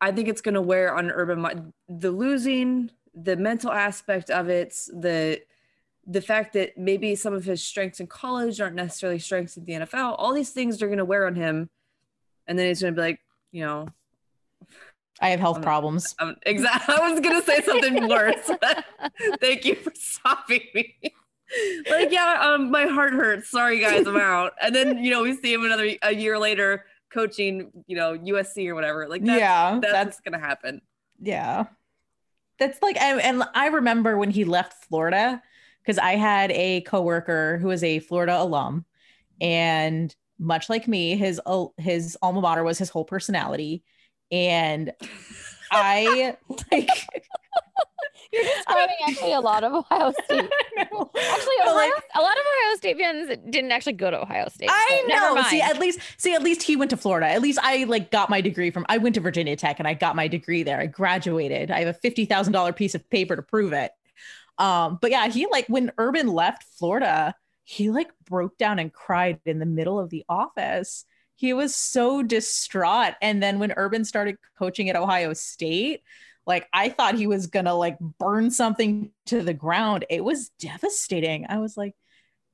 I 0.00 0.12
think 0.12 0.28
it's 0.28 0.40
going 0.40 0.54
to 0.54 0.62
wear 0.62 0.94
on 0.94 1.10
Urban 1.10 1.72
the 1.88 2.10
losing, 2.10 2.90
the 3.14 3.36
mental 3.36 3.70
aspect 3.70 4.30
of 4.30 4.48
it, 4.48 4.74
the 4.88 5.40
the 6.06 6.20
fact 6.20 6.54
that 6.54 6.76
maybe 6.76 7.14
some 7.14 7.34
of 7.34 7.44
his 7.44 7.62
strengths 7.62 8.00
in 8.00 8.06
college 8.06 8.60
aren't 8.60 8.74
necessarily 8.74 9.18
strengths 9.18 9.56
in 9.56 9.64
the 9.64 9.72
NFL. 9.74 10.16
All 10.18 10.32
these 10.32 10.50
things 10.50 10.82
are 10.82 10.86
going 10.86 10.98
to 10.98 11.04
wear 11.04 11.26
on 11.26 11.36
him, 11.36 11.70
and 12.46 12.58
then 12.58 12.66
he's 12.66 12.80
going 12.80 12.94
to 12.94 12.98
be 12.98 13.02
like, 13.02 13.20
you 13.52 13.64
know, 13.64 13.86
I 15.20 15.30
have 15.30 15.40
health 15.40 15.56
Um, 15.58 15.62
problems. 15.62 16.14
um, 16.18 16.36
exactly. 16.46 16.94
I 16.98 17.10
was 17.10 17.20
going 17.20 17.38
to 17.40 17.46
say 17.46 17.60
something 17.62 18.08
worse. 18.08 18.50
Thank 19.40 19.64
you 19.64 19.74
for 19.74 19.92
stopping 19.94 20.62
me. 20.74 20.94
like, 21.90 22.10
yeah, 22.10 22.38
um, 22.42 22.70
my 22.70 22.86
heart 22.86 23.12
hurts. 23.12 23.50
Sorry, 23.50 23.80
guys, 23.80 24.06
I'm 24.06 24.16
out. 24.16 24.52
And 24.62 24.74
then 24.74 25.02
you 25.04 25.10
know 25.10 25.22
we 25.22 25.34
see 25.36 25.52
him 25.52 25.64
another 25.64 25.90
a 26.02 26.14
year 26.14 26.38
later 26.38 26.84
coaching, 27.12 27.70
you 27.88 27.96
know, 27.96 28.16
USC 28.16 28.68
or 28.68 28.74
whatever. 28.76 29.08
Like, 29.08 29.24
that's, 29.24 29.40
yeah, 29.40 29.78
that's, 29.82 29.92
that's 29.92 30.20
gonna 30.20 30.38
happen. 30.38 30.80
yeah. 31.20 31.64
That's 32.58 32.80
like, 32.82 33.00
and, 33.00 33.20
and 33.22 33.42
I 33.54 33.68
remember 33.68 34.18
when 34.18 34.28
he 34.30 34.44
left 34.44 34.84
Florida 34.84 35.42
because 35.82 35.96
I 35.98 36.12
had 36.16 36.50
a 36.52 36.82
coworker 36.82 37.56
who 37.56 37.68
was 37.68 37.82
a 37.82 38.00
Florida 38.00 38.38
alum, 38.40 38.84
and 39.40 40.14
much 40.38 40.68
like 40.68 40.86
me, 40.86 41.16
his 41.16 41.40
al- 41.46 41.72
his 41.78 42.18
alma 42.22 42.40
mater 42.42 42.62
was 42.62 42.76
his 42.78 42.90
whole 42.90 43.04
personality, 43.06 43.82
and 44.30 44.92
I 45.70 46.36
like. 46.72 46.88
You're 48.32 48.44
describing 48.44 48.96
actually 49.08 49.32
a 49.32 49.40
lot 49.40 49.64
of 49.64 49.72
Ohio 49.72 50.12
State. 50.24 50.48
Actually, 50.78 51.56
Ohio, 51.62 51.74
like, 51.74 51.92
a 52.14 52.20
lot 52.20 52.32
of 52.32 52.44
Ohio 52.46 52.76
State 52.76 52.96
fans 52.96 53.28
didn't 53.50 53.72
actually 53.72 53.94
go 53.94 54.08
to 54.08 54.22
Ohio 54.22 54.48
State. 54.48 54.68
I 54.70 55.04
know. 55.08 55.42
See, 55.48 55.60
at 55.60 55.80
least 55.80 55.98
see, 56.16 56.32
at 56.34 56.42
least 56.42 56.62
he 56.62 56.76
went 56.76 56.90
to 56.90 56.96
Florida. 56.96 57.26
At 57.26 57.42
least 57.42 57.58
I 57.60 57.84
like 57.84 58.12
got 58.12 58.30
my 58.30 58.40
degree 58.40 58.70
from 58.70 58.86
I 58.88 58.98
went 58.98 59.16
to 59.16 59.20
Virginia 59.20 59.56
Tech 59.56 59.80
and 59.80 59.88
I 59.88 59.94
got 59.94 60.14
my 60.14 60.28
degree 60.28 60.62
there. 60.62 60.78
I 60.78 60.86
graduated. 60.86 61.72
I 61.72 61.80
have 61.80 61.88
a 61.88 61.94
fifty 61.94 62.24
thousand 62.24 62.52
dollar 62.52 62.72
piece 62.72 62.94
of 62.94 63.08
paper 63.10 63.34
to 63.34 63.42
prove 63.42 63.72
it. 63.72 63.90
Um, 64.58 64.98
but 65.00 65.10
yeah, 65.10 65.26
he 65.26 65.46
like 65.46 65.66
when 65.66 65.90
Urban 65.98 66.28
left 66.28 66.64
Florida, 66.78 67.34
he 67.64 67.90
like 67.90 68.10
broke 68.28 68.56
down 68.58 68.78
and 68.78 68.92
cried 68.92 69.40
in 69.44 69.58
the 69.58 69.66
middle 69.66 69.98
of 69.98 70.10
the 70.10 70.24
office. 70.28 71.04
He 71.40 71.54
was 71.54 71.74
so 71.74 72.22
distraught. 72.22 73.14
And 73.22 73.42
then 73.42 73.58
when 73.58 73.72
Urban 73.74 74.04
started 74.04 74.36
coaching 74.58 74.90
at 74.90 74.94
Ohio 74.96 75.32
State, 75.32 76.02
like 76.46 76.68
I 76.70 76.90
thought 76.90 77.14
he 77.14 77.26
was 77.26 77.46
gonna 77.46 77.74
like 77.74 77.98
burn 77.98 78.50
something 78.50 79.10
to 79.24 79.42
the 79.42 79.54
ground. 79.54 80.04
It 80.10 80.22
was 80.22 80.50
devastating. 80.60 81.46
I 81.48 81.56
was 81.56 81.78
like, 81.78 81.94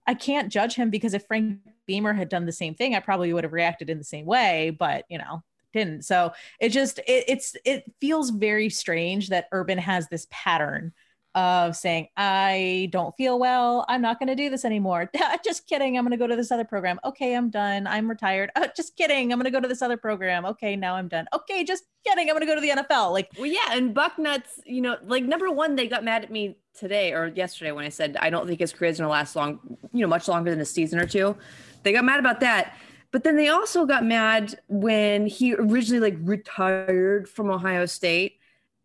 I 0.06 0.14
can't 0.14 0.52
judge 0.52 0.76
him 0.76 0.90
because 0.90 1.14
if 1.14 1.26
Frank 1.26 1.58
Beamer 1.88 2.12
had 2.12 2.28
done 2.28 2.46
the 2.46 2.52
same 2.52 2.76
thing, 2.76 2.94
I 2.94 3.00
probably 3.00 3.32
would 3.32 3.42
have 3.42 3.52
reacted 3.52 3.90
in 3.90 3.98
the 3.98 4.04
same 4.04 4.24
way, 4.24 4.70
but 4.70 5.04
you 5.08 5.18
know, 5.18 5.42
didn't. 5.72 6.04
So 6.04 6.32
it 6.60 6.68
just 6.68 7.00
it, 7.00 7.24
it's 7.26 7.56
it 7.64 7.92
feels 8.00 8.30
very 8.30 8.70
strange 8.70 9.30
that 9.30 9.48
Urban 9.50 9.78
has 9.78 10.06
this 10.06 10.28
pattern 10.30 10.92
of 11.36 11.76
saying, 11.76 12.08
I 12.16 12.88
don't 12.90 13.14
feel 13.16 13.38
well. 13.38 13.84
I'm 13.88 14.00
not 14.00 14.18
going 14.18 14.28
to 14.28 14.34
do 14.34 14.48
this 14.48 14.64
anymore. 14.64 15.10
just 15.44 15.68
kidding. 15.68 15.96
I'm 15.96 16.04
going 16.04 16.10
to 16.12 16.16
go 16.16 16.26
to 16.26 16.34
this 16.34 16.50
other 16.50 16.64
program. 16.64 16.98
Okay, 17.04 17.36
I'm 17.36 17.50
done. 17.50 17.86
I'm 17.86 18.08
retired. 18.08 18.50
Uh, 18.56 18.66
just 18.76 18.96
kidding. 18.96 19.32
I'm 19.32 19.38
going 19.38 19.44
to 19.44 19.50
go 19.50 19.60
to 19.60 19.68
this 19.68 19.82
other 19.82 19.98
program. 19.98 20.46
Okay, 20.46 20.74
now 20.74 20.96
I'm 20.96 21.08
done. 21.08 21.26
Okay, 21.34 21.62
just 21.62 21.84
kidding. 22.04 22.30
I'm 22.30 22.34
going 22.34 22.40
to 22.40 22.46
go 22.46 22.54
to 22.54 22.60
the 22.60 22.70
NFL. 22.70 23.12
Like, 23.12 23.30
Well, 23.38 23.46
yeah, 23.46 23.72
and 23.72 23.94
Bucknuts, 23.94 24.60
you 24.64 24.80
know, 24.80 24.96
like 25.04 25.24
number 25.24 25.50
one, 25.50 25.76
they 25.76 25.86
got 25.86 26.02
mad 26.02 26.24
at 26.24 26.32
me 26.32 26.56
today 26.74 27.12
or 27.12 27.28
yesterday 27.28 27.72
when 27.72 27.84
I 27.84 27.88
said 27.90 28.16
I 28.20 28.28
don't 28.28 28.46
think 28.46 28.60
his 28.60 28.72
career 28.72 28.90
is 28.90 28.98
gonna 28.98 29.08
last 29.08 29.34
long, 29.34 29.78
you 29.92 30.02
know, 30.02 30.08
much 30.08 30.28
longer 30.28 30.50
than 30.50 30.60
a 30.60 30.64
season 30.64 30.98
or 30.98 31.06
two. 31.06 31.36
They 31.82 31.92
got 31.92 32.04
mad 32.04 32.18
about 32.18 32.40
that. 32.40 32.76
But 33.12 33.24
then 33.24 33.36
they 33.36 33.48
also 33.48 33.86
got 33.86 34.04
mad 34.04 34.58
when 34.68 35.26
he 35.26 35.54
originally 35.54 36.10
like 36.10 36.18
retired 36.22 37.28
from 37.28 37.50
Ohio 37.50 37.86
State 37.86 38.38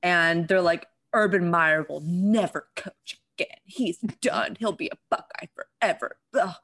and 0.04 0.48
they're 0.48 0.62
like, 0.62 0.86
Urban 1.14 1.50
Meyer 1.50 1.86
will 1.88 2.02
never 2.02 2.68
coach 2.76 3.20
again. 3.38 3.58
He's 3.66 3.98
done. 4.22 4.56
He'll 4.60 4.72
be 4.72 4.88
a 4.88 4.98
Buckeye 5.10 5.48
forever. 5.56 6.18
Ugh. 6.40 6.56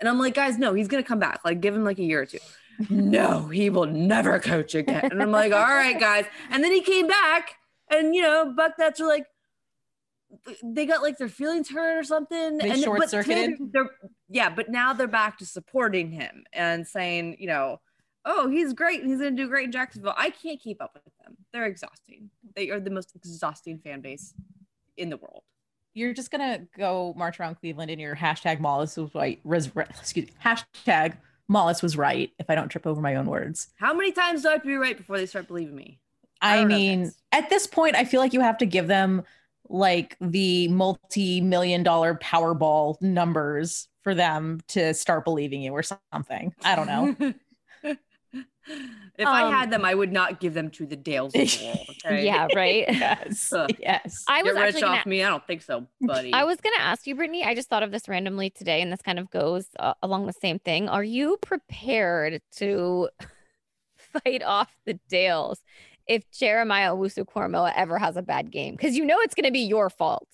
And 0.00 0.08
I'm 0.08 0.18
like, 0.18 0.34
guys, 0.34 0.58
no, 0.58 0.74
he's 0.74 0.88
gonna 0.88 1.02
come 1.02 1.18
back. 1.18 1.40
Like, 1.44 1.60
give 1.60 1.74
him 1.74 1.84
like 1.84 1.98
a 1.98 2.04
year 2.04 2.22
or 2.22 2.26
two. 2.26 2.38
no, 2.90 3.48
he 3.48 3.70
will 3.70 3.86
never 3.86 4.38
coach 4.40 4.74
again. 4.74 5.08
And 5.10 5.22
I'm 5.22 5.30
like, 5.30 5.52
all 5.52 5.62
right, 5.62 5.98
guys. 5.98 6.26
And 6.50 6.62
then 6.62 6.72
he 6.72 6.80
came 6.80 7.06
back, 7.06 7.56
and 7.90 8.14
you 8.14 8.22
know, 8.22 8.54
Bucknuts 8.56 9.00
are 9.00 9.06
like, 9.06 9.26
they 10.62 10.84
got 10.84 11.02
like 11.02 11.16
their 11.16 11.28
feelings 11.28 11.70
hurt 11.70 11.98
or 11.98 12.02
something. 12.02 12.58
They 12.58 12.70
and 12.70 12.82
short-circuited? 12.82 13.60
yeah, 14.28 14.50
but 14.50 14.68
now 14.68 14.92
they're 14.92 15.06
back 15.06 15.38
to 15.38 15.46
supporting 15.46 16.10
him 16.10 16.44
and 16.52 16.86
saying, 16.86 17.36
you 17.38 17.46
know, 17.46 17.80
oh, 18.24 18.48
he's 18.48 18.72
great 18.72 19.00
and 19.00 19.10
he's 19.10 19.18
gonna 19.18 19.32
do 19.32 19.48
great 19.48 19.66
in 19.66 19.72
Jacksonville. 19.72 20.14
I 20.16 20.30
can't 20.30 20.60
keep 20.60 20.82
up 20.82 20.90
with. 20.94 21.13
They're 21.54 21.66
exhausting. 21.66 22.28
They 22.54 22.68
are 22.70 22.80
the 22.80 22.90
most 22.90 23.14
exhausting 23.14 23.78
fan 23.78 24.02
base 24.02 24.34
in 24.98 25.08
the 25.08 25.16
world. 25.16 25.44
you're 25.94 26.12
just 26.12 26.30
gonna 26.32 26.66
go 26.76 27.14
march 27.16 27.38
around 27.38 27.54
Cleveland 27.60 27.90
in 27.90 28.00
your 28.00 28.16
hashtag 28.16 28.58
Mollis 28.60 28.96
was 28.96 29.14
right. 29.14 29.40
Res, 29.44 29.74
re- 29.74 29.86
excuse 29.88 30.26
me, 30.26 30.32
hashtag 30.44 31.16
Mollis 31.48 31.80
was 31.80 31.96
right. 31.96 32.30
If 32.40 32.50
I 32.50 32.56
don't 32.56 32.68
trip 32.68 32.86
over 32.86 33.00
my 33.00 33.14
own 33.14 33.26
words, 33.26 33.68
How 33.76 33.94
many 33.94 34.10
times 34.12 34.42
do 34.42 34.48
I 34.48 34.52
have 34.52 34.62
to 34.62 34.66
be 34.66 34.74
right 34.74 34.96
before 34.96 35.16
they 35.16 35.26
start 35.26 35.46
believing 35.46 35.76
me? 35.76 36.00
I 36.42 36.58
I, 36.58 36.64
mean, 36.64 37.12
at 37.32 37.48
this 37.48 37.66
point, 37.68 37.94
I 37.94 38.04
feel 38.04 38.20
like 38.20 38.32
you 38.32 38.40
have 38.40 38.58
to 38.58 38.66
give 38.66 38.88
them 38.88 39.22
like 39.68 40.16
the 40.20 40.68
multi-million 40.68 41.82
dollar 41.84 42.16
Powerball 42.16 43.00
numbers 43.00 43.88
for 44.02 44.14
them 44.14 44.60
to 44.68 44.92
start 44.92 45.24
believing 45.24 45.62
you 45.62 45.72
or 45.72 45.82
something. 45.82 46.52
I 46.62 46.76
don't 46.76 46.86
know. 46.86 47.34
if 48.66 49.26
I 49.26 49.42
Um, 49.44 49.52
had 49.52 49.70
them, 49.70 49.84
I 49.84 49.94
would 49.94 50.12
not 50.12 50.40
give 50.40 50.54
them 50.54 50.70
to 50.72 50.86
the 50.86 50.96
Dales 50.96 51.34
of. 51.34 51.40
Okay? 52.04 52.24
yeah, 52.26 52.48
right. 52.54 52.84
yes, 52.88 53.52
Ugh. 53.52 53.70
yes. 53.78 54.24
I 54.28 54.42
was 54.42 54.54
Get 54.54 54.62
rich 54.74 54.82
off 54.82 55.04
gonna, 55.04 55.08
me. 55.08 55.22
I 55.24 55.28
don't 55.28 55.46
think 55.46 55.62
so, 55.62 55.86
buddy. 56.00 56.32
I 56.32 56.44
was 56.44 56.58
gonna 56.60 56.76
ask 56.80 57.06
you, 57.06 57.14
Brittany. 57.14 57.44
I 57.44 57.54
just 57.54 57.68
thought 57.68 57.82
of 57.82 57.90
this 57.92 58.08
randomly 58.08 58.50
today, 58.50 58.82
and 58.82 58.92
this 58.92 59.00
kind 59.02 59.18
of 59.18 59.30
goes 59.30 59.66
uh, 59.78 59.94
along 60.02 60.26
the 60.26 60.32
same 60.34 60.58
thing. 60.58 60.88
Are 60.88 61.04
you 61.04 61.38
prepared 61.40 62.42
to 62.56 63.08
fight 63.96 64.42
off 64.42 64.70
the 64.84 64.98
Dales 65.08 65.60
if 66.06 66.30
Jeremiah 66.30 66.92
Owusu-Koramoah 66.94 67.72
ever 67.76 67.98
has 67.98 68.16
a 68.16 68.22
bad 68.22 68.50
game? 68.50 68.74
Because 68.74 68.96
you 68.96 69.04
know 69.06 69.18
it's 69.20 69.34
gonna 69.34 69.50
be 69.50 69.60
your 69.60 69.88
fault. 69.90 70.28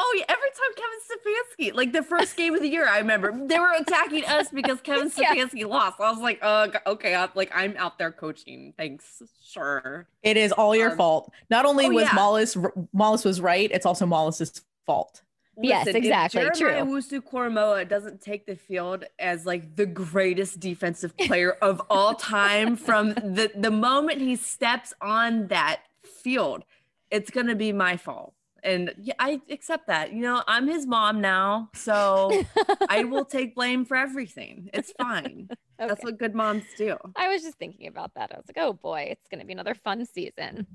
Oh 0.00 0.14
yeah, 0.16 0.24
every 0.28 0.48
time 0.50 0.74
Kevin 0.76 1.70
Stefanski, 1.70 1.74
like 1.76 1.92
the 1.92 2.02
first 2.04 2.36
game 2.36 2.54
of 2.54 2.60
the 2.62 2.68
year, 2.68 2.86
I 2.88 2.98
remember 2.98 3.32
they 3.46 3.58
were 3.58 3.72
attacking 3.78 4.24
us 4.26 4.48
because 4.48 4.80
Kevin 4.80 5.10
Yeah. 5.18 5.34
Stefanski 5.34 5.66
lost. 5.68 5.98
I 6.00 6.10
was 6.10 6.20
like, 6.20 6.38
uh, 6.40 6.68
okay, 6.86 7.14
I'm 7.16 7.30
like 7.34 7.50
I'm 7.52 7.74
out 7.76 7.98
there 7.98 8.12
coaching. 8.12 8.74
Thanks, 8.76 9.22
sure. 9.44 10.06
It 10.22 10.36
is 10.36 10.52
all 10.52 10.76
your 10.76 10.92
Um, 10.92 10.96
fault. 10.96 11.32
Not 11.50 11.64
only 11.66 11.86
oh, 11.86 11.90
was 11.90 12.04
yeah. 12.04 12.14
Mollis 12.14 12.56
Mollis 12.92 13.24
was 13.24 13.40
right, 13.40 13.68
it's 13.72 13.84
also 13.86 14.06
Mollis's 14.06 14.62
fault. 14.86 15.22
Yes, 15.60 15.86
Listen, 15.86 16.04
exactly, 16.04 16.42
If 16.42 16.54
Jeremiah 16.56 16.84
true. 16.84 16.94
Wusu 17.00 17.20
Koramoah 17.20 17.88
doesn't 17.88 18.20
take 18.20 18.46
the 18.46 18.54
field 18.54 19.04
as 19.18 19.44
like 19.44 19.74
the 19.74 19.86
greatest 19.86 20.60
defensive 20.60 21.16
player 21.18 21.50
of 21.60 21.82
all 21.90 22.14
time 22.14 22.76
from 22.76 23.14
the 23.14 23.50
the 23.56 23.72
moment 23.72 24.20
he 24.20 24.36
steps 24.36 24.94
on 25.00 25.48
that 25.48 25.80
field, 26.04 26.62
it's 27.10 27.30
gonna 27.30 27.56
be 27.56 27.72
my 27.72 27.96
fault. 27.96 28.34
And 28.62 28.94
yeah, 29.00 29.14
I 29.18 29.40
accept 29.50 29.86
that. 29.86 30.12
You 30.12 30.20
know, 30.22 30.42
I'm 30.46 30.66
his 30.66 30.86
mom 30.86 31.20
now, 31.20 31.70
so 31.74 32.42
I 32.88 33.04
will 33.04 33.24
take 33.36 33.54
blame 33.54 33.84
for 33.84 33.96
everything. 33.96 34.68
It's 34.74 34.92
fine. 34.98 35.48
That's 35.78 35.92
Okay. 35.92 36.00
what 36.02 36.18
good 36.18 36.34
moms 36.34 36.64
do. 36.76 36.96
I 37.16 37.28
was 37.28 37.42
just 37.42 37.58
thinking 37.58 37.86
about 37.86 38.14
that. 38.14 38.32
I 38.32 38.36
was 38.36 38.46
like, 38.48 38.58
oh 38.58 38.72
boy, 38.72 39.08
it's 39.10 39.28
gonna 39.30 39.44
be 39.44 39.52
another 39.52 39.74
fun 39.74 40.04
season. 40.06 40.66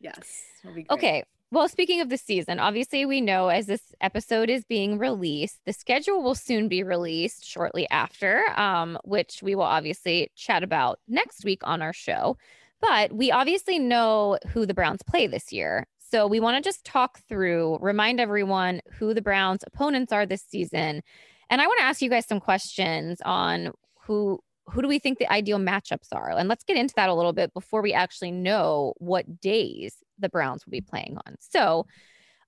Yes. 0.00 0.42
Okay. 0.90 1.24
Well, 1.52 1.68
speaking 1.68 2.00
of 2.00 2.08
the 2.08 2.18
season, 2.18 2.58
obviously 2.58 3.06
we 3.06 3.20
know 3.20 3.48
as 3.48 3.66
this 3.66 3.94
episode 4.00 4.50
is 4.50 4.64
being 4.64 4.98
released, 4.98 5.60
the 5.64 5.72
schedule 5.72 6.22
will 6.22 6.34
soon 6.34 6.68
be 6.68 6.82
released 6.82 7.46
shortly 7.46 7.88
after, 7.88 8.42
um, 8.56 8.98
which 9.04 9.42
we 9.42 9.54
will 9.54 9.62
obviously 9.62 10.30
chat 10.34 10.62
about 10.64 10.98
next 11.06 11.44
week 11.44 11.60
on 11.62 11.82
our 11.82 11.92
show. 11.92 12.36
But 12.80 13.12
we 13.12 13.30
obviously 13.30 13.78
know 13.78 14.38
who 14.48 14.66
the 14.66 14.74
Browns 14.74 15.02
play 15.02 15.26
this 15.28 15.52
year. 15.52 15.86
So 16.10 16.26
we 16.26 16.40
want 16.40 16.62
to 16.62 16.66
just 16.66 16.84
talk 16.84 17.20
through, 17.28 17.78
remind 17.80 18.20
everyone 18.20 18.80
who 18.92 19.14
the 19.14 19.22
Browns 19.22 19.64
opponents 19.66 20.12
are 20.12 20.26
this 20.26 20.42
season. 20.42 21.02
And 21.50 21.60
I 21.60 21.66
want 21.66 21.78
to 21.78 21.84
ask 21.84 22.02
you 22.02 22.10
guys 22.10 22.26
some 22.26 22.40
questions 22.40 23.20
on 23.24 23.72
who 24.02 24.40
who 24.68 24.82
do 24.82 24.88
we 24.88 24.98
think 24.98 25.18
the 25.18 25.32
ideal 25.32 25.58
matchups 25.58 26.08
are? 26.12 26.30
And 26.30 26.48
let's 26.48 26.64
get 26.64 26.76
into 26.76 26.94
that 26.96 27.08
a 27.08 27.14
little 27.14 27.32
bit 27.32 27.54
before 27.54 27.82
we 27.82 27.92
actually 27.92 28.32
know 28.32 28.94
what 28.98 29.40
days 29.40 29.96
the 30.18 30.28
Browns 30.28 30.66
will 30.66 30.72
be 30.72 30.80
playing 30.80 31.18
on. 31.24 31.36
So, 31.38 31.86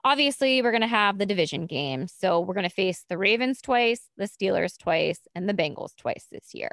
obviously, 0.05 0.61
we're 0.61 0.73
going 0.73 0.81
to 0.81 0.89
have 0.89 1.19
the 1.19 1.27
division 1.27 1.67
game. 1.67 2.09
So, 2.09 2.41
we're 2.41 2.55
going 2.55 2.69
to 2.69 2.75
face 2.75 3.05
the 3.09 3.19
Ravens 3.19 3.61
twice, 3.61 4.09
the 4.17 4.25
Steelers 4.25 4.77
twice, 4.77 5.21
and 5.35 5.49
the 5.49 5.55
Bengals 5.55 5.95
twice 5.97 6.27
this 6.31 6.55
year. 6.55 6.71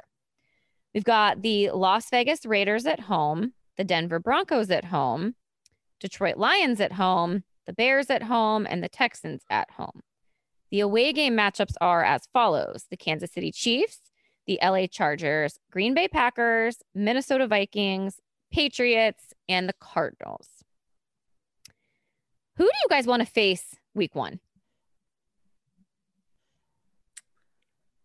We've 0.94 1.04
got 1.04 1.42
the 1.42 1.70
Las 1.70 2.10
Vegas 2.10 2.44
Raiders 2.44 2.86
at 2.86 3.00
home, 3.00 3.52
the 3.76 3.84
Denver 3.84 4.18
Broncos 4.18 4.70
at 4.70 4.86
home, 4.86 5.36
Detroit 6.00 6.36
Lions 6.36 6.80
at 6.80 6.92
home, 6.92 7.44
the 7.66 7.72
Bears 7.72 8.10
at 8.10 8.24
home, 8.24 8.66
and 8.68 8.82
the 8.82 8.88
Texans 8.88 9.42
at 9.50 9.70
home. 9.72 10.02
The 10.70 10.80
away 10.80 11.12
game 11.12 11.36
matchups 11.36 11.74
are 11.80 12.04
as 12.04 12.28
follows 12.32 12.86
the 12.90 12.96
Kansas 12.96 13.32
City 13.32 13.52
Chiefs, 13.52 14.00
the 14.46 14.58
LA 14.62 14.86
Chargers, 14.86 15.58
Green 15.70 15.94
Bay 15.94 16.08
Packers, 16.08 16.78
Minnesota 16.94 17.46
Vikings, 17.46 18.20
Patriots, 18.52 19.32
and 19.48 19.68
the 19.68 19.74
Cardinals. 19.80 20.48
Who 22.56 22.64
do 22.64 22.70
you 22.82 22.88
guys 22.88 23.06
want 23.06 23.20
to 23.20 23.26
face 23.26 23.76
week 23.94 24.14
one? 24.14 24.40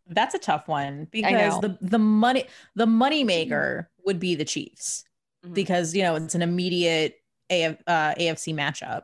That's 0.07 0.35
a 0.35 0.39
tough 0.39 0.67
one 0.67 1.07
because 1.09 1.59
the 1.61 1.77
the 1.81 1.99
money 1.99 2.45
the 2.75 2.85
money 2.85 3.23
maker 3.23 3.89
would 4.05 4.19
be 4.19 4.35
the 4.35 4.43
Chiefs 4.43 5.05
Mhm. 5.45 5.53
because 5.53 5.95
you 5.95 6.03
know 6.03 6.15
it's 6.15 6.35
an 6.35 6.41
immediate 6.41 7.20
AF, 7.51 7.77
uh, 7.85 8.15
AFC 8.15 8.55
matchup. 8.55 9.03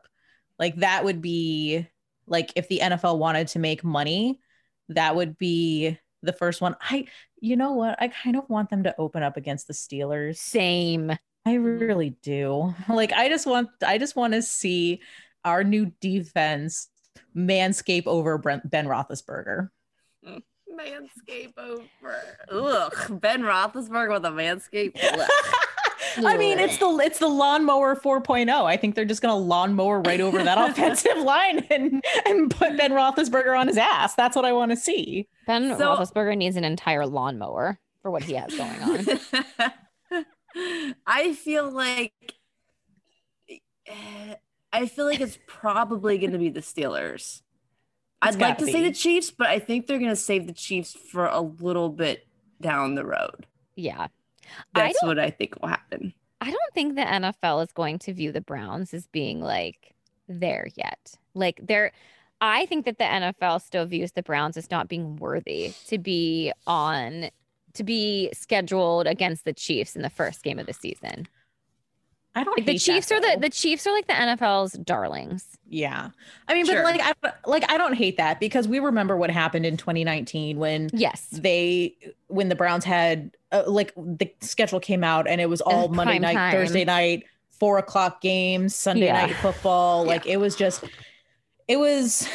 Like 0.57 0.77
that 0.77 1.03
would 1.03 1.21
be 1.21 1.87
like 2.25 2.51
if 2.55 2.67
the 2.67 2.79
NFL 2.79 3.19
wanted 3.19 3.47
to 3.49 3.59
make 3.59 3.83
money, 3.83 4.39
that 4.89 5.15
would 5.15 5.37
be 5.37 5.97
the 6.23 6.33
first 6.33 6.61
one. 6.61 6.75
I 6.81 7.05
you 7.39 7.55
know 7.55 7.73
what? 7.73 8.01
I 8.01 8.07
kind 8.07 8.35
of 8.35 8.49
want 8.49 8.69
them 8.69 8.83
to 8.83 8.95
open 8.97 9.21
up 9.21 9.37
against 9.37 9.67
the 9.67 9.73
Steelers. 9.73 10.37
Same. 10.37 11.11
I 11.45 11.53
really 11.53 12.11
do. 12.21 12.73
Like 12.89 13.13
I 13.13 13.29
just 13.29 13.45
want 13.45 13.69
I 13.85 13.97
just 13.97 14.15
want 14.15 14.33
to 14.33 14.41
see 14.41 15.01
our 15.45 15.63
new 15.63 15.91
defense 16.01 16.89
manscape 17.35 18.07
over 18.07 18.37
Brent, 18.37 18.69
Ben 18.69 18.87
Roethlisberger. 18.87 19.69
Manscape 20.25 21.57
over. 21.57 22.21
Ugh. 22.51 23.21
Ben 23.21 23.41
Roethlisberger 23.41 24.13
with 24.13 24.25
a 24.25 24.29
manscape. 24.29 24.95
Ugh. 26.17 26.25
I 26.25 26.37
mean, 26.37 26.59
it's 26.59 26.77
the 26.77 26.87
it's 27.03 27.19
the 27.19 27.27
lawnmower 27.27 27.95
4.0. 27.95 28.49
I 28.65 28.77
think 28.77 28.95
they're 28.95 29.05
just 29.05 29.21
gonna 29.21 29.35
lawnmower 29.37 30.01
right 30.01 30.19
over 30.21 30.41
that 30.43 30.57
offensive 30.71 31.17
line 31.17 31.65
and 31.69 32.03
and 32.25 32.49
put 32.51 32.75
Ben 32.77 32.91
Roethlisberger 32.91 33.57
on 33.57 33.67
his 33.67 33.77
ass. 33.77 34.15
That's 34.15 34.35
what 34.35 34.45
I 34.45 34.51
want 34.53 34.71
to 34.71 34.77
see. 34.77 35.27
Ben 35.45 35.77
So- 35.77 35.95
Roethlisberger 35.95 36.37
needs 36.37 36.55
an 36.55 36.63
entire 36.63 37.05
lawnmower 37.05 37.79
for 38.01 38.11
what 38.11 38.23
he 38.23 38.33
has 38.33 38.53
going 38.55 38.81
on. 40.11 40.25
I 41.05 41.33
feel 41.33 41.69
like 41.69 42.13
I 44.73 44.85
feel 44.87 45.05
like 45.05 45.21
it's 45.21 45.37
probably 45.47 46.17
going 46.17 46.31
to 46.33 46.37
be 46.37 46.49
the 46.49 46.59
Steelers. 46.59 47.41
I'd 48.21 48.31
like 48.35 48.57
gotta 48.57 48.65
to 48.65 48.71
say 48.71 48.83
the 48.83 48.91
Chiefs, 48.91 49.31
but 49.31 49.47
I 49.47 49.59
think 49.59 49.87
they're 49.87 49.99
going 49.99 50.09
to 50.09 50.15
save 50.15 50.47
the 50.47 50.53
Chiefs 50.53 50.93
for 51.11 51.25
a 51.25 51.39
little 51.39 51.89
bit 51.89 52.27
down 52.59 52.95
the 52.95 53.05
road. 53.05 53.45
yeah. 53.75 54.07
I 54.73 54.87
That's 54.87 54.99
don't 55.01 55.09
what 55.09 55.19
I 55.19 55.29
think 55.29 55.61
will 55.61 55.69
happen. 55.69 56.13
I 56.39 56.51
don't 56.51 56.73
think 56.73 56.95
the 56.95 57.01
NFL 57.01 57.63
is 57.63 57.71
going 57.71 57.99
to 57.99 58.13
view 58.13 58.31
the 58.31 58.41
Browns 58.41 58.93
as 58.93 59.07
being 59.07 59.41
like 59.41 59.95
there 60.27 60.67
yet. 60.75 61.15
Like 61.33 61.59
they're 61.63 61.91
I 62.39 62.67
think 62.67 62.85
that 62.85 62.99
the 62.99 63.03
NFL 63.03 63.61
still 63.61 63.85
views 63.85 64.11
the 64.11 64.21
Browns 64.21 64.57
as 64.57 64.69
not 64.69 64.87
being 64.87 65.15
worthy 65.15 65.73
to 65.87 65.97
be 65.97 66.51
on 66.67 67.29
to 67.73 67.83
be 67.83 68.29
scheduled 68.33 69.07
against 69.07 69.45
the 69.45 69.53
Chiefs 69.53 69.95
in 69.95 70.01
the 70.01 70.09
first 70.09 70.43
game 70.43 70.59
of 70.59 70.65
the 70.65 70.73
season. 70.73 71.27
I 72.37 72.43
don't 72.43 72.55
Like 72.57 72.65
the 72.65 72.73
hate 72.73 72.85
that, 72.85 72.93
Chiefs 72.93 73.11
are 73.11 73.19
the 73.19 73.37
the 73.39 73.49
Chiefs 73.49 73.87
are 73.87 73.93
like 73.93 74.05
the 74.07 74.13
NFL's 74.13 74.73
darlings. 74.73 75.57
yeah. 75.67 76.09
I 76.47 76.53
mean, 76.53 76.65
Sure. 76.65 76.83
but 76.83 76.83
like 76.83 77.01
I 77.23 77.31
like 77.45 77.69
I 77.71 77.77
don't 77.77 77.93
hate 77.95 78.17
that 78.17 78.39
because 78.39 78.67
we 78.67 78.79
remember 78.79 79.17
what 79.17 79.31
happened 79.31 79.65
in 79.65 79.75
2019 79.77 80.57
when 80.59 80.89
Yes. 80.93 81.27
they 81.31 81.95
when 82.27 82.49
the 82.49 82.55
Browns 82.55 82.85
had 82.85 83.35
uh, 83.51 83.63
like 83.65 83.93
the 83.95 84.31
schedule 84.41 84.79
came 84.79 85.03
out 85.03 85.27
and 85.27 85.41
it 85.41 85.49
was 85.49 85.61
all 85.61 85.87
Monday 85.87 86.19
night, 86.19 86.33
time. 86.35 86.51
Thursday 86.51 86.85
night, 86.85 87.23
four 87.49 87.79
o'clock 87.79 88.21
games, 88.21 88.75
Sunday 88.75 89.05
Yeah. 89.07 89.25
night 89.25 89.35
football. 89.37 90.05
Like 90.05 90.27
it 90.27 90.37
was 90.37 90.55
just, 90.55 90.83
it 91.67 91.77
was 91.77 92.27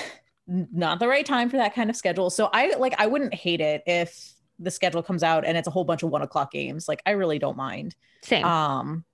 not 0.48 0.98
the 0.98 1.06
right 1.06 1.24
time 1.24 1.48
for 1.48 1.58
that 1.58 1.74
kind 1.74 1.88
of 1.90 1.96
schedule. 1.96 2.28
So 2.28 2.50
I 2.52 2.74
like 2.76 2.94
I 2.98 3.06
wouldn't 3.06 3.34
hate 3.34 3.60
it 3.60 3.82
if 3.86 4.32
the 4.58 4.70
schedule 4.70 5.02
comes 5.02 5.22
out 5.22 5.44
and 5.46 5.56
it's 5.56 5.68
a 5.68 5.70
whole 5.70 5.84
bunch 5.84 6.02
of 6.02 6.10
one 6.10 6.22
o'clock 6.22 6.50
games. 6.50 6.88
Like 6.88 7.00
I 7.06 7.12
really 7.12 7.38
don't 7.38 7.56
mind. 7.56 7.94
Same. 8.22 8.44
Um, 8.44 9.04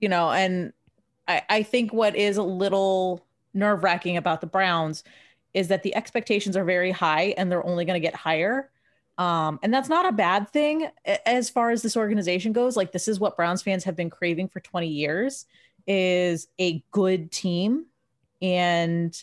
you 0.00 0.08
know, 0.08 0.30
and 0.30 0.72
I, 1.26 1.42
I 1.48 1.62
think 1.62 1.92
what 1.92 2.16
is 2.16 2.36
a 2.36 2.42
little 2.42 3.24
nerve 3.54 3.82
wracking 3.82 4.16
about 4.16 4.40
the 4.40 4.46
Browns 4.46 5.04
is 5.54 5.68
that 5.68 5.82
the 5.82 5.94
expectations 5.94 6.56
are 6.56 6.64
very 6.64 6.90
high 6.90 7.34
and 7.36 7.50
they're 7.50 7.66
only 7.66 7.84
going 7.84 8.00
to 8.00 8.06
get 8.06 8.14
higher. 8.14 8.70
Um, 9.16 9.58
and 9.62 9.74
that's 9.74 9.88
not 9.88 10.06
a 10.06 10.12
bad 10.12 10.48
thing 10.50 10.88
as 11.26 11.50
far 11.50 11.70
as 11.70 11.82
this 11.82 11.96
organization 11.96 12.52
goes. 12.52 12.76
Like 12.76 12.92
this 12.92 13.08
is 13.08 13.18
what 13.18 13.36
Browns 13.36 13.62
fans 13.62 13.84
have 13.84 13.96
been 13.96 14.10
craving 14.10 14.48
for 14.48 14.60
20 14.60 14.86
years 14.86 15.46
is 15.86 16.46
a 16.60 16.84
good 16.92 17.32
team. 17.32 17.86
And 18.40 19.20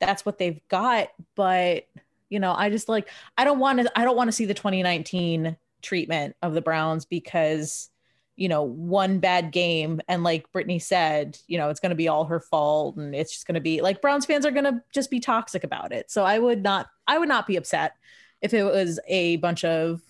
that's 0.00 0.26
what 0.26 0.38
they've 0.38 0.60
got. 0.68 1.08
But, 1.36 1.86
you 2.28 2.40
know, 2.40 2.52
I 2.52 2.70
just 2.70 2.88
like, 2.88 3.08
I 3.36 3.44
don't 3.44 3.60
want 3.60 3.80
to, 3.80 3.92
I 3.98 4.04
don't 4.04 4.16
want 4.16 4.28
to 4.28 4.32
see 4.32 4.46
the 4.46 4.54
2019 4.54 5.56
treatment 5.82 6.34
of 6.42 6.54
the 6.54 6.60
Browns 6.60 7.04
because 7.04 7.90
you 8.38 8.48
know, 8.48 8.62
one 8.62 9.18
bad 9.18 9.50
game. 9.50 10.00
And 10.06 10.22
like 10.22 10.50
Brittany 10.52 10.78
said, 10.78 11.36
you 11.48 11.58
know, 11.58 11.70
it's 11.70 11.80
going 11.80 11.90
to 11.90 11.96
be 11.96 12.06
all 12.06 12.24
her 12.26 12.38
fault. 12.38 12.96
And 12.96 13.12
it's 13.12 13.32
just 13.32 13.48
going 13.48 13.56
to 13.56 13.60
be 13.60 13.80
like 13.80 14.00
Browns 14.00 14.26
fans 14.26 14.46
are 14.46 14.52
going 14.52 14.64
to 14.64 14.80
just 14.94 15.10
be 15.10 15.18
toxic 15.18 15.64
about 15.64 15.92
it. 15.92 16.08
So 16.08 16.22
I 16.24 16.38
would 16.38 16.62
not, 16.62 16.86
I 17.08 17.18
would 17.18 17.28
not 17.28 17.48
be 17.48 17.56
upset 17.56 17.94
if 18.40 18.54
it 18.54 18.62
was 18.62 19.00
a 19.08 19.36
bunch 19.38 19.64
of 19.64 20.00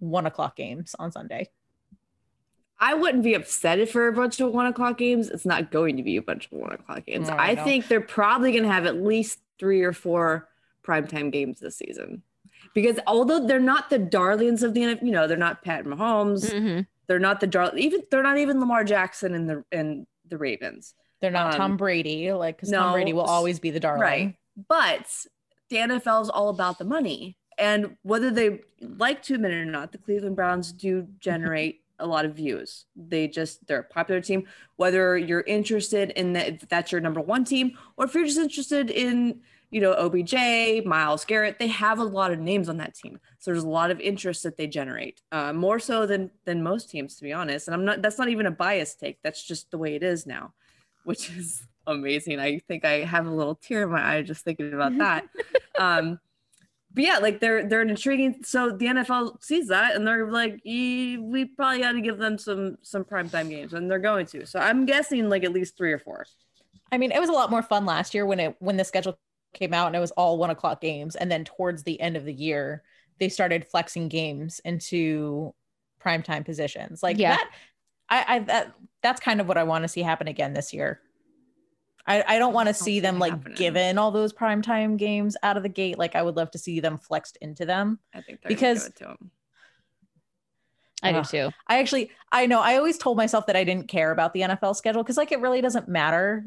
one 0.00 0.26
o'clock 0.26 0.54
games 0.54 0.94
on 0.98 1.10
Sunday. 1.10 1.48
I 2.78 2.92
wouldn't 2.92 3.24
be 3.24 3.32
upset 3.32 3.78
if 3.78 3.90
for 3.92 4.06
a 4.06 4.12
bunch 4.12 4.38
of 4.38 4.52
one 4.52 4.66
o'clock 4.66 4.98
games. 4.98 5.30
It's 5.30 5.46
not 5.46 5.70
going 5.70 5.96
to 5.96 6.02
be 6.02 6.18
a 6.18 6.22
bunch 6.22 6.46
of 6.46 6.52
one 6.52 6.72
o'clock 6.72 7.06
games. 7.06 7.28
No, 7.28 7.36
I 7.36 7.52
I 7.52 7.56
think 7.56 7.88
they're 7.88 8.02
probably 8.02 8.52
going 8.52 8.64
to 8.64 8.70
have 8.72 8.84
at 8.84 9.02
least 9.02 9.38
three 9.58 9.82
or 9.82 9.94
four 9.94 10.46
primetime 10.86 11.32
games 11.32 11.58
this 11.58 11.76
season. 11.78 12.22
Because 12.74 12.98
although 13.06 13.46
they're 13.46 13.58
not 13.60 13.88
the 13.88 13.98
darlings 13.98 14.62
of 14.62 14.74
the 14.74 14.82
NFL, 14.82 15.02
you 15.02 15.10
know, 15.10 15.26
they're 15.26 15.38
not 15.38 15.62
Pat 15.62 15.86
Mahomes, 15.86 16.52
Mhm. 16.52 16.86
They're 17.08 17.18
not 17.18 17.40
the 17.40 17.46
dar 17.46 17.76
even 17.76 18.02
they're 18.10 18.22
not 18.22 18.38
even 18.38 18.60
Lamar 18.60 18.84
Jackson 18.84 19.34
and 19.34 19.48
the 19.48 19.64
and 19.72 20.06
the 20.28 20.38
Ravens. 20.38 20.94
They're 21.20 21.30
not 21.30 21.54
Um, 21.54 21.58
Tom 21.58 21.76
Brady, 21.76 22.32
like, 22.32 22.56
because 22.56 22.70
no, 22.70 22.78
Tom 22.78 22.92
Brady 22.92 23.12
will 23.12 23.22
always 23.22 23.58
be 23.58 23.70
the 23.70 23.80
darling. 23.80 24.00
Right. 24.00 24.34
But 24.68 25.06
the 25.68 25.76
NFL 25.76 26.22
is 26.22 26.30
all 26.30 26.48
about 26.48 26.78
the 26.78 26.84
money. 26.84 27.36
And 27.58 27.96
whether 28.02 28.30
they 28.30 28.60
like 28.80 29.22
to 29.24 29.34
admit 29.34 29.50
it 29.50 29.56
or 29.56 29.64
not, 29.64 29.90
the 29.90 29.98
Cleveland 29.98 30.36
Browns 30.36 30.72
do 30.72 31.08
generate 31.18 31.80
a 31.98 32.06
lot 32.06 32.24
of 32.24 32.36
views. 32.36 32.84
They 32.94 33.26
just, 33.26 33.66
they're 33.66 33.80
a 33.80 33.84
popular 33.84 34.20
team. 34.20 34.46
Whether 34.76 35.18
you're 35.18 35.40
interested 35.40 36.10
in 36.10 36.34
that, 36.34 36.48
if 36.48 36.68
that's 36.68 36.92
your 36.92 37.00
number 37.00 37.20
one 37.20 37.44
team, 37.44 37.76
or 37.96 38.04
if 38.04 38.14
you're 38.14 38.26
just 38.26 38.38
interested 38.38 38.90
in, 38.90 39.40
you 39.70 39.80
know, 39.80 39.92
OBJ, 39.92 40.84
Myles 40.86 41.24
Garrett, 41.24 41.58
they 41.58 41.66
have 41.66 41.98
a 41.98 42.04
lot 42.04 42.32
of 42.32 42.38
names 42.38 42.68
on 42.68 42.78
that 42.78 42.94
team. 42.94 43.18
So 43.38 43.50
there's 43.50 43.64
a 43.64 43.68
lot 43.68 43.90
of 43.90 44.00
interest 44.00 44.42
that 44.44 44.56
they 44.56 44.66
generate, 44.66 45.20
uh, 45.30 45.52
more 45.52 45.78
so 45.78 46.06
than 46.06 46.30
than 46.44 46.62
most 46.62 46.90
teams, 46.90 47.16
to 47.16 47.22
be 47.22 47.32
honest. 47.32 47.68
And 47.68 47.74
I'm 47.74 47.84
not, 47.84 48.02
that's 48.02 48.18
not 48.18 48.28
even 48.28 48.46
a 48.46 48.50
biased 48.50 48.98
take. 48.98 49.18
That's 49.22 49.42
just 49.42 49.70
the 49.70 49.78
way 49.78 49.94
it 49.94 50.02
is 50.02 50.26
now, 50.26 50.54
which 51.04 51.30
is 51.36 51.66
amazing. 51.86 52.40
I 52.40 52.60
think 52.60 52.84
I 52.84 53.04
have 53.04 53.26
a 53.26 53.30
little 53.30 53.56
tear 53.56 53.82
in 53.82 53.90
my 53.90 54.16
eye 54.16 54.22
just 54.22 54.44
thinking 54.44 54.72
about 54.72 54.96
that. 54.98 55.24
um, 55.78 56.18
but 56.94 57.04
yeah, 57.04 57.18
like 57.18 57.38
they're 57.38 57.68
they're 57.68 57.82
an 57.82 57.90
intriguing. 57.90 58.42
So 58.44 58.70
the 58.70 58.86
NFL 58.86 59.42
sees 59.44 59.68
that 59.68 59.94
and 59.94 60.06
they're 60.06 60.30
like, 60.30 60.54
"Eh, 60.66 61.18
we 61.18 61.44
probably 61.44 61.80
got 61.80 61.92
to 61.92 62.00
give 62.00 62.16
them 62.16 62.38
some 62.38 62.78
some 62.82 63.04
primetime 63.04 63.50
games, 63.50 63.74
and 63.74 63.90
they're 63.90 63.98
going 63.98 64.24
to. 64.26 64.46
So 64.46 64.58
I'm 64.58 64.86
guessing 64.86 65.28
like 65.28 65.44
at 65.44 65.52
least 65.52 65.76
three 65.76 65.92
or 65.92 65.98
four. 65.98 66.24
I 66.90 66.96
mean, 66.96 67.12
it 67.12 67.20
was 67.20 67.28
a 67.28 67.32
lot 67.32 67.50
more 67.50 67.62
fun 67.62 67.84
last 67.84 68.14
year 68.14 68.24
when 68.24 68.40
it 68.40 68.56
when 68.60 68.78
the 68.78 68.84
schedule 68.84 69.18
came 69.54 69.72
out 69.74 69.86
and 69.88 69.96
it 69.96 70.00
was 70.00 70.10
all 70.12 70.38
one 70.38 70.50
o'clock 70.50 70.80
games, 70.80 71.16
and 71.16 71.30
then 71.30 71.44
towards 71.44 71.82
the 71.82 72.00
end 72.00 72.16
of 72.16 72.24
the 72.24 72.32
year, 72.32 72.82
they 73.18 73.28
started 73.28 73.66
flexing 73.66 74.08
games 74.08 74.60
into 74.64 75.54
primetime 76.02 76.44
positions. 76.44 77.02
Like 77.02 77.18
Yeah. 77.18 77.36
that, 77.36 77.50
I, 78.08 78.24
I 78.36 78.38
that 78.40 78.72
that's 79.02 79.20
kind 79.20 79.40
of 79.40 79.48
what 79.48 79.58
I 79.58 79.64
want 79.64 79.82
to 79.84 79.88
see 79.88 80.02
happen 80.02 80.28
again 80.28 80.52
this 80.54 80.72
year. 80.72 81.00
I, 82.06 82.24
I 82.26 82.38
don't 82.38 82.54
want 82.54 82.68
to 82.68 82.74
see 82.74 82.84
see 82.84 83.00
them 83.00 83.18
like 83.18 83.32
happening. 83.32 83.56
given 83.56 83.98
all 83.98 84.10
those 84.10 84.32
primetime 84.32 84.96
games 84.96 85.36
out 85.42 85.56
of 85.58 85.62
the 85.62 85.68
gate. 85.68 85.98
Like 85.98 86.14
I 86.16 86.22
would 86.22 86.36
love 86.36 86.50
to 86.52 86.58
see 86.58 86.80
them 86.80 86.96
flexed 86.96 87.36
into 87.42 87.66
them. 87.66 87.98
I 88.14 88.22
think 88.22 88.40
they're 88.40 88.48
Because- 88.48 88.84
give 88.84 88.92
it 88.92 88.96
to 89.00 89.08
'em. 89.10 89.30
I 91.02 91.12
do 91.12 91.22
too. 91.22 91.50
I 91.68 91.78
actually, 91.78 92.10
I 92.32 92.46
know, 92.46 92.60
I 92.60 92.76
always 92.76 92.98
told 92.98 93.16
myself 93.16 93.46
that 93.46 93.54
I 93.54 93.62
didn't 93.62 93.86
care 93.86 94.10
about 94.10 94.32
the 94.34 94.40
NFL 94.40 94.74
schedule 94.74 95.02
because, 95.04 95.16
like, 95.16 95.30
it 95.30 95.38
really 95.40 95.60
doesn't 95.60 95.86
matter 95.86 96.46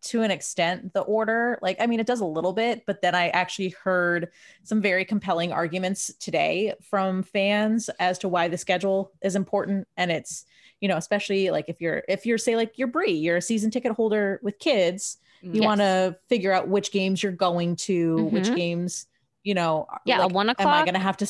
to 0.00 0.22
an 0.22 0.30
extent, 0.30 0.92
the 0.94 1.00
order. 1.00 1.58
Like, 1.62 1.76
I 1.80 1.86
mean, 1.86 2.00
it 2.00 2.06
does 2.06 2.20
a 2.20 2.24
little 2.26 2.52
bit, 2.52 2.84
but 2.86 3.02
then 3.02 3.14
I 3.14 3.28
actually 3.30 3.70
heard 3.70 4.28
some 4.62 4.80
very 4.80 5.04
compelling 5.04 5.52
arguments 5.52 6.12
today 6.20 6.74
from 6.82 7.22
fans 7.22 7.90
as 7.98 8.18
to 8.20 8.28
why 8.28 8.48
the 8.48 8.58
schedule 8.58 9.12
is 9.22 9.36
important. 9.36 9.88
And 9.96 10.10
it's, 10.10 10.44
you 10.80 10.88
know, 10.88 10.96
especially 10.96 11.50
like 11.50 11.64
if 11.68 11.80
you're, 11.80 12.04
if 12.08 12.26
you're, 12.26 12.38
say, 12.38 12.54
like, 12.56 12.78
you're 12.78 12.88
Brie, 12.88 13.12
you're 13.12 13.38
a 13.38 13.42
season 13.42 13.70
ticket 13.70 13.92
holder 13.92 14.40
with 14.42 14.58
kids, 14.58 15.18
you 15.50 15.62
Yes. 15.62 15.66
want 15.66 15.80
to 15.80 16.16
figure 16.28 16.52
out 16.52 16.68
which 16.68 16.92
games 16.92 17.22
you're 17.22 17.32
going 17.32 17.76
to, 17.76 18.24
which 18.26 18.50
Mhm. 18.50 18.54
games, 18.54 19.06
you 19.42 19.54
know, 19.54 19.86
Yeah, 20.04 20.20
like, 20.20 20.30
a 20.30 20.34
one 20.34 20.48
am 20.58 20.72
I 20.72 20.82
o'clock 20.82 20.84
going 20.84 20.94
to 20.94 21.00
have 21.00 21.16
to 21.18 21.26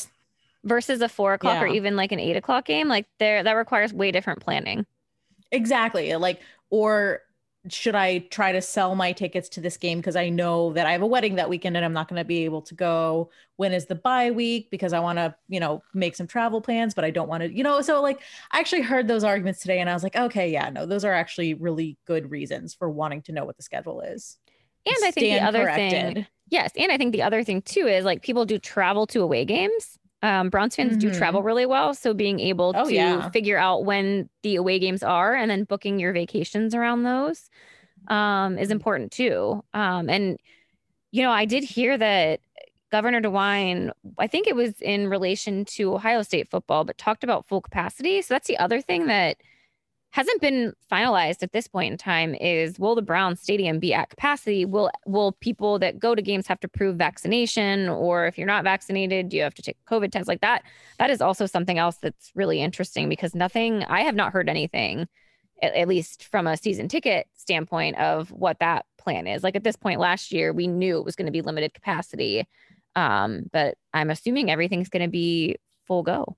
versus 0.63 1.01
a 1.01 1.09
four 1.09 1.33
o'clock 1.33 1.61
or 1.61 1.67
even 1.67 1.95
like 1.95 2.11
an 2.11 2.19
eight 2.19 2.35
o'clock 2.35 2.65
game. 2.65 2.87
Like 2.87 3.07
there 3.19 3.43
that 3.43 3.53
requires 3.53 3.93
way 3.93 4.11
different 4.11 4.41
planning. 4.41 4.85
Exactly. 5.51 6.15
Like, 6.15 6.41
or 6.69 7.21
should 7.67 7.95
I 7.95 8.19
try 8.19 8.53
to 8.53 8.61
sell 8.61 8.95
my 8.95 9.11
tickets 9.11 9.49
to 9.49 9.61
this 9.61 9.75
game 9.75 9.99
because 9.99 10.15
I 10.15 10.29
know 10.29 10.71
that 10.73 10.85
I 10.85 10.93
have 10.93 11.01
a 11.01 11.07
wedding 11.07 11.35
that 11.35 11.49
weekend 11.49 11.75
and 11.75 11.85
I'm 11.85 11.91
not 11.91 12.07
going 12.07 12.19
to 12.19 12.25
be 12.25 12.45
able 12.45 12.61
to 12.63 12.73
go? 12.73 13.31
When 13.57 13.73
is 13.73 13.85
the 13.85 13.95
bye 13.95 14.31
week? 14.31 14.69
Because 14.71 14.93
I 14.93 14.99
want 14.99 15.17
to, 15.17 15.35
you 15.49 15.59
know, 15.59 15.83
make 15.93 16.15
some 16.15 16.25
travel 16.25 16.61
plans, 16.61 16.93
but 16.93 17.03
I 17.03 17.11
don't 17.11 17.27
want 17.27 17.43
to, 17.43 17.53
you 17.53 17.63
know. 17.63 17.81
So, 17.81 18.01
like, 18.01 18.21
I 18.51 18.59
actually 18.59 18.83
heard 18.83 19.09
those 19.09 19.25
arguments 19.25 19.59
today 19.59 19.79
and 19.79 19.89
I 19.89 19.93
was 19.93 20.03
like, 20.03 20.15
okay, 20.15 20.49
yeah, 20.49 20.69
no, 20.69 20.85
those 20.85 21.03
are 21.03 21.13
actually 21.13 21.53
really 21.53 21.97
good 22.05 22.31
reasons 22.31 22.73
for 22.73 22.89
wanting 22.89 23.23
to 23.23 23.33
know 23.33 23.43
what 23.43 23.57
the 23.57 23.63
schedule 23.63 24.01
is. 24.01 24.37
And 24.85 24.95
I 25.03 25.11
think 25.11 25.15
the 25.15 25.35
Stand 25.35 25.55
other 25.55 25.71
thing. 25.73 26.27
Yes, 26.47 26.71
and 26.77 26.91
I 26.91 26.97
think 26.97 27.11
the 27.11 27.23
other 27.23 27.43
thing 27.43 27.61
too 27.61 27.85
is 27.85 28.05
like 28.05 28.23
people 28.23 28.45
do 28.45 28.57
travel 28.57 29.05
to 29.07 29.21
away 29.21 29.45
games. 29.45 29.98
Um, 30.21 30.49
Browns 30.49 30.75
fans 30.75 30.97
do 30.97 31.09
Mhm. 31.09 31.17
travel 31.17 31.43
really 31.43 31.65
well, 31.65 31.93
so 31.93 32.13
being 32.13 32.39
able 32.39 32.73
Oh, 32.75 32.87
to 32.87 32.93
yeah. 32.93 33.29
figure 33.29 33.57
out 33.57 33.85
when 33.85 34.29
the 34.43 34.55
away 34.57 34.77
games 34.79 35.01
are 35.03 35.33
and 35.33 35.49
then 35.49 35.63
booking 35.63 35.99
your 35.99 36.11
vacations 36.13 36.75
around 36.75 37.03
those 37.03 37.49
um, 38.09 38.57
is 38.57 38.71
important 38.71 39.11
too. 39.11 39.63
Um, 39.73 40.09
and 40.09 40.37
you 41.11 41.23
know, 41.23 41.31
I 41.31 41.45
did 41.45 41.63
hear 41.63 41.97
that 41.97 42.41
Governor 42.91 43.21
DeWine, 43.21 43.91
I 44.17 44.27
think 44.27 44.47
it 44.47 44.55
was 44.55 44.81
in 44.81 45.09
relation 45.09 45.65
to 45.65 45.93
Ohio 45.95 46.21
State 46.23 46.49
football, 46.49 46.83
but 46.85 46.97
talked 46.97 47.23
about 47.23 47.47
full 47.47 47.61
capacity. 47.61 48.21
So 48.21 48.33
that's 48.33 48.47
the 48.47 48.57
other 48.57 48.81
thing 48.81 49.07
that 49.07 49.37
hasn't 50.11 50.41
been 50.41 50.73
finalized 50.91 51.43
at 51.43 51.51
this 51.51 51.67
point 51.67 51.91
in 51.91 51.97
time 51.97 52.33
is 52.35 52.79
will 52.79 52.95
the 52.95 53.01
Brown 53.01 53.35
Stadium 53.35 53.79
be 53.79 53.93
at 53.93 54.09
capacity? 54.09 54.65
Will 54.65 54.89
will 55.05 55.33
people 55.33 55.77
that 55.79 55.99
go 55.99 56.15
to 56.15 56.21
games 56.21 56.47
have 56.47 56.59
to 56.61 56.67
prove 56.67 56.95
vaccination 56.95 57.89
or 57.89 58.25
if 58.25 58.37
you're 58.37 58.47
not 58.47 58.63
vaccinated, 58.63 59.29
do 59.29 59.37
you 59.37 59.43
have 59.43 59.53
to 59.53 59.61
take 59.61 59.77
COVID 59.89 60.11
test 60.11 60.27
like 60.27 60.41
that? 60.41 60.63
That 60.97 61.11
is 61.11 61.21
also 61.21 61.45
something 61.45 61.77
else 61.77 61.97
that's 61.97 62.31
really 62.33 62.61
interesting 62.61 63.07
because 63.07 63.35
nothing 63.35 63.83
I 63.83 64.01
have 64.01 64.15
not 64.15 64.33
heard 64.33 64.49
anything 64.49 65.07
at, 65.61 65.75
at 65.75 65.87
least 65.87 66.23
from 66.23 66.47
a 66.47 66.57
season 66.57 66.87
ticket 66.87 67.27
standpoint 67.35 67.97
of 67.97 68.31
what 68.31 68.59
that 68.59 68.85
plan 68.97 69.27
is. 69.27 69.43
Like 69.43 69.55
at 69.55 69.63
this 69.63 69.75
point 69.75 69.99
last 69.99 70.31
year, 70.31 70.53
we 70.53 70.67
knew 70.67 70.97
it 70.97 71.05
was 71.05 71.15
going 71.15 71.27
to 71.27 71.31
be 71.31 71.41
limited 71.41 71.73
capacity. 71.73 72.47
Um, 72.95 73.43
but 73.53 73.77
I'm 73.93 74.09
assuming 74.09 74.49
everything's 74.49 74.89
going 74.89 75.03
to 75.03 75.09
be 75.09 75.57
full 75.85 76.01
go. 76.01 76.35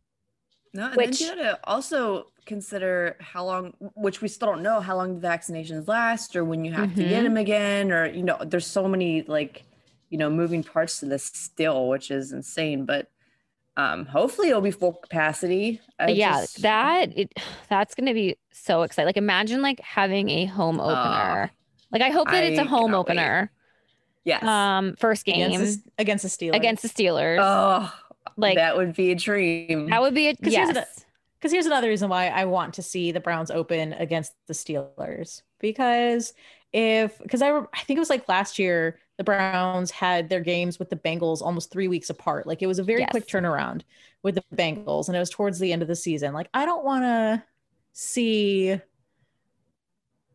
No, 0.74 0.88
and 0.88 0.96
Which- 0.96 1.20
then 1.20 1.38
you 1.38 1.44
gotta 1.44 1.60
also 1.66 2.31
consider 2.46 3.16
how 3.20 3.46
long, 3.46 3.74
which 3.96 4.22
we 4.22 4.28
still 4.28 4.48
don't 4.50 4.64
know 4.64 4.80
how 4.80 4.96
long 4.98 5.20
the 5.20 5.28
vaccinations 5.28 5.88
last, 5.88 6.36
or 6.36 6.44
when 6.44 6.66
you 6.66 6.74
have 6.74 6.96
to 6.96 7.04
get 7.04 7.22
Mhm. 7.22 7.24
them 7.24 7.38
again, 7.38 7.92
or 7.92 8.06
you 8.08 8.24
know, 8.24 8.38
there's 8.46 8.68
so 8.68 8.88
many 8.88 9.22
like, 9.24 9.64
you 10.10 10.18
know, 10.18 10.30
moving 10.30 10.64
parts 10.64 11.00
to 11.00 11.06
this 11.06 11.24
still, 11.26 11.88
which 11.88 12.12
is 12.12 12.32
insane. 12.32 12.86
But 12.86 13.08
um, 13.78 14.06
hopefully 14.06 14.50
it'll 14.50 14.62
be 14.62 14.72
full 14.72 14.94
capacity. 14.94 15.80
I 15.98 16.10
yeah, 16.10 16.42
just- 16.42 16.62
that 16.62 17.18
it, 17.18 17.32
that's 17.70 17.96
going 17.96 18.08
to 18.08 18.14
be 18.14 18.36
so 18.52 18.82
exciting. 18.82 19.06
Like 19.08 19.18
imagine 19.18 19.62
like 19.62 19.80
having 19.80 20.30
a 20.30 20.46
home 20.46 20.80
opener. 20.82 21.52
like 21.92 22.02
I 22.02 22.10
hope 22.10 22.30
that 22.30 22.44
it's 22.44 22.60
a 22.60 22.66
home 22.66 22.88
cannot 22.92 23.08
wait. 23.08 23.12
opener. 23.18 23.52
yes. 24.26 24.44
Um, 24.44 24.96
first 24.98 25.26
game 25.26 25.52
against 25.52 25.84
the, 25.86 25.92
against 26.00 26.24
the 26.24 26.30
Steelers. 26.30 26.56
against 26.56 26.84
the 26.84 26.90
Steelers. 26.90 27.38
oh, 27.40 27.94
like 28.38 28.56
that, 28.56 28.72
that 28.72 28.78
would 28.78 28.94
be 28.96 29.12
a 29.12 29.16
dream. 29.16 29.90
That 29.90 30.02
would 30.02 30.14
be 30.14 30.28
a 30.28 30.36
'Cause 30.36 30.54
here's 30.54 30.70
the- 30.70 30.74
yes. 30.76 31.06
Because 31.42 31.52
here's 31.54 31.66
another 31.66 31.90
reason 31.90 32.08
why 32.10 32.28
I 32.28 32.46
want 32.46 32.76
to 32.76 32.84
see 32.84 33.12
the 33.12 33.20
Browns 33.20 33.50
open 33.50 33.94
against 33.94 34.34
the 34.48 34.54
Steelers. 34.54 35.42
Because 35.60 36.34
if, 36.72 37.18
because 37.20 37.42
I, 37.42 37.50
I 37.58 37.80
think 37.86 37.98
it 37.98 38.00
was 38.00 38.12
like 38.12 38.30
last 38.30 38.60
year, 38.60 39.00
the 39.18 39.24
Browns 39.24 39.90
had 39.92 40.30
their 40.30 40.42
games 40.42 40.78
with 40.80 40.90
the 40.92 40.96
Bengals 40.96 41.42
almost 41.42 41.72
three 41.72 41.88
weeks 41.88 42.12
apart. 42.12 42.46
Like 42.46 42.62
it 42.62 42.68
was 42.68 42.80
a 42.80 42.84
very 42.84 43.06
quick 43.08 43.26
Yes. 43.28 43.34
turnaround 43.34 43.82
with 44.24 44.36
the 44.36 44.44
Bengals, 44.56 45.08
and 45.08 45.16
it 45.16 45.20
was 45.20 45.32
towards 45.32 45.58
the 45.60 45.74
end 45.74 45.82
of 45.82 45.88
the 45.88 45.96
season. 45.96 46.34
Like 46.34 46.50
I 46.54 46.66
don't 46.66 46.86
want 46.86 47.04
to 47.04 47.44
see 47.94 48.80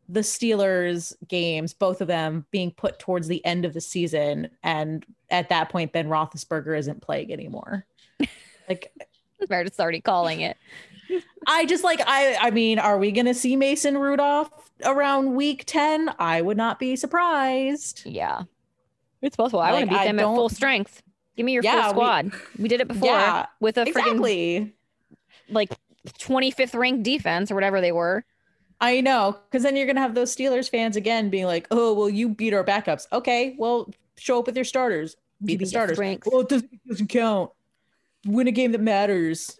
the 0.08 0.20
Steelers 0.20 1.12
games, 1.26 1.72
both 1.72 2.00
of 2.00 2.06
them 2.08 2.46
being 2.52 2.70
put 2.70 2.98
towards 2.98 3.26
the 3.26 3.44
end 3.44 3.64
of 3.64 3.74
the 3.74 3.80
season, 3.80 4.48
and 4.62 5.04
at 5.30 5.48
that 5.48 5.68
point, 5.68 5.92
Ben 5.92 6.08
Roethlisberger 6.08 6.78
isn't 6.78 7.02
playing 7.02 7.32
anymore. 7.32 7.86
Like 8.68 8.92
Meredith's 9.48 9.78
already 9.78 10.00
calling 10.00 10.40
it. 10.40 10.56
I 11.46 11.64
just 11.66 11.84
like 11.84 12.00
I 12.06 12.36
I 12.40 12.50
mean, 12.50 12.78
are 12.78 12.98
we 12.98 13.12
gonna 13.12 13.34
see 13.34 13.56
Mason 13.56 13.98
Rudolph 13.98 14.50
around 14.84 15.34
week 15.34 15.64
10? 15.66 16.10
I 16.18 16.42
would 16.42 16.56
not 16.56 16.78
be 16.78 16.96
surprised. 16.96 18.02
Yeah. 18.04 18.42
It's 19.22 19.36
possible. 19.36 19.60
I 19.60 19.72
want 19.72 19.84
to 19.86 19.90
beat 19.90 19.98
I 19.98 20.06
them 20.06 20.18
at 20.18 20.24
full 20.24 20.48
strength. 20.48 21.02
Give 21.36 21.46
me 21.46 21.52
your 21.52 21.62
Yeah, 21.62 21.84
full 21.84 21.92
squad. 21.92 22.32
We, 22.58 22.68
did 22.68 22.80
it 22.80 22.88
before 22.88 23.08
Yeah, 23.08 23.46
with 23.60 23.76
a 23.78 23.84
friggin' 23.84 23.88
Exactly. 23.88 24.74
like 25.48 25.70
25th 26.18 26.74
ranked 26.78 27.02
defense 27.02 27.50
or 27.50 27.54
whatever 27.54 27.80
they 27.80 27.92
were. 27.92 28.24
I 28.80 29.00
know, 29.00 29.38
because 29.50 29.62
then 29.62 29.74
you're 29.74 29.86
gonna 29.86 30.00
have 30.00 30.14
those 30.14 30.34
Steelers 30.36 30.70
fans 30.70 30.96
again 30.96 31.30
being 31.30 31.46
like, 31.46 31.66
"Oh, 31.70 31.94
well, 31.94 32.10
you 32.10 32.28
beat 32.28 32.52
our 32.52 32.62
backups." 32.62 33.06
Okay, 33.10 33.56
well, 33.58 33.90
show 34.18 34.38
up 34.40 34.46
with 34.46 34.54
your 34.54 34.66
starters. 34.66 35.16
Beat 35.44 35.60
the 35.60 35.66
starters. 35.66 35.98
Well, 35.98 36.40
it 36.40 36.48
doesn't, 36.50 36.70
it 36.72 36.88
doesn't 36.88 37.06
count. 37.08 37.50
Win 38.26 38.48
a 38.48 38.52
game 38.52 38.72
that 38.72 38.80
matters. 38.82 39.58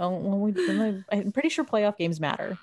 Oh, 0.00 0.08
well, 0.16 0.38
we, 0.38 1.04
I'm 1.12 1.30
pretty 1.30 1.50
sure 1.50 1.64
playoff 1.64 1.98
games 1.98 2.18
matter. 2.18 2.58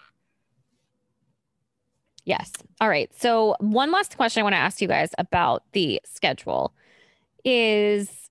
Yes. 2.25 2.51
All 2.81 2.89
right. 2.89 3.09
So, 3.17 3.55
one 3.59 3.91
last 3.91 4.17
question 4.17 4.41
I 4.41 4.43
want 4.43 4.53
to 4.53 4.59
ask 4.59 4.81
you 4.81 4.87
guys 4.87 5.11
about 5.17 5.63
the 5.71 6.01
schedule 6.03 6.73
is 7.45 8.27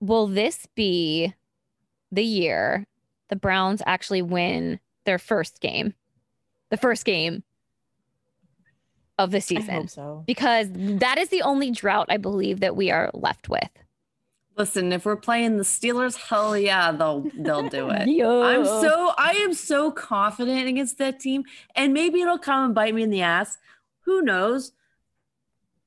Will 0.00 0.26
this 0.26 0.66
be 0.74 1.34
the 2.10 2.24
year 2.24 2.86
the 3.28 3.36
Browns 3.36 3.82
actually 3.86 4.22
win 4.22 4.80
their 5.04 5.18
first 5.18 5.60
game? 5.60 5.94
The 6.70 6.78
first 6.78 7.04
game 7.04 7.44
of 9.18 9.30
the 9.30 9.36
I 9.36 9.40
season? 9.40 9.74
hope 9.74 9.90
so. 9.90 10.24
Because 10.26 10.68
that 10.72 11.18
is 11.18 11.28
the 11.28 11.42
only 11.42 11.70
drought 11.70 12.06
I 12.08 12.16
believe 12.16 12.60
that 12.60 12.76
we 12.76 12.90
are 12.90 13.10
left 13.12 13.48
with. 13.48 13.68
Listen, 14.60 14.92
if 14.92 15.06
we're 15.06 15.16
playing 15.16 15.56
the 15.56 15.62
Steelers, 15.64 16.16
hell 16.16 16.56
yeah, 16.56 16.92
they'll 16.92 17.24
they'll 17.34 17.68
do 17.68 17.88
it. 17.90 18.06
Yeah. 18.20 18.28
I'm 18.28 18.64
so 18.66 19.12
I 19.16 19.32
am 19.44 19.54
so 19.54 19.90
confident 19.90 20.68
against 20.68 20.98
that 20.98 21.18
team, 21.18 21.44
and 21.74 21.92
maybe 21.94 22.20
it'll 22.20 22.38
come 22.38 22.66
and 22.66 22.74
bite 22.74 22.94
me 22.94 23.02
in 23.02 23.10
the 23.10 23.22
ass. 23.22 23.56
Who 24.04 24.20
knows? 24.22 24.72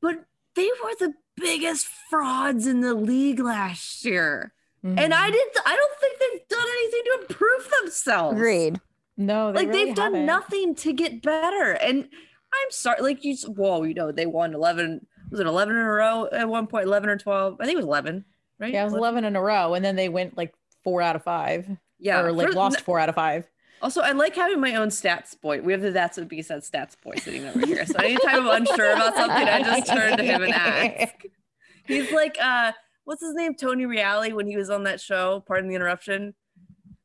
But 0.02 0.26
they 0.56 0.70
were 0.84 0.94
the 1.00 1.14
biggest 1.38 1.88
frauds 2.10 2.68
in 2.68 2.82
the 2.82 2.94
league 2.96 3.40
last 3.40 4.04
year, 4.06 4.54
and 4.84 4.98
Mhm. 4.98 5.14
I 5.14 5.30
didn't. 5.32 5.58
I 5.66 5.76
don't 5.76 6.00
think 6.00 6.20
they've 6.20 6.48
done 6.48 6.68
anything 6.80 7.02
to 7.06 7.18
improve 7.22 7.70
themselves. 7.82 8.36
agreed. 8.38 8.82
no, 9.18 9.52
they 9.52 9.60
Like 9.60 9.68
really 9.68 9.86
they've 9.86 9.96
done 9.96 10.14
haven't. 10.14 10.26
nothing 10.26 10.76
to 10.76 10.94
get 10.94 11.22
better, 11.22 11.72
and 11.74 12.06
I'm 12.54 12.72
sorry. 12.72 13.02
Like 13.02 13.24
you, 13.24 13.36
whoa, 13.48 13.84
you 13.84 13.94
know 13.94 14.12
they 14.12 14.26
won 14.26 14.54
eleven. 14.56 15.06
Was 15.30 15.40
it 15.40 15.46
eleven 15.48 15.76
in 15.76 15.82
a 15.82 15.90
row 15.92 16.28
at 16.32 16.48
one 16.50 16.66
point? 16.68 16.86
Eleven 16.88 17.10
or 17.10 17.18
twelve? 17.18 17.58
I 17.60 17.66
think 17.66 17.74
it 17.76 17.78
was 17.78 17.86
eleven. 17.86 18.26
Right? 18.60 18.74
Yeah, 18.74 18.82
it 18.82 18.86
was 18.86 18.94
11 18.94 19.26
in 19.26 19.36
a 19.36 19.42
row, 19.42 19.74
and 19.74 19.84
then 19.84 19.96
they 19.96 20.10
went 20.10 20.38
like 20.38 20.54
four 20.84 21.02
out 21.02 21.16
of 21.16 21.24
five, 21.24 21.68
Yeah, 22.00 22.22
or 22.22 22.32
like 22.32 22.48
for- 22.50 22.54
lost 22.54 22.82
four 22.82 23.00
out 23.00 23.10
of 23.10 23.16
five. 23.16 23.50
Also, 23.82 24.00
I 24.02 24.12
like 24.14 24.34
having 24.36 24.62
my 24.62 24.76
own 24.76 24.88
stats 24.88 25.40
boy. 25.40 25.62
We 25.62 25.74
have 25.74 25.82
the 25.82 25.92
That's 25.92 26.18
What 26.18 26.30
B 26.30 26.42
Said 26.42 26.62
stats 26.62 26.96
boy 27.04 27.16
sitting 27.18 27.46
over 27.46 27.66
here. 27.66 27.86
So 27.86 27.96
anytime 28.00 28.48
I'm 28.48 28.62
unsure 28.66 28.94
about 28.94 29.14
something, 29.16 29.46
I 29.48 29.62
just 29.62 29.88
turn 29.92 30.18
to 30.18 30.24
him 30.24 30.42
and 30.44 30.54
ask. 30.54 31.16
He's 31.86 32.10
like, 32.14 32.38
uh, 32.42 32.72
what's 33.04 33.22
his 33.22 33.34
name? 33.34 33.56
Tony 33.56 33.84
Reali 33.86 34.32
when 34.32 34.48
he 34.48 34.56
was 34.56 34.70
on 34.70 34.84
that 34.84 35.02
show, 35.02 35.44
pardon 35.46 35.68
the 35.68 35.76
interruption. 35.76 36.34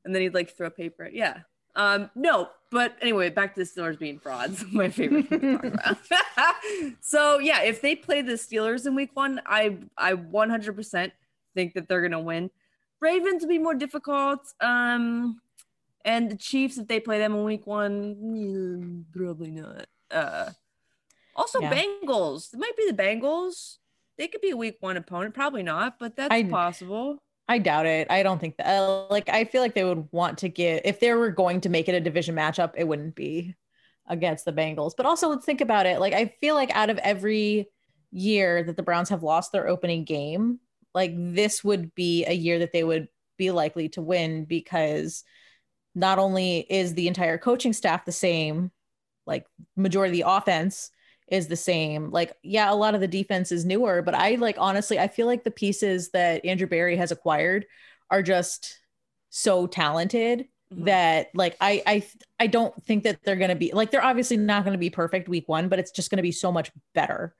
And 0.04 0.14
then 0.14 0.22
he'd 0.22 0.34
like 0.34 0.56
throw 0.56 0.70
paper 0.70 1.02
at 1.04 1.14
yeah. 1.14 1.38
Um, 1.74 2.10
no, 2.14 2.48
but 2.70 2.96
anyway, 3.02 3.30
back 3.30 3.54
to 3.56 3.60
the 3.64 3.66
Steelers 3.66 3.98
being 3.98 4.20
frauds. 4.20 4.64
My 4.72 4.88
favorite 4.88 5.28
thing 5.28 5.40
to 5.40 5.52
talk 5.58 5.64
about. 5.74 5.96
so 7.00 7.38
yeah, 7.40 7.62
if 7.62 7.80
they 7.82 7.96
play 7.96 8.22
the 8.22 8.32
Steelers 8.34 8.86
in 8.86 8.94
week 8.94 9.10
one, 9.14 9.40
I 9.46 9.78
I 9.96 10.12
100% 10.12 11.10
think 11.58 11.74
that 11.74 11.88
they're 11.88 12.02
gonna 12.02 12.20
win. 12.20 12.50
Ravens 13.00 13.42
will 13.42 13.48
be 13.48 13.58
more 13.58 13.74
difficult. 13.74 14.40
Um, 14.60 15.40
and 16.04 16.30
the 16.30 16.36
Chiefs, 16.36 16.78
if 16.78 16.86
they 16.88 17.00
play 17.00 17.18
them 17.18 17.34
in 17.34 17.44
week 17.44 17.66
one, 17.66 18.14
mm, 18.16 19.04
probably 19.12 19.50
not. 19.50 19.86
Uh, 20.10 20.50
also, 21.34 21.60
Yeah. 21.60 21.72
Bengals. 21.74 22.54
It 22.54 22.58
might 22.58 22.76
be 22.76 22.86
the 22.90 22.96
Bengals. 22.96 23.78
They 24.16 24.28
could 24.28 24.40
be 24.40 24.50
a 24.50 24.56
week 24.56 24.76
one 24.80 24.96
opponent. 24.96 25.34
Probably 25.34 25.62
not, 25.62 25.98
but 25.98 26.16
that's 26.16 26.32
I- 26.32 26.44
possible. 26.44 27.18
I 27.50 27.58
doubt 27.58 27.86
it. 27.86 28.08
I 28.10 28.22
don't 28.22 28.38
think 28.38 28.58
that. 28.58 28.66
Uh, 28.66 29.06
like, 29.10 29.28
I 29.30 29.44
feel 29.44 29.62
like 29.62 29.74
they 29.74 29.84
would 29.84 30.06
want 30.12 30.38
to 30.38 30.48
get 30.50 30.84
if 30.84 31.00
they 31.00 31.12
were 31.14 31.30
going 31.30 31.62
to 31.62 31.70
make 31.70 31.88
it 31.88 31.94
a 31.94 32.00
division 32.00 32.34
matchup, 32.36 32.72
it 32.76 32.86
wouldn't 32.86 33.14
be 33.14 33.54
against 34.06 34.44
the 34.44 34.52
Bengals. 34.52 34.92
But 34.96 35.06
also, 35.06 35.28
let's 35.28 35.46
think 35.46 35.60
about 35.62 35.86
it. 35.86 35.98
Like, 35.98 36.12
I 36.12 36.34
feel 36.40 36.54
like 36.54 36.70
out 36.76 36.90
of 36.90 36.98
every 36.98 37.70
year 38.10 38.62
that 38.64 38.76
the 38.76 38.82
Browns 38.82 39.08
have 39.08 39.22
lost 39.22 39.52
their 39.52 39.66
opening 39.66 40.04
game, 40.04 40.60
like 40.94 41.12
this 41.16 41.62
would 41.64 41.94
be 41.94 42.24
a 42.26 42.32
year 42.32 42.60
that 42.60 42.72
they 42.72 42.84
would 42.84 43.08
be 43.36 43.50
likely 43.50 43.88
to 43.90 44.02
win 44.02 44.44
because 44.44 45.24
not 45.94 46.18
only 46.18 46.58
is 46.68 46.94
the 46.94 47.08
entire 47.08 47.38
coaching 47.38 47.72
staff 47.72 48.04
the 48.04 48.12
same, 48.12 48.70
like 49.26 49.46
majority 49.76 50.20
of 50.20 50.26
the 50.26 50.32
offense 50.32 50.90
is 51.28 51.48
the 51.48 51.56
same. 51.56 52.10
Like, 52.10 52.32
yeah, 52.42 52.72
a 52.72 52.74
lot 52.74 52.94
of 52.94 53.00
the 53.00 53.08
defense 53.08 53.52
is 53.52 53.64
newer, 53.64 54.02
but 54.02 54.14
I 54.14 54.36
like 54.36 54.56
honestly, 54.58 54.98
I 54.98 55.08
feel 55.08 55.26
like 55.26 55.44
the 55.44 55.50
pieces 55.50 56.10
that 56.10 56.44
Andrew 56.44 56.66
Berry 56.66 56.96
has 56.96 57.12
acquired 57.12 57.66
are 58.10 58.22
just 58.22 58.78
so 59.30 59.66
talented 59.66 60.48
Mhm. 60.72 60.84
that 60.84 61.28
like 61.34 61.56
I 61.60 61.82
I 61.86 62.06
I 62.38 62.46
don't 62.46 62.74
think 62.84 63.04
that 63.04 63.22
they're 63.24 63.36
gonna 63.36 63.54
be 63.56 63.72
like 63.72 63.90
they're 63.90 64.04
obviously 64.04 64.36
not 64.36 64.64
gonna 64.64 64.78
be 64.78 64.90
perfect 64.90 65.28
week 65.28 65.48
one, 65.48 65.68
but 65.68 65.78
it's 65.78 65.90
just 65.90 66.10
gonna 66.10 66.22
be 66.22 66.32
so 66.32 66.52
much 66.52 66.70
better 66.94 67.34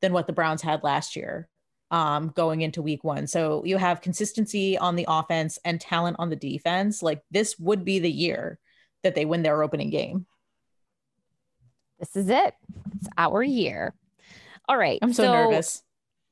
than 0.00 0.12
what 0.12 0.26
the 0.26 0.32
Browns 0.34 0.62
had 0.62 0.82
last 0.82 1.16
year 1.16 1.48
um 1.90 2.32
going 2.34 2.62
into 2.62 2.82
week 2.82 3.04
one. 3.04 3.26
So 3.26 3.64
you 3.64 3.76
have 3.76 4.00
consistency 4.00 4.78
on 4.78 4.96
the 4.96 5.06
offense 5.08 5.58
and 5.64 5.80
talent 5.80 6.16
on 6.18 6.30
the 6.30 6.36
defense. 6.36 7.02
Like 7.02 7.22
this 7.30 7.58
would 7.58 7.84
be 7.84 7.98
the 7.98 8.10
year 8.10 8.58
that 9.02 9.14
they 9.14 9.24
win 9.24 9.42
their 9.42 9.62
opening 9.62 9.90
game. 9.90 10.26
This 11.98 12.16
is 12.16 12.28
it. 12.28 12.54
It's 12.96 13.08
our 13.16 13.42
year. 13.42 13.94
All 14.68 14.76
right. 14.76 14.98
I'm 15.02 15.12
so, 15.12 15.32
nervous. 15.32 15.82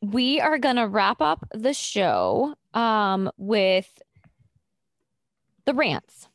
we 0.01 0.41
are 0.41 0.59
gonna 0.59 0.89
wrap 0.89 1.21
up 1.21 1.47
the 1.53 1.75
show 1.75 2.55
um 2.75 3.31
with 3.37 3.89
the 5.67 5.75
rants. 5.75 6.29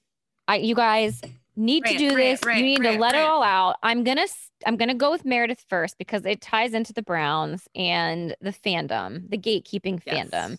I 0.47 0.57
you 0.57 0.76
guys 0.76 1.22
need 1.58 1.86
to 1.86 1.97
do 1.97 2.16
this. 2.16 2.41
you 2.43 2.62
need 2.64 2.84
to 2.84 2.91
let 2.93 3.16
it 3.16 3.22
all 3.22 3.43
out. 3.43 3.76
I'm 3.84 4.03
gonna 4.03 4.28
I'm 4.66 4.78
gonna 4.78 4.93
go 4.95 5.12
with 5.12 5.26
Meredith 5.26 5.66
first 5.68 5.97
because 5.97 6.26
it 6.26 6.39
ties 6.41 6.74
into 6.74 6.93
the 6.93 7.01
Browns 7.01 7.68
and 7.76 8.36
the 8.41 8.51
fandom, 8.51 9.30
the 9.30 9.38
gatekeeping 9.38 10.01
Yes. 10.05 10.30
fandom. 10.30 10.58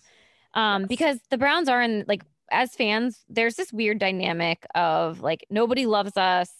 Um, 0.53 0.81
Yes. 0.83 0.87
because 0.89 1.19
the 1.29 1.37
Browns 1.37 1.69
are 1.69 1.81
in 1.81 2.05
like 2.07 2.23
as 2.51 2.75
fans, 2.75 3.23
there's 3.29 3.55
this 3.55 3.71
weird 3.71 3.99
dynamic 3.99 4.65
of 4.75 5.21
like 5.21 5.45
nobody 5.49 5.85
loves 5.85 6.17
us, 6.17 6.51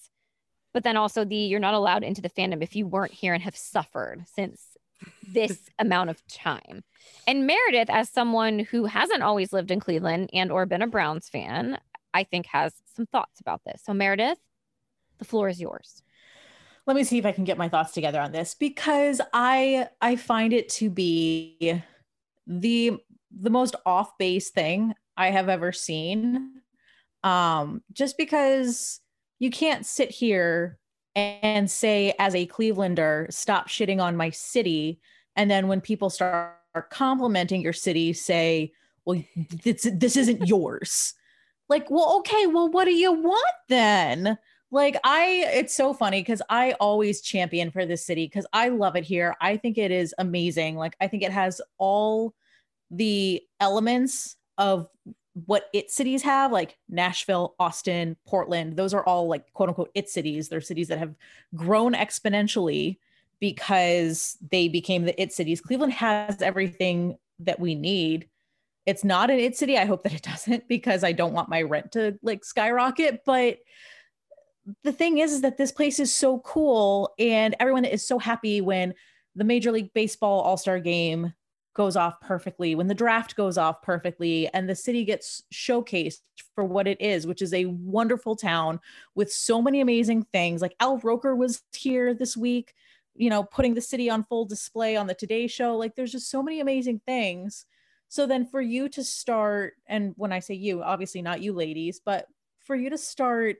but 0.74 0.84
then 0.84 0.98
also 0.98 1.26
the 1.26 1.36
you're 1.36 1.60
not 1.60 1.74
allowed 1.74 2.04
into 2.04 2.22
the 2.22 2.30
fandom 2.30 2.62
if 2.64 2.76
you 2.76 2.88
weren't 2.88 3.14
here 3.14 3.34
and 3.34 3.44
have 3.44 3.56
suffered 3.58 4.24
since 4.34 4.78
this 5.34 5.70
amount 5.80 6.10
of 6.12 6.26
time. 6.28 6.84
And 7.28 7.46
Meredith, 7.48 7.90
as 7.90 8.10
someone 8.10 8.60
who 8.60 8.86
hasn't 8.86 9.24
always 9.24 9.52
lived 9.52 9.72
in 9.72 9.80
Cleveland 9.80 10.30
and 10.34 10.52
or 10.52 10.66
been 10.66 10.82
a 10.82 10.88
Browns 10.88 11.28
fan, 11.30 11.80
I 12.14 12.24
think 12.24 12.45
has 12.47 12.74
some 12.95 13.05
thoughts 13.05 13.39
about 13.39 13.62
this. 13.66 13.82
So 13.86 13.93
Meredith, 13.93 14.39
the 15.18 15.26
floor 15.26 15.49
is 15.49 15.60
yours. 15.62 16.01
let 16.86 16.95
me 16.95 17.03
see 17.03 17.20
if 17.20 17.26
I 17.26 17.32
can 17.32 17.43
get 17.43 17.57
my 17.57 17.70
thoughts 17.70 17.91
together 17.93 18.20
on 18.20 18.32
this 18.32 18.55
because 18.55 19.22
I 19.32 19.89
I 20.01 20.16
find 20.16 20.53
it 20.53 20.70
to 20.70 20.89
be 20.89 21.82
the 22.47 22.97
the 23.32 23.49
most 23.51 23.76
off 23.86 24.18
base 24.18 24.49
thing 24.49 24.93
I 25.16 25.30
have 25.30 25.49
ever 25.49 25.72
seen. 25.72 26.62
Um, 27.24 27.84
just 27.93 28.18
because 28.18 29.01
you 29.38 29.51
can't 29.51 29.86
sit 29.86 30.10
here 30.10 30.80
and 31.16 31.70
say 31.70 32.14
as 32.18 32.34
a 32.34 32.47
Clevelander, 32.47 33.32
stop 33.32 33.68
shitting 33.68 34.01
on 34.01 34.16
my 34.18 34.30
city, 34.32 34.99
and 35.36 35.51
then 35.51 35.68
when 35.68 35.82
people 35.82 36.10
start 36.10 36.55
complimenting 36.89 37.62
your 37.62 37.74
city, 37.74 38.14
say, 38.14 38.72
well, 39.05 39.22
this 39.64 39.88
this 39.93 40.18
isn't 40.18 40.47
yours. 40.47 41.14
Like, 41.70 41.90
well, 41.90 42.18
okay, 42.20 42.48
well, 42.48 42.70
what 42.70 42.86
do 42.86 42.94
you 42.94 43.14
want 43.14 43.56
then? 43.68 44.38
like 44.72 44.98
i 45.04 45.46
it's 45.54 45.76
so 45.76 45.94
funny 45.94 46.22
because 46.22 46.42
i 46.50 46.74
always 46.80 47.22
champion 47.22 47.72
for 47.72 47.86
this 47.86 48.06
city 48.06 48.26
because 48.26 48.46
i 48.54 48.70
love 48.70 48.96
it 48.96 49.04
here. 49.04 49.36
I 49.42 49.58
think 49.58 49.78
it 49.78 49.92
is 49.92 50.14
amazing. 50.18 50.76
Like 50.76 50.96
i 51.00 51.08
think 51.08 51.24
it 51.24 51.32
has 51.32 51.62
all 51.78 52.34
the 52.92 53.42
elements 53.60 54.36
of 54.58 54.88
what 55.46 55.70
it 55.74 55.92
cities 55.92 56.22
have 56.24 56.52
like 56.52 56.78
nashville 56.90 57.56
austin 57.60 58.16
portland. 58.28 58.76
Those 58.76 58.94
are 58.94 59.04
all 59.04 59.28
like 59.28 59.52
quote 59.54 59.70
unquote 59.70 59.92
it 59.94 60.10
cities. 60.10 60.50
They're 60.50 60.62
cities 60.62 60.88
that 60.90 61.00
have 61.00 61.16
grown 61.56 61.94
exponentially 61.94 62.98
because 63.40 64.38
they 64.52 64.68
became 64.68 65.06
the 65.06 65.20
it 65.22 65.32
cities. 65.32 65.62
Cleveland 65.62 65.94
has 65.94 66.42
everything 66.42 67.18
that 67.40 67.60
we 67.60 67.74
need 67.74 68.28
it's 68.90 69.04
not 69.04 69.30
an 69.30 69.40
it 69.40 69.56
city. 69.56 69.78
I 69.78 69.86
hope 69.86 70.04
that 70.04 70.14
it 70.14 70.22
doesn't 70.34 70.68
because 70.68 71.04
i 71.04 71.12
don't 71.12 71.34
want 71.34 71.50
my 71.50 71.62
rent 71.62 71.94
to 71.94 72.18
like 72.22 72.44
skyrocket 72.44 73.22
but 73.26 73.60
the 74.84 74.92
thing 74.92 75.18
is, 75.18 75.32
is 75.32 75.42
that 75.42 75.58
this 75.58 75.72
place 75.72 76.00
is 76.00 76.14
so 76.14 76.40
cool 76.40 77.14
and 77.18 77.56
everyone 77.60 77.86
is 77.86 78.06
so 78.06 78.20
happy 78.20 78.62
when 78.62 78.94
the 79.36 79.44
major 79.44 79.72
league 79.72 79.92
baseball 79.94 80.42
all-star 80.42 80.80
game 80.80 81.34
goes 81.76 81.96
off 81.96 82.20
perfectly 82.22 82.76
when 82.76 82.88
the 82.88 82.94
draft 82.94 83.36
goes 83.36 83.58
off 83.58 83.82
perfectly 83.82 84.48
and 84.54 84.70
the 84.70 84.76
city 84.76 85.06
gets 85.06 85.44
showcased 85.54 86.20
for 86.54 86.64
what 86.64 86.88
it 86.88 87.00
is 87.00 87.26
which 87.26 87.42
is 87.42 87.54
a 87.54 87.66
wonderful 87.66 88.36
town 88.36 88.80
with 89.16 89.32
so 89.32 89.62
many 89.62 89.80
amazing 89.80 90.24
things. 90.34 90.62
Like 90.62 90.76
al 90.80 90.98
roker 90.98 91.36
was 91.36 91.62
here 91.74 92.14
this 92.14 92.36
week 92.36 92.74
you 93.16 93.30
know 93.30 93.44
putting 93.44 93.76
the 93.76 93.82
city 93.82 94.10
on 94.10 94.24
full 94.26 94.46
display 94.46 94.98
on 94.98 95.08
the 95.08 95.14
today 95.14 95.48
show. 95.48 95.78
Like 95.78 95.96
there's 95.96 96.12
just 96.12 96.30
so 96.30 96.44
many 96.44 96.60
amazing 96.60 97.02
things 97.06 97.66
so 98.10 98.28
then 98.28 98.45
for 98.45 98.62
you 98.62 98.89
to 98.89 99.03
start 99.03 99.74
and 99.88 100.14
when 100.18 100.34
i 100.34 100.39
say 100.39 100.53
you 100.53 100.84
obviously 100.84 101.22
not 101.22 101.41
you 101.41 101.53
ladies 101.53 102.01
but 102.03 102.28
for 102.60 102.76
you 102.76 102.89
to 102.89 102.97
start 102.97 103.57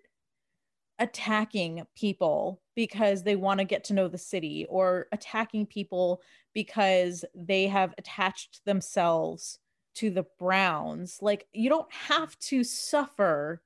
attacking 1.00 1.84
people 1.96 2.62
because 2.76 3.24
they 3.24 3.36
want 3.36 3.60
to 3.60 3.66
get 3.66 3.86
to 3.86 3.94
know 3.94 4.08
the 4.08 4.18
city 4.18 4.66
or 4.70 5.08
attacking 5.12 5.66
people 5.66 6.22
because 6.54 7.24
they 7.34 7.68
have 7.68 7.94
attached 7.98 8.64
themselves 8.66 9.60
to 9.96 10.10
the 10.10 10.26
Browns. 10.38 11.20
Like, 11.22 11.48
you 11.54 11.70
don't 11.70 11.92
have 11.92 12.38
to 12.40 12.64
suffer 12.64 13.62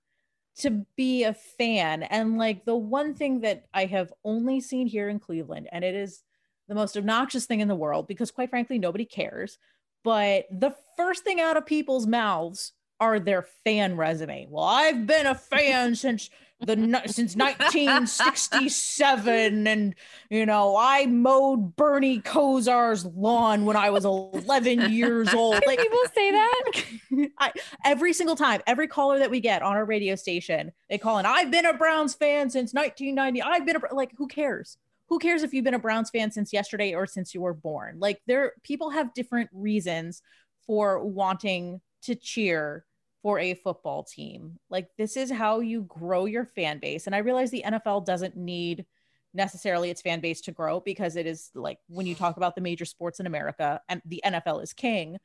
to 0.57 0.85
be 0.95 1.23
a 1.23 1.33
fan. 1.33 2.03
And 2.03 2.37
like, 2.37 2.65
the 2.65 2.75
one 2.75 3.15
thing 3.15 3.41
that 3.41 3.65
I 3.73 3.85
have 3.85 4.13
only 4.23 4.61
seen 4.61 4.87
here 4.87 5.09
in 5.09 5.19
Cleveland, 5.19 5.67
and 5.71 5.83
it 5.83 5.95
is 5.95 6.23
the 6.67 6.75
most 6.75 6.95
obnoxious 6.95 7.45
thing 7.45 7.59
in 7.59 7.67
the 7.67 7.75
world 7.75 8.07
because, 8.07 8.31
quite 8.31 8.51
frankly, 8.51 8.77
nobody 8.79 9.05
cares. 9.05 9.57
But 10.03 10.45
the 10.51 10.75
first 10.97 11.23
thing 11.23 11.39
out 11.39 11.57
of 11.57 11.65
people's 11.65 12.05
mouths 12.05 12.73
are 12.99 13.19
their 13.19 13.47
fan 13.63 13.97
resume. 13.97 14.47
Well, 14.49 14.65
I've 14.65 15.07
been 15.07 15.25
a 15.25 15.35
fan 15.35 15.95
since 16.03 16.29
the 16.65 16.75
since 17.07 17.35
1967 17.35 19.67
and 19.67 19.95
you 20.29 20.45
know 20.45 20.77
I 20.77 21.07
mowed 21.07 21.75
Bernie 21.75 22.21
Kosar's 22.21 23.05
lawn 23.05 23.65
when 23.65 23.75
I 23.75 23.89
was 23.89 24.05
11 24.05 24.91
years 24.91 25.33
old 25.33 25.61
like 25.65 25.79
People 25.79 25.99
say 26.15 26.31
that. 26.31 26.71
I, 27.37 27.51
every 27.83 28.13
single 28.13 28.37
time 28.37 28.61
every 28.65 28.87
caller 28.87 29.19
that 29.19 29.29
we 29.29 29.41
get 29.41 29.61
on 29.61 29.75
our 29.75 29.83
radio 29.83 30.15
station 30.15 30.71
they 30.89 30.97
call 30.97 31.17
in 31.17 31.25
I've 31.25 31.51
been 31.51 31.65
a 31.65 31.73
Browns 31.73 32.15
fan 32.15 32.49
since 32.49 32.73
1990 32.73 33.41
I've 33.41 33.65
been 33.65 33.75
a 33.75 33.81
like 33.93 34.13
who 34.17 34.27
cares 34.27 34.77
who 35.09 35.19
cares 35.19 35.43
if 35.43 35.53
you've 35.53 35.65
been 35.65 35.73
a 35.73 35.79
Browns 35.79 36.09
fan 36.09 36.31
since 36.31 36.53
yesterday 36.53 36.93
or 36.93 37.05
since 37.05 37.33
you 37.33 37.41
were 37.41 37.53
born 37.53 37.97
like 37.99 38.19
there 38.27 38.53
people 38.63 38.89
have 38.89 39.13
different 39.13 39.49
reasons 39.53 40.21
for 40.65 41.03
wanting 41.03 41.81
to 42.03 42.15
cheer 42.15 42.85
for 43.21 43.39
a 43.39 43.55
football 43.55 44.03
team. 44.03 44.59
Like 44.69 44.89
this 44.97 45.15
is 45.17 45.31
how 45.31 45.61
you 45.61 45.83
grow 45.83 46.25
your 46.25 46.45
fan 46.45 46.79
base. 46.79 47.07
And 47.07 47.15
I 47.15 47.19
realize 47.19 47.49
the 47.49 47.63
NFL 47.65 48.05
doesn't 48.05 48.35
need 48.35 48.85
necessarily 49.33 49.89
its 49.89 50.01
fan 50.01 50.19
base 50.19 50.41
to 50.41 50.51
grow 50.51 50.79
because 50.81 51.15
it 51.15 51.25
is 51.25 51.49
like 51.55 51.79
when 51.87 52.05
you 52.05 52.13
talk 52.13 52.37
about 52.37 52.53
the 52.53 52.61
major 52.61 52.85
sports 52.85 53.19
in 53.19 53.25
America 53.25 53.81
and 53.89 54.01
the 54.05 54.21
NFL 54.23 54.61
is 54.61 54.73
king. 54.73 55.17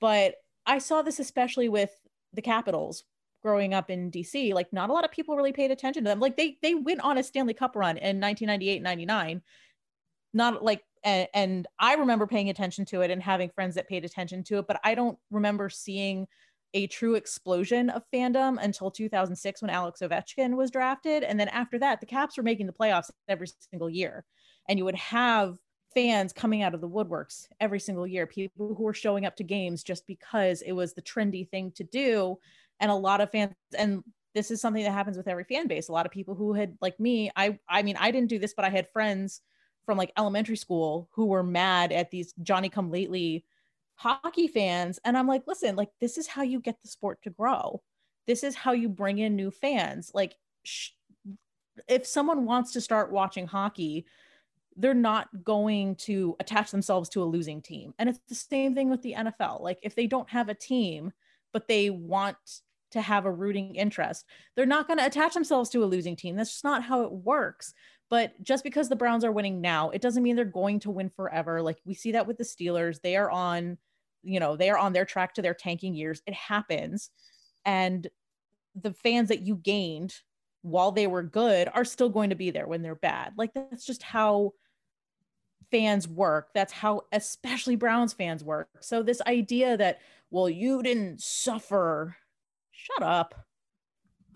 But 0.00 0.34
I 0.66 0.78
saw 0.78 1.02
this 1.02 1.20
especially 1.20 1.68
with 1.68 1.90
the 2.34 2.42
Capitals 2.42 3.04
growing 3.46 3.74
up 3.74 3.90
in 3.90 4.10
DC. 4.10 4.52
Like 4.52 4.72
not 4.72 4.90
a 4.90 4.92
lot 4.92 5.04
of 5.04 5.12
people 5.12 5.36
really 5.36 5.52
paid 5.52 5.70
attention 5.70 6.02
to 6.02 6.10
them. 6.10 6.18
Like 6.18 6.36
they 6.36 6.58
they 6.62 6.74
went 6.74 7.00
on 7.02 7.16
a 7.16 7.22
Stanley 7.22 7.54
Cup 7.54 7.76
run 7.76 7.96
in 7.96 8.20
1998, 8.20 8.82
99. 8.82 9.40
Not 10.34 10.64
like 10.64 10.82
and, 11.04 11.28
and 11.32 11.68
I 11.78 11.94
remember 11.94 12.26
paying 12.26 12.50
attention 12.50 12.84
to 12.86 13.02
it 13.02 13.12
and 13.12 13.22
having 13.22 13.50
friends 13.50 13.76
that 13.76 13.88
paid 13.88 14.04
attention 14.04 14.42
to 14.44 14.58
it, 14.58 14.66
but 14.66 14.80
I 14.82 14.96
don't 14.96 15.16
remember 15.30 15.68
seeing 15.68 16.26
a 16.74 16.88
true 16.88 17.14
explosion 17.14 17.88
of 17.88 18.02
fandom 18.12 18.58
until 18.60 18.90
2006 18.90 19.62
when 19.62 19.70
Alex 19.70 20.00
Ovechkin 20.02 20.56
was 20.56 20.72
drafted. 20.72 21.22
And 21.22 21.38
then 21.38 21.48
after 21.48 21.78
that, 21.78 22.00
the 22.00 22.06
Caps 22.06 22.36
were 22.36 22.42
making 22.42 22.66
the 22.66 22.72
playoffs 22.72 23.12
every 23.28 23.46
single 23.70 23.88
year. 23.88 24.24
And 24.68 24.76
you 24.76 24.84
would 24.84 24.96
have 24.96 25.56
fans 25.94 26.32
coming 26.32 26.62
out 26.62 26.74
of 26.74 26.80
the 26.80 26.88
woodworks 26.88 27.46
every 27.60 27.80
single 27.80 28.06
year, 28.06 28.26
people 28.26 28.74
who 28.74 28.82
were 28.82 28.92
showing 28.92 29.24
up 29.24 29.36
to 29.36 29.44
games 29.44 29.82
just 29.82 30.06
because 30.06 30.60
it 30.62 30.72
was 30.72 30.92
the 30.92 31.00
trendy 31.00 31.48
thing 31.48 31.72
to 31.76 31.84
do. 31.84 32.36
And 32.80 32.90
a 32.90 32.94
lot 32.94 33.20
of 33.20 33.30
fans, 33.30 33.54
and 33.76 34.02
this 34.34 34.50
is 34.50 34.60
something 34.60 34.84
that 34.84 34.92
happens 34.92 35.16
with 35.16 35.28
every 35.28 35.44
fan 35.44 35.66
base. 35.66 35.88
A 35.88 35.92
lot 35.92 36.06
of 36.06 36.12
people 36.12 36.34
who 36.34 36.52
had, 36.52 36.76
like 36.80 36.98
me, 37.00 37.30
I, 37.36 37.58
I 37.68 37.82
mean, 37.82 37.96
I 37.98 38.10
didn't 38.10 38.28
do 38.28 38.38
this, 38.38 38.54
but 38.54 38.64
I 38.64 38.70
had 38.70 38.90
friends 38.92 39.40
from 39.86 39.96
like 39.96 40.12
elementary 40.18 40.56
school 40.56 41.08
who 41.12 41.26
were 41.26 41.42
mad 41.42 41.92
at 41.92 42.10
these 42.10 42.34
Johnny 42.42 42.68
come 42.68 42.90
lately 42.90 43.44
hockey 43.96 44.46
fans 44.46 45.00
and 45.04 45.16
i'm 45.16 45.26
like 45.26 45.42
listen 45.46 45.74
like 45.74 45.88
this 46.00 46.18
is 46.18 46.26
how 46.26 46.42
you 46.42 46.60
get 46.60 46.76
the 46.82 46.88
sport 46.88 47.18
to 47.22 47.30
grow 47.30 47.82
this 48.26 48.44
is 48.44 48.54
how 48.54 48.72
you 48.72 48.90
bring 48.90 49.18
in 49.18 49.34
new 49.34 49.50
fans 49.50 50.10
like 50.12 50.36
sh- 50.64 50.90
if 51.88 52.06
someone 52.06 52.44
wants 52.44 52.72
to 52.72 52.80
start 52.80 53.10
watching 53.10 53.46
hockey 53.46 54.04
they're 54.76 54.92
not 54.92 55.28
going 55.42 55.96
to 55.96 56.36
attach 56.38 56.70
themselves 56.70 57.08
to 57.08 57.22
a 57.22 57.24
losing 57.24 57.62
team 57.62 57.94
and 57.98 58.10
it's 58.10 58.20
the 58.28 58.34
same 58.34 58.74
thing 58.74 58.90
with 58.90 59.00
the 59.00 59.14
nfl 59.16 59.62
like 59.62 59.78
if 59.82 59.94
they 59.94 60.06
don't 60.06 60.28
have 60.28 60.50
a 60.50 60.54
team 60.54 61.10
but 61.54 61.66
they 61.66 61.88
want 61.88 62.36
to 62.96 63.02
have 63.02 63.24
a 63.24 63.30
rooting 63.30 63.74
interest 63.76 64.24
they're 64.54 64.66
not 64.66 64.86
going 64.86 64.98
to 64.98 65.06
attach 65.06 65.34
themselves 65.34 65.70
to 65.70 65.84
a 65.84 65.86
losing 65.86 66.16
team 66.16 66.36
that's 66.36 66.50
just 66.50 66.64
not 66.64 66.82
how 66.82 67.02
it 67.02 67.12
works 67.12 67.74
but 68.08 68.40
just 68.42 68.62
because 68.62 68.88
the 68.88 68.96
Browns 68.96 69.24
are 69.24 69.32
winning 69.32 69.60
now, 69.60 69.90
it 69.90 70.00
doesn't 70.00 70.22
mean 70.22 70.36
they're 70.36 70.44
going 70.44 70.80
to 70.80 70.90
win 70.90 71.10
forever. 71.10 71.60
Like 71.60 71.78
we 71.84 71.94
see 71.94 72.12
that 72.12 72.26
with 72.26 72.38
the 72.38 72.44
Steelers. 72.44 73.00
They 73.00 73.16
are 73.16 73.30
on, 73.30 73.78
you 74.22 74.38
know, 74.38 74.56
they 74.56 74.70
are 74.70 74.78
on 74.78 74.92
their 74.92 75.04
track 75.04 75.34
to 75.34 75.42
their 75.42 75.54
tanking 75.54 75.94
years. 75.94 76.22
It 76.26 76.34
happens. 76.34 77.10
And 77.64 78.06
the 78.80 78.92
fans 78.92 79.28
that 79.30 79.42
you 79.42 79.56
gained 79.56 80.14
while 80.62 80.92
they 80.92 81.06
were 81.06 81.22
good 81.22 81.68
are 81.74 81.84
still 81.84 82.08
going 82.08 82.30
to 82.30 82.36
be 82.36 82.50
there 82.50 82.68
when 82.68 82.82
they're 82.82 82.94
bad. 82.94 83.32
Like 83.36 83.54
that's 83.54 83.84
just 83.84 84.02
how 84.02 84.52
fans 85.72 86.06
work. 86.06 86.50
That's 86.54 86.72
how 86.72 87.02
especially 87.10 87.74
Browns 87.74 88.12
fans 88.12 88.44
work. 88.44 88.68
So 88.80 89.02
this 89.02 89.20
idea 89.22 89.76
that, 89.76 89.98
well, 90.30 90.48
you 90.48 90.82
didn't 90.82 91.20
suffer, 91.20 92.16
shut 92.86 93.02
up. 93.02 93.34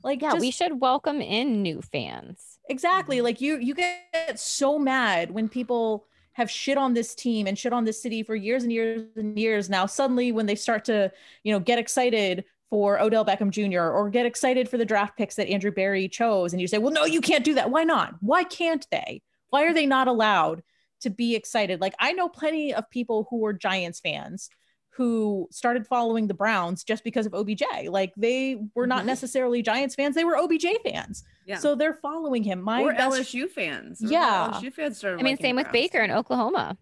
Like 0.03 0.23
Yeah, 0.23 0.31
just- 0.33 0.41
we 0.41 0.51
should 0.51 0.81
welcome 0.81 1.21
in 1.21 1.63
new 1.63 1.83
fans. 1.83 2.59
Exactly. 2.69 3.17
Mm-hmm. 3.17 3.25
Like 3.25 3.41
you 3.41 3.59
you 3.59 3.75
get 3.75 4.39
so 4.39 4.79
mad 4.79 5.31
when 5.31 5.49
people 5.49 6.07
have 6.35 6.51
shit 6.51 6.79
on 6.79 6.95
this 6.95 7.15
team 7.15 7.47
and 7.47 7.59
shit 7.59 7.73
on 7.73 7.85
this 7.85 8.01
city 8.01 8.23
for 8.23 8.35
years 8.35 8.63
and 8.63 8.73
years 8.73 9.03
and 9.17 9.39
years 9.39 9.69
now 9.69 9.85
suddenly 9.85 10.33
when 10.33 10.47
they 10.47 10.55
start 10.55 10.85
to, 10.85 11.11
you 11.43 11.53
know, 11.53 11.59
get 11.59 11.79
excited 11.79 12.45
for 12.71 13.01
Odell 13.01 13.27
Beckham 13.27 13.51
Jr. 13.51 13.83
or 13.83 14.09
get 14.09 14.27
excited 14.27 14.69
for 14.69 14.79
the 14.79 14.85
draft 14.85 15.19
picks 15.19 15.35
that 15.35 15.49
Andrew 15.49 15.73
Berry 15.73 16.09
chose. 16.09 16.53
And 16.53 16.61
you 16.63 16.69
say, 16.69 16.79
well, 16.79 16.93
no, 16.93 17.05
you 17.05 17.21
can't 17.21 17.45
do 17.45 17.55
that. 17.55 17.71
Why 17.71 17.83
not? 17.83 18.15
Why 18.21 18.45
can't 18.45 18.87
they? 18.93 19.23
Why 19.49 19.65
are 19.65 19.75
they 19.75 19.87
not 19.87 20.07
allowed 20.07 20.63
to 21.01 21.11
be 21.11 21.35
excited? 21.35 21.81
Like, 21.81 21.95
I 21.99 22.13
know 22.13 22.29
plenty 22.29 22.73
of 22.73 22.89
people 22.89 23.27
who 23.29 23.45
are 23.45 23.53
Giants 23.53 23.99
fans 23.99 24.49
who 24.97 25.49
started 25.51 25.87
following 25.87 26.27
the 26.27 26.35
Browns 26.35 26.85
just 26.85 27.05
because 27.05 27.25
of 27.27 27.33
OBJ. 27.35 27.63
Like, 27.89 28.13
they 28.17 28.61
were 28.75 28.87
not 28.87 29.03
Mhm. 29.05 29.07
necessarily 29.07 29.63
Giants 29.63 29.95
fans, 29.95 30.15
they 30.15 30.25
were 30.25 30.37
OBJ 30.37 30.67
fans. 30.85 31.25
Yeah. 31.47 31.57
So 31.59 31.75
they're 31.75 31.99
following 32.03 32.43
him. 32.43 32.61
My 32.61 32.83
or 32.83 32.93
best 32.93 33.03
LSU 33.17 33.49
fans. 33.49 34.01
Remember 34.03 34.13
Yeah. 34.27 34.51
LSU 34.61 34.71
fans 34.73 34.99
started. 34.99 35.21
I 35.21 35.23
mean, 35.23 35.39
same 35.39 35.57
with 35.57 35.65
Browns. 35.67 35.73
Baker 35.73 35.99
in 36.01 36.11
Oklahoma. 36.11 36.77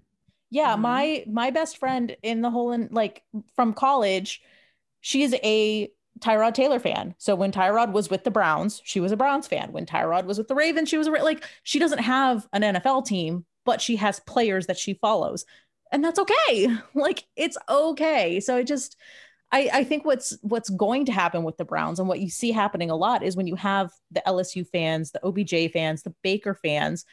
yeah 0.51 0.75
Mhm. 0.77 0.81
my 0.81 1.25
my 1.29 1.51
best 1.51 1.77
friend 1.77 2.17
in 2.23 2.41
the 2.41 2.49
whole 2.49 2.73
in 2.73 2.89
like 2.91 3.23
from 3.55 3.75
college 3.75 4.41
she's 5.03 5.35
a 5.45 5.91
tyrod 6.21 6.55
taylor 6.55 6.79
fan 6.79 7.15
so 7.19 7.35
when 7.35 7.53
tyrod 7.53 7.93
was 7.93 8.09
with 8.09 8.25
the 8.25 8.31
browns 8.31 8.81
she 8.83 8.99
was 8.99 9.13
a 9.13 9.17
browns 9.17 9.47
fan 9.47 9.71
when 9.73 9.85
tyrod 9.85 10.25
was 10.25 10.39
with 10.39 10.49
the 10.49 10.55
ravens 10.55 10.89
she 10.89 10.97
was 10.97 11.07
a 11.07 11.11
like 11.11 11.45
she 11.65 11.79
doesn't 11.79 11.99
have 11.99 12.49
an 12.55 12.63
nfl 12.63 13.05
team 13.05 13.45
but 13.67 13.83
she 13.83 13.97
has 13.97 14.21
players 14.21 14.67
that 14.69 14.79
she 14.79 14.95
follows 14.95 15.45
and 15.93 16.05
that's 16.05 16.19
okay 16.19 16.69
like 16.95 17.25
it's 17.37 17.59
okay 17.69 18.41
so 18.41 18.57
I 18.57 18.63
just 18.63 18.97
I, 19.51 19.71
I 19.73 19.85
think 19.85 20.05
what's 20.05 20.37
what's 20.43 20.69
going 20.69 21.07
to 21.07 21.13
happen 21.13 21.43
with 21.43 21.57
the 21.57 21.65
Browns 21.65 21.99
and 21.99 22.09
what 22.09 22.21
you 22.21 22.29
see 22.29 22.53
happening 22.53 22.91
a 22.91 22.97
lot 22.97 23.23
is 23.23 23.37
when 23.37 23.47
you 23.47 23.55
have 23.57 23.91
the 24.11 24.23
LSU 24.27 24.67
fans, 24.67 25.11
the 25.11 25.25
OBJ 25.25 25.73
fans, 25.73 26.03
the 26.03 26.15
Baker 26.23 26.55
fans, 26.55 27.07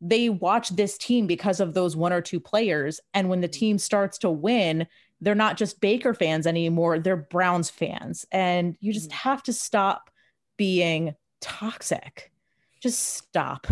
they 0.00 0.28
watch 0.28 0.70
this 0.70 0.98
team 0.98 1.26
because 1.26 1.60
of 1.60 1.74
those 1.74 1.96
one 1.96 2.12
or 2.12 2.20
two 2.20 2.40
players. 2.40 3.00
And 3.14 3.28
when 3.28 3.40
the 3.40 3.48
team 3.48 3.78
starts 3.78 4.18
to 4.18 4.30
win, 4.30 4.86
they're 5.20 5.34
not 5.34 5.56
just 5.56 5.80
Baker 5.80 6.14
fans 6.14 6.46
anymore, 6.46 6.98
they're 6.98 7.16
Browns 7.16 7.70
fans. 7.70 8.24
And 8.30 8.76
you 8.80 8.92
just 8.92 9.10
mm. 9.10 9.14
have 9.14 9.42
to 9.44 9.52
stop 9.52 10.10
being 10.56 11.14
toxic. 11.40 12.32
Just 12.80 13.00
stop. 13.04 13.66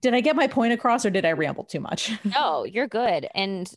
Did 0.00 0.14
I 0.14 0.20
get 0.20 0.36
my 0.36 0.46
point 0.46 0.72
across 0.72 1.04
or 1.04 1.10
did 1.10 1.24
I 1.24 1.32
ramble 1.32 1.64
too 1.64 1.80
much? 1.80 2.12
No, 2.24 2.64
you're 2.64 2.86
good. 2.86 3.26
And 3.34 3.72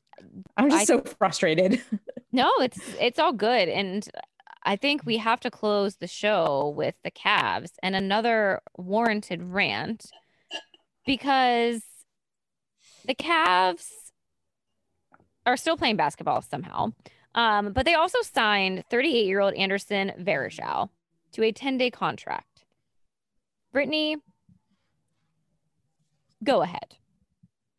I'm 0.58 0.70
just 0.70 0.82
I- 0.82 0.86
so 0.86 1.02
frustrated. 1.02 1.82
no, 2.32 2.50
it's 2.60 2.80
it's 3.00 3.20
all 3.20 3.34
good. 3.34 3.70
And 3.70 4.08
I 4.64 4.76
think 4.76 5.06
we 5.06 5.18
have 5.18 5.40
to 5.42 5.52
close 5.52 5.96
the 5.96 6.08
show 6.08 6.74
with 6.76 6.96
the 7.04 7.12
Cavs 7.12 7.72
and 7.82 7.96
another 7.96 8.62
warranted 8.78 9.42
rant 9.42 10.06
because 11.06 11.82
the 13.06 13.16
Cavs 13.16 13.88
are 15.46 15.58
still 15.58 15.78
playing 15.78 15.96
basketball 15.96 16.42
somehow. 16.42 16.92
Um, 17.36 17.74
but 17.74 17.86
they 17.86 17.94
also 17.94 18.20
signed 18.22 18.84
38 18.92 19.26
year 19.26 19.40
old 19.40 19.54
Anderson 19.54 20.12
Varejao 20.20 20.90
to 21.34 21.44
a 21.44 21.52
10 21.52 21.78
day 21.78 21.90
contract. 21.90 22.66
Brittany, 23.72 24.18
go 26.44 26.62
ahead. 26.62 26.96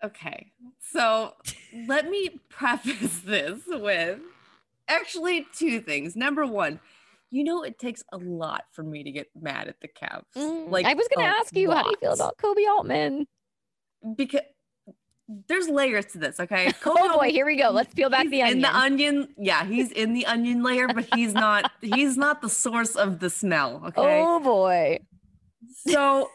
Okay. 0.02 0.52
So 0.92 1.34
let 1.86 2.08
me 2.08 2.40
preface 2.48 3.20
this 3.24 3.61
with 3.66 4.20
actually 4.88 5.46
two 5.54 5.80
things. 5.80 6.16
Number 6.16 6.46
one, 6.46 6.80
you 7.30 7.44
know, 7.44 7.62
it 7.62 7.78
takes 7.78 8.02
a 8.12 8.16
lot 8.16 8.64
for 8.72 8.82
me 8.82 9.04
to 9.04 9.11
get 9.12 9.28
mad 9.40 9.68
at 9.68 9.80
the 9.80 9.88
Cavs. 9.88 10.24
Mm, 10.36 10.84
I 10.84 10.94
was 10.94 11.06
going 11.14 11.26
to 11.26 11.32
ask 11.32 11.54
you, 11.54 11.70
how 11.70 11.84
do 11.84 11.90
you 11.90 11.96
feel 12.00 12.12
about 12.12 12.36
Koby 12.38 12.66
Altman? 12.68 13.26
because 14.16 14.40
there's 15.46 15.68
layers 15.68 16.06
to 16.06 16.18
this, 16.18 16.40
okay? 16.40 16.66
Koby 16.66 16.82
Oh 16.86 16.94
boy, 16.96 17.12
Altman- 17.12 17.30
here 17.30 17.46
we 17.46 17.56
go. 17.56 17.70
Let's 17.70 17.94
peel 17.94 18.11
back 18.11 18.28
the 18.28 18.42
onion. 18.42 18.56
In 18.56 18.62
the 18.62 18.76
onion, 18.76 19.28
yeah, 19.38 19.64
he's 19.64 19.92
in 19.92 20.12
the 20.12 20.26
onion 20.26 20.62
layer, 20.62 20.88
but 20.88 21.06
he's 21.14 21.34
not 21.34 21.70
he's 21.80 22.16
not 22.16 22.42
the 22.42 22.48
source 22.48 22.96
of 22.96 23.20
the 23.20 23.30
smell, 23.30 23.82
okay? 23.88 24.22
Oh 24.24 24.40
boy. 24.40 24.98
So, 25.86 26.30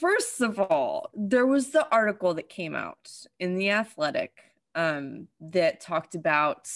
first 0.00 0.40
of 0.40 0.58
all, 0.58 1.10
there 1.14 1.46
was 1.46 1.70
the 1.70 1.88
article 1.90 2.34
that 2.34 2.48
came 2.48 2.74
out 2.74 3.10
in 3.38 3.56
the 3.56 3.70
Athletic 3.70 4.32
um, 4.74 5.28
that 5.40 5.80
talked 5.80 6.14
about 6.14 6.68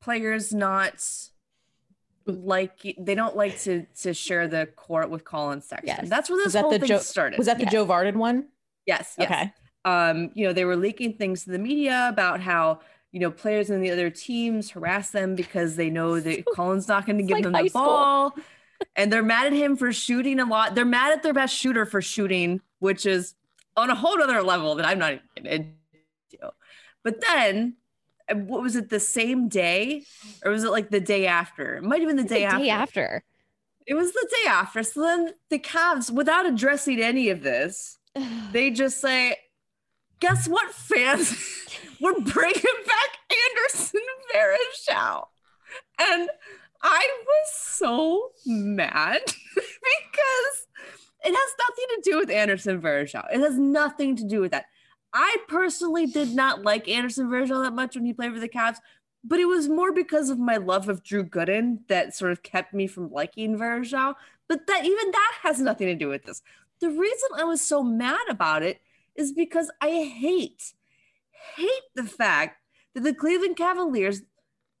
players 0.00 0.52
not 0.52 1.02
like 2.26 2.94
they 2.98 3.14
don't 3.14 3.36
like 3.36 3.58
to 3.60 3.84
to 4.02 4.14
share 4.14 4.48
the 4.48 4.66
court 4.76 5.10
with 5.10 5.24
Collin 5.24 5.60
Sexton. 5.60 5.86
Yes. 5.88 6.08
That's 6.08 6.30
where 6.30 6.38
this 6.38 6.46
Was 6.46 6.52
that 6.54 6.62
whole 6.62 6.70
the 6.72 6.78
thing 6.78 6.88
Jo- 6.88 6.98
started. 6.98 7.36
Was 7.38 7.46
that 7.46 7.58
the 7.58 7.64
Yes. 7.64 7.72
Joe 7.72 7.86
Vardon 7.86 8.16
one? 8.16 8.48
yes, 8.86 9.14
yes. 9.18 9.30
Okay. 9.30 9.52
Um, 9.86 10.30
you 10.34 10.46
know, 10.46 10.52
they 10.54 10.64
were 10.64 10.76
leaking 10.76 11.14
things 11.14 11.44
to 11.44 11.50
the 11.50 11.58
media 11.58 12.06
about 12.08 12.40
how 12.40 12.80
you 13.12 13.20
know 13.20 13.30
players 13.30 13.68
in 13.70 13.80
the 13.80 13.90
other 13.90 14.08
teams 14.10 14.70
harass 14.70 15.10
them 15.10 15.34
because 15.34 15.76
they 15.76 15.90
know 15.90 16.18
that 16.20 16.44
Collin's 16.54 16.88
not 16.88 17.04
going 17.06 17.18
to 17.18 17.22
give 17.24 17.34
like 17.36 17.42
them 17.44 17.52
the 17.52 17.68
school. 17.68 18.32
And 18.96 19.12
they're 19.12 19.22
mad 19.22 19.46
at 19.46 19.52
him 19.52 19.76
for 19.76 19.92
shooting 19.92 20.40
a 20.40 20.44
lot. 20.44 20.74
They're 20.74 20.84
mad 20.84 21.12
at 21.12 21.22
their 21.22 21.32
best 21.34 21.54
shooter 21.54 21.86
for 21.86 22.00
shooting, 22.02 22.60
which 22.78 23.06
is 23.06 23.34
on 23.76 23.90
a 23.90 23.94
whole 23.94 24.20
other 24.22 24.42
level 24.42 24.74
that 24.76 24.86
I'm 24.86 24.98
not 24.98 25.20
even 25.36 25.50
into. 25.50 26.52
But 27.02 27.20
then, 27.20 27.76
uh, 28.30 28.34
what 28.36 28.62
was 28.62 28.76
it? 28.76 28.88
The 28.88 29.00
same 29.00 29.48
day, 29.48 30.04
or 30.44 30.52
was 30.52 30.64
it 30.64 30.70
like 30.70 30.90
the 30.90 31.00
day 31.00 31.26
after? 31.26 31.76
It 31.76 31.84
might 31.84 32.00
have 32.00 32.08
been 32.08 32.16
the 32.16 32.22
The 32.22 32.28
day, 32.28 32.40
day 32.40 32.70
after. 32.70 32.70
after. 32.70 33.24
It 33.86 33.94
was 33.94 34.12
the 34.12 34.28
day 34.42 34.48
after. 34.50 34.82
So 34.82 35.02
then 35.02 35.30
the 35.50 35.58
Cavs, 35.58 36.10
without 36.10 36.46
addressing 36.46 37.00
any 37.00 37.28
of 37.28 37.42
this, 37.42 37.98
they 38.52 38.70
just 38.70 39.00
say, 39.00 39.36
guess 40.20 40.48
what, 40.48 40.72
fans? 40.72 41.34
We're 42.00 42.18
bringing 42.20 42.62
back 42.86 43.36
Anderson 43.52 44.00
Varejao. 44.34 45.26
And 46.00 46.28
I 46.84 47.08
was 47.26 47.54
so 47.54 48.30
mad 48.44 49.22
because 49.24 50.66
it 51.24 51.34
has 51.34 51.54
nothing 51.58 51.86
to 51.88 52.00
do 52.04 52.18
with 52.18 52.30
Anderson 52.30 52.80
Varejao. 52.80 53.26
It 53.32 53.40
has 53.40 53.58
nothing 53.58 54.16
to 54.16 54.24
do 54.24 54.42
with 54.42 54.50
that. 54.50 54.66
I 55.14 55.38
personally 55.48 56.06
did 56.06 56.34
not 56.34 56.62
like 56.62 56.86
Anderson 56.86 57.28
Varejao 57.28 57.64
that 57.64 57.72
much 57.72 57.94
when 57.96 58.04
he 58.04 58.12
played 58.12 58.34
for 58.34 58.40
the 58.40 58.50
Cavs, 58.50 58.76
but 59.24 59.40
it 59.40 59.46
was 59.46 59.66
more 59.66 59.92
because 59.92 60.28
of 60.28 60.38
my 60.38 60.58
love 60.58 60.90
of 60.90 61.02
Drew 61.02 61.24
Gooden 61.24 61.78
that 61.88 62.14
sort 62.14 62.32
of 62.32 62.42
kept 62.42 62.74
me 62.74 62.86
from 62.86 63.10
liking 63.10 63.56
Varejao. 63.56 64.14
But 64.46 64.66
that 64.66 64.84
even 64.84 65.10
that 65.10 65.32
has 65.42 65.60
nothing 65.60 65.86
to 65.86 65.94
do 65.94 66.08
with 66.08 66.24
this. 66.24 66.42
The 66.80 66.90
reason 66.90 67.28
I 67.34 67.44
was 67.44 67.62
so 67.62 67.82
mad 67.82 68.26
about 68.28 68.62
it 68.62 68.82
is 69.16 69.32
because 69.32 69.70
I 69.80 69.88
hate, 69.88 70.74
hate 71.56 71.70
the 71.94 72.04
fact 72.04 72.58
that 72.94 73.04
the 73.04 73.14
Cleveland 73.14 73.56
Cavaliers 73.56 74.20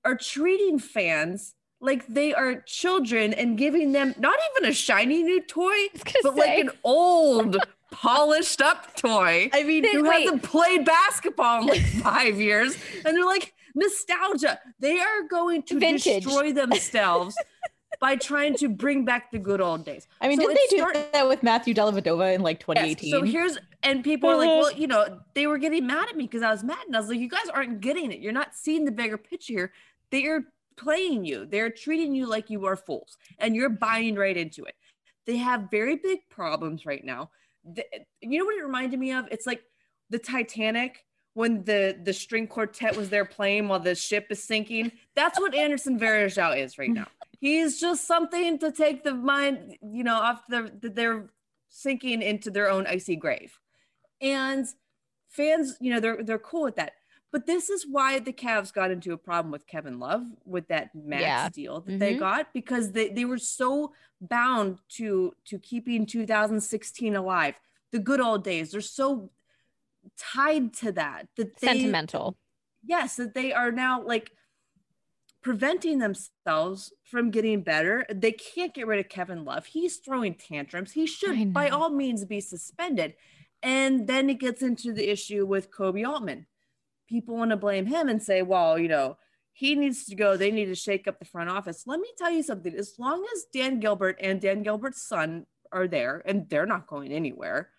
are 0.04 0.16
treating 0.16 0.78
fans 0.78 1.54
like 1.84 2.06
they 2.06 2.32
are 2.34 2.60
children 2.62 3.32
and 3.34 3.56
giving 3.58 3.92
them 3.92 4.14
not 4.18 4.38
even 4.56 4.70
a 4.70 4.72
shiny 4.74 5.22
new 5.22 5.40
toy, 5.42 5.70
I 5.70 5.88
was 5.92 6.02
gonna 6.02 6.14
but 6.22 6.34
say, 6.44 6.56
like 6.56 6.64
an 6.64 6.70
old, 6.82 7.56
polished 7.90 8.60
up 8.60 8.96
toy 8.96 9.50
I 9.52 9.62
mean, 9.62 9.84
who 9.92 10.04
hasn't 10.10 10.42
played 10.42 10.84
basketball 10.84 11.60
in 11.62 11.66
like 11.68 11.82
five 12.02 12.40
years. 12.40 12.76
And 13.04 13.16
they're 13.16 13.24
like, 13.24 13.54
nostalgia. 13.74 14.58
They 14.80 14.98
are 14.98 15.22
going 15.30 15.62
to 15.64 15.78
Vintage. 15.78 16.24
destroy 16.24 16.52
themselves 16.52 17.36
by 18.00 18.16
trying 18.16 18.56
to 18.56 18.68
bring 18.68 19.04
back 19.04 19.30
the 19.30 19.38
good 19.38 19.60
old 19.60 19.84
days. 19.84 20.08
I 20.20 20.28
mean, 20.28 20.38
So 20.40 20.48
didn't 20.48 20.56
they 20.56 20.76
do 20.76 20.78
start- 20.78 21.12
that 21.12 21.28
with 21.28 21.42
Matthew 21.42 21.74
Dellavedova 21.74 22.34
in 22.34 22.42
like 22.42 22.58
Yes, 22.68 22.96
2018? 22.98 23.10
So 23.10 23.22
here's, 23.22 23.58
and 23.82 24.02
people 24.02 24.30
are 24.30 24.36
like, 24.36 24.48
Uh-huh. 24.48 24.60
well, 24.64 24.72
you 24.72 24.86
know, 24.86 25.20
they 25.34 25.46
were 25.46 25.58
getting 25.58 25.86
mad 25.86 26.08
at 26.08 26.16
me 26.16 26.24
because 26.24 26.42
I 26.42 26.50
was 26.50 26.64
mad. 26.64 26.78
And 26.86 26.96
I 26.96 27.00
was 27.00 27.08
like, 27.08 27.18
you 27.20 27.28
guys 27.28 27.48
aren't 27.52 27.80
getting 27.80 28.10
it. 28.10 28.20
You're 28.20 28.32
not 28.32 28.54
seeing 28.54 28.84
the 28.84 28.92
bigger 28.92 29.16
picture 29.18 29.52
here. 29.52 29.72
They 30.10 30.26
are 30.26 30.42
playing 30.76 31.24
you, 31.24 31.46
they're 31.46 31.70
treating 31.70 32.14
you 32.14 32.26
like 32.26 32.50
you 32.50 32.66
are 32.66 32.76
fools, 32.76 33.16
and 33.38 33.54
you're 33.54 33.70
buying 33.70 34.14
right 34.14 34.36
into 34.36 34.64
it. 34.64 34.74
They 35.26 35.36
have 35.38 35.70
very 35.70 35.96
big 35.96 36.20
problems 36.28 36.84
right 36.86 37.04
now. 37.04 37.30
The- 37.64 37.86
you 38.20 38.38
know 38.38 38.44
what 38.44 38.56
it 38.56 38.62
reminded 38.64 38.98
me 39.00 39.12
of? 39.12 39.26
It's 39.30 39.46
like 39.46 39.62
the 40.10 40.18
Titanic 40.18 41.04
when 41.34 41.64
the 41.64 41.98
the 42.04 42.12
string 42.12 42.46
quartet 42.46 42.96
was 42.96 43.08
there 43.10 43.24
playing 43.24 43.68
while 43.68 43.80
the 43.80 43.94
ship 43.94 44.26
is 44.30 44.42
sinking. 44.42 44.92
That's 45.14 45.38
what 45.40 45.54
Anderson 45.54 45.98
Varejao 45.98 46.58
is 46.58 46.78
right 46.78 46.90
now. 46.90 47.06
He's 47.40 47.80
just 47.80 48.06
something 48.06 48.58
to 48.60 48.70
take 48.70 49.02
the 49.02 49.14
mind, 49.14 49.76
you 49.82 50.04
know, 50.04 50.14
off 50.14 50.42
the 50.48 50.72
that 50.80 50.94
they're 50.94 51.30
sinking 51.68 52.22
into 52.22 52.50
their 52.50 52.70
own 52.70 52.86
icy 52.86 53.16
grave. 53.16 53.58
And 54.20 54.66
fans, 55.28 55.76
you 55.80 55.92
know, 55.92 56.00
they're 56.00 56.22
they're 56.22 56.38
cool 56.38 56.62
with 56.62 56.76
that. 56.76 56.92
But 57.34 57.46
this 57.46 57.68
is 57.68 57.84
why 57.84 58.20
the 58.20 58.32
Cavs 58.32 58.72
got 58.72 58.92
into 58.92 59.12
a 59.12 59.16
problem 59.18 59.50
with 59.50 59.66
Kevin 59.66 59.98
Love 59.98 60.22
with 60.44 60.68
that 60.68 60.94
max 60.94 61.22
Yeah. 61.22 61.48
deal 61.48 61.80
that 61.80 61.98
they 61.98 62.14
Mhm. 62.14 62.20
got 62.20 62.52
because 62.52 62.92
they, 62.92 63.08
they 63.08 63.24
were 63.24 63.38
so 63.38 63.92
bound 64.20 64.78
to 64.90 65.34
to 65.46 65.58
keeping 65.58 66.06
2016 66.06 67.16
alive. 67.16 67.58
The 67.90 67.98
good 67.98 68.20
old 68.20 68.44
days. 68.44 68.70
They're 68.70 68.80
so 68.80 69.32
tied 70.16 70.72
to 70.74 70.92
that 70.92 71.26
that 71.36 71.56
they 71.56 71.66
sentimental. 71.66 72.36
yes 72.84 73.16
that 73.16 73.34
they 73.34 73.52
are 73.52 73.72
now 73.72 74.00
like 74.00 74.30
preventing 75.42 75.98
themselves 75.98 76.92
from 77.02 77.30
getting 77.32 77.62
better 77.62 78.06
they 78.10 78.30
can't 78.32 78.74
get 78.74 78.86
rid 78.86 79.00
of 79.00 79.08
kevin 79.08 79.44
love 79.44 79.66
he's 79.66 79.96
throwing 79.96 80.34
tantrums 80.34 80.92
he 80.92 81.06
should 81.06 81.52
by 81.54 81.68
all 81.68 81.90
means 81.90 82.24
be 82.26 82.40
suspended 82.40 83.14
and 83.62 84.06
then 84.06 84.28
it 84.30 84.38
gets 84.38 84.62
into 84.62 84.92
the 84.92 85.10
issue 85.10 85.44
with 85.46 85.70
koby 85.70 86.06
altman 86.06 86.46
people 87.08 87.36
want 87.36 87.50
to 87.50 87.56
blame 87.56 87.86
him 87.86 88.08
and 88.08 88.22
say 88.22 88.42
well 88.42 88.78
you 88.78 88.88
know 88.88 89.16
he 89.54 89.76
needs 89.76 90.04
to 90.06 90.16
go. 90.16 90.36
They 90.36 90.50
need 90.50 90.66
to 90.66 90.74
shake 90.74 91.06
up 91.06 91.20
the 91.20 91.24
front 91.24 91.48
office. 91.48 91.84
Let 91.86 92.00
me 92.00 92.08
tell 92.18 92.30
you 92.30 92.42
something. 92.42 92.74
As 92.74 92.94
long 92.98 93.24
as 93.34 93.46
Dan 93.52 93.78
Gilbert 93.78 94.18
and 94.20 94.40
Dan 94.40 94.64
Gilbert's 94.64 95.06
son 95.06 95.46
are 95.72 95.86
there, 95.86 96.22
and 96.26 96.48
they're 96.48 96.66
not 96.66 96.88
going 96.88 97.12
anywhere, 97.12 97.70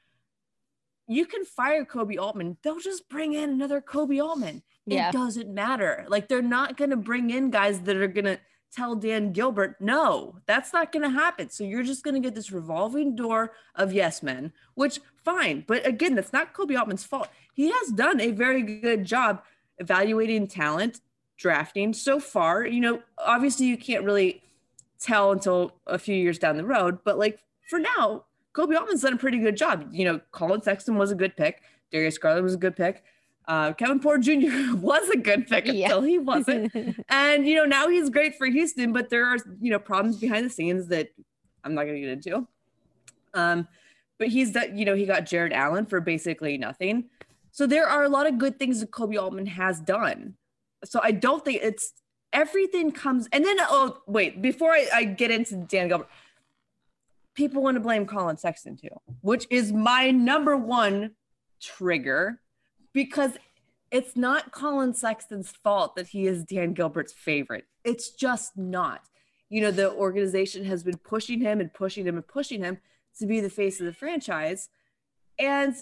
you 1.07 1.25
can 1.25 1.43
fire 1.43 1.85
Koby 1.85 2.17
Altman. 2.17 2.57
They'll 2.63 2.79
just 2.79 3.09
bring 3.09 3.33
in 3.33 3.49
another 3.49 3.81
Koby 3.81 4.23
Altman. 4.23 4.63
Yeah. 4.85 5.09
It 5.09 5.11
doesn't 5.11 5.53
matter. 5.53 6.05
Like 6.07 6.29
they're 6.29 6.41
not 6.41 6.77
going 6.77 6.91
to 6.91 6.95
bring 6.95 7.29
in 7.29 7.51
guys 7.51 7.81
that 7.81 7.97
are 7.97 8.07
going 8.07 8.25
to 8.25 8.39
tell 8.75 8.95
Dan 8.95 9.31
Gilbert, 9.31 9.79
no, 9.79 10.39
that's 10.45 10.73
not 10.73 10.91
going 10.91 11.03
to 11.03 11.09
happen. 11.09 11.49
So 11.49 11.63
you're 11.63 11.83
just 11.83 12.03
going 12.03 12.15
to 12.15 12.19
get 12.19 12.35
this 12.35 12.51
revolving 12.51 13.15
door 13.15 13.53
of 13.75 13.93
yes 13.93 14.21
men, 14.21 14.51
which 14.73 14.99
fine. 15.23 15.63
But 15.65 15.85
again, 15.85 16.15
that's 16.15 16.33
not 16.33 16.53
Koby 16.53 16.77
Altman's 16.77 17.03
fault. 17.03 17.29
He 17.53 17.71
has 17.71 17.89
done 17.89 18.19
a 18.19 18.31
very 18.31 18.61
good 18.61 19.05
job 19.05 19.41
evaluating 19.77 20.47
talent, 20.47 21.01
drafting 21.37 21.93
so 21.93 22.19
far. 22.19 22.65
You 22.65 22.81
know, 22.81 23.01
obviously 23.17 23.65
you 23.65 23.77
can't 23.77 24.03
really 24.03 24.43
tell 24.99 25.31
until 25.31 25.73
a 25.87 25.97
few 25.97 26.15
years 26.15 26.39
down 26.39 26.57
the 26.57 26.65
road, 26.65 26.99
but 27.03 27.17
like 27.17 27.39
for 27.69 27.79
now, 27.79 28.25
Koby 28.53 28.77
Altman's 28.77 29.01
done 29.01 29.13
a 29.13 29.17
pretty 29.17 29.39
good 29.39 29.57
job. 29.57 29.89
You 29.91 30.05
know, 30.05 30.21
Collin 30.31 30.61
Sexton 30.61 30.97
was 30.97 31.11
a 31.11 31.15
good 31.15 31.35
pick. 31.35 31.61
Darius 31.91 32.17
Garland 32.17 32.43
was 32.43 32.53
a 32.53 32.57
good 32.57 32.75
pick. 32.75 33.03
Uh, 33.47 33.73
Kevin 33.73 33.99
Porter 33.99 34.21
Jr. 34.23 34.75
was 34.77 35.07
a 35.09 35.17
good 35.17 35.47
pick 35.47 35.65
Yeah. 35.67 35.85
until 35.85 36.01
he 36.01 36.17
wasn't. 36.17 36.73
and, 37.09 37.47
you 37.47 37.55
know, 37.55 37.65
now 37.65 37.87
he's 37.89 38.09
great 38.09 38.35
for 38.35 38.47
Houston, 38.47 38.91
but 38.91 39.09
there 39.09 39.25
are, 39.25 39.37
you 39.59 39.71
know, 39.71 39.79
problems 39.79 40.17
behind 40.17 40.45
the 40.45 40.49
scenes 40.49 40.87
that 40.87 41.09
I'm 41.63 41.73
not 41.75 41.83
going 41.83 41.95
to 41.95 42.01
get 42.01 42.09
into. 42.09 42.47
Um, 43.33 43.67
but 44.17 44.29
he's 44.29 44.53
that, 44.53 44.75
you 44.77 44.85
know, 44.85 44.95
he 44.95 45.05
got 45.05 45.25
Jarrett 45.25 45.53
Allen 45.53 45.85
for 45.85 45.99
basically 46.01 46.57
nothing. 46.57 47.05
So 47.51 47.67
there 47.67 47.87
are 47.87 48.03
a 48.03 48.09
lot 48.09 48.27
of 48.27 48.37
good 48.37 48.57
things 48.57 48.79
that 48.79 48.91
Koby 48.91 49.21
Altman 49.21 49.45
has 49.45 49.79
done. 49.79 50.35
So 50.83 50.99
I 51.03 51.11
don't 51.11 51.43
think 51.43 51.61
it's 51.61 51.93
everything 52.33 52.91
comes. 52.91 53.27
And 53.31 53.45
then, 53.45 53.57
oh, 53.61 53.97
wait, 54.07 54.41
before 54.41 54.71
I, 54.71 54.87
I 54.93 55.03
get 55.05 55.31
into 55.31 55.55
Dan 55.57 55.87
Gilbert, 55.87 56.09
people 57.33 57.61
want 57.61 57.75
to 57.75 57.81
blame 57.81 58.05
Collin 58.05 58.37
Sexton 58.37 58.77
too, 58.77 58.89
which 59.21 59.45
is 59.49 59.71
my 59.71 60.11
number 60.11 60.55
one 60.57 61.11
trigger 61.61 62.41
because 62.95 63.33
it's 63.91 64.15
not 64.15 64.53
Collin 64.53 64.93
Sexton's 64.93 65.51
fault 65.51 65.97
that 65.97 66.07
he 66.07 66.25
is 66.25 66.45
Dan 66.45 66.73
Gilbert's 66.73 67.11
favorite. 67.13 67.65
It's 67.83 68.09
just 68.09 68.57
not. 68.57 69.01
You 69.49 69.61
know, 69.61 69.69
the 69.69 69.91
organization 69.91 70.63
has 70.65 70.81
been 70.81 70.97
pushing 70.97 71.41
him 71.41 71.59
and 71.59 71.71
pushing 71.71 72.07
him 72.07 72.15
and 72.15 72.25
pushing 72.25 72.63
him 72.63 72.79
to 73.19 73.27
be 73.27 73.41
the 73.41 73.49
face 73.49 73.81
of 73.81 73.85
the 73.85 73.93
franchise. 73.93 74.69
And 75.37 75.75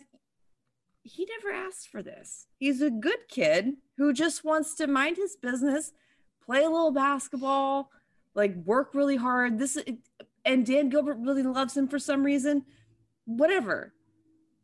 he 1.03 1.27
never 1.37 1.55
asked 1.55 1.87
for 1.87 2.01
this. 2.01 2.47
He's 2.57 2.81
a 2.81 2.89
good 2.89 3.27
kid 3.29 3.73
who 3.97 4.11
just 4.11 4.43
wants 4.43 4.73
to 4.75 4.87
mind 4.87 5.17
his 5.17 5.35
business, 5.35 5.91
play 6.43 6.63
a 6.63 6.69
little 6.69 6.91
basketball, 6.91 7.91
like 8.33 8.55
work 8.65 8.95
really 8.95 9.17
hard. 9.17 9.59
This 9.59 9.77
and 10.43 10.65
Dan 10.65 10.89
Gilbert 10.89 11.17
really 11.19 11.43
loves 11.43 11.77
him 11.77 11.87
for 11.87 11.99
some 11.99 12.23
reason. 12.23 12.63
Whatever. 13.25 13.93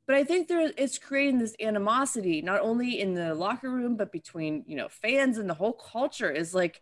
But 0.09 0.17
I 0.17 0.23
think 0.23 0.47
there 0.47 0.71
it's 0.75 0.97
creating 0.97 1.37
this 1.37 1.55
animosity, 1.61 2.41
not 2.41 2.61
only 2.61 2.99
in 2.99 3.13
the 3.13 3.35
locker 3.35 3.69
room, 3.69 3.95
but 3.95 4.11
between 4.11 4.63
you 4.65 4.75
know 4.75 4.87
fans 4.89 5.37
and 5.37 5.47
the 5.47 5.53
whole 5.53 5.73
culture 5.73 6.31
is 6.31 6.55
like 6.55 6.81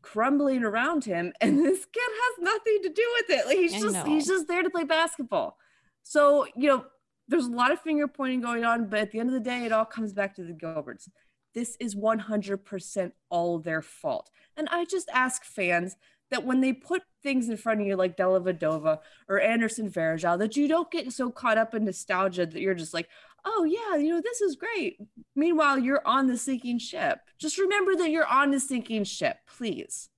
crumbling 0.00 0.62
around 0.62 1.04
him. 1.04 1.32
And 1.40 1.58
this 1.58 1.84
kid 1.84 2.02
has 2.06 2.44
nothing 2.44 2.78
to 2.84 2.88
do 2.88 3.02
with 3.16 3.36
it. 3.36 3.46
Like 3.46 3.56
he's 3.56 3.74
I 3.74 3.80
just 3.80 3.94
know. 3.94 4.04
he's 4.04 4.28
just 4.28 4.46
there 4.46 4.62
to 4.62 4.70
play 4.70 4.84
basketball. 4.84 5.56
So, 6.04 6.46
you 6.54 6.68
know, 6.68 6.84
there's 7.26 7.46
a 7.46 7.50
lot 7.50 7.72
of 7.72 7.80
finger 7.80 8.06
pointing 8.06 8.40
going 8.40 8.64
on, 8.64 8.88
but 8.88 9.00
at 9.00 9.10
the 9.10 9.18
end 9.18 9.30
of 9.30 9.34
the 9.34 9.40
day, 9.40 9.64
it 9.64 9.72
all 9.72 9.84
comes 9.84 10.12
back 10.12 10.36
to 10.36 10.44
the 10.44 10.52
Gilberts. 10.52 11.08
This 11.54 11.76
is 11.80 11.96
100% 11.96 13.12
all 13.28 13.58
their 13.58 13.82
fault. 13.82 14.30
And 14.56 14.68
I 14.70 14.84
just 14.84 15.10
ask 15.12 15.44
fans 15.44 15.96
that 16.32 16.44
when 16.44 16.60
they 16.60 16.72
put 16.72 17.02
things 17.22 17.48
in 17.48 17.56
front 17.56 17.80
of 17.80 17.86
you 17.86 17.94
like 17.94 18.16
Dellavedova 18.16 18.98
or 19.28 19.40
Anderson 19.40 19.88
Varejao, 19.90 20.38
that 20.38 20.56
you 20.56 20.66
don't 20.66 20.90
get 20.90 21.12
so 21.12 21.30
caught 21.30 21.58
up 21.58 21.74
in 21.74 21.84
nostalgia 21.84 22.46
that 22.46 22.60
you're 22.60 22.74
just 22.74 22.92
like, 22.92 23.08
oh 23.44 23.64
yeah, 23.64 23.96
you 23.96 24.10
know, 24.10 24.20
this 24.20 24.40
is 24.40 24.56
great. 24.56 24.98
Meanwhile, 25.36 25.78
you're 25.78 26.02
on 26.04 26.26
the 26.26 26.36
sinking 26.36 26.78
ship. 26.78 27.20
Just 27.38 27.58
remember 27.58 27.94
that 27.96 28.10
you're 28.10 28.26
on 28.26 28.50
the 28.50 28.60
sinking 28.60 29.04
ship, 29.04 29.36
please. 29.46 30.08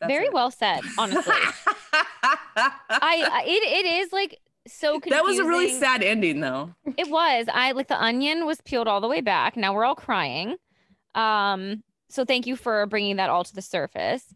That's 0.00 0.12
Very 0.12 0.26
it. 0.26 0.32
well 0.32 0.50
said, 0.50 0.80
honestly. 0.98 1.34
I, 2.56 3.44
it, 3.46 3.86
it 3.86 3.86
is 3.86 4.12
like 4.12 4.40
so 4.66 5.00
confusing. 5.00 5.10
that 5.10 5.24
was 5.24 5.38
a 5.38 5.44
really 5.44 5.72
sad 5.72 6.02
ending 6.02 6.40
though. 6.40 6.74
It 6.96 7.10
was. 7.10 7.46
I 7.52 7.72
like 7.72 7.88
the 7.88 8.00
onion 8.00 8.46
was 8.46 8.60
peeled 8.60 8.88
all 8.88 9.00
the 9.00 9.08
way 9.08 9.20
back. 9.20 9.56
Now 9.56 9.74
we're 9.74 9.84
all 9.84 9.94
crying. 9.94 10.56
Um 11.14 11.82
so 12.14 12.24
thank 12.24 12.46
you 12.46 12.56
for 12.56 12.86
bringing 12.86 13.16
that 13.16 13.28
all 13.28 13.42
to 13.44 13.54
the 13.54 13.62
surface. 13.62 14.32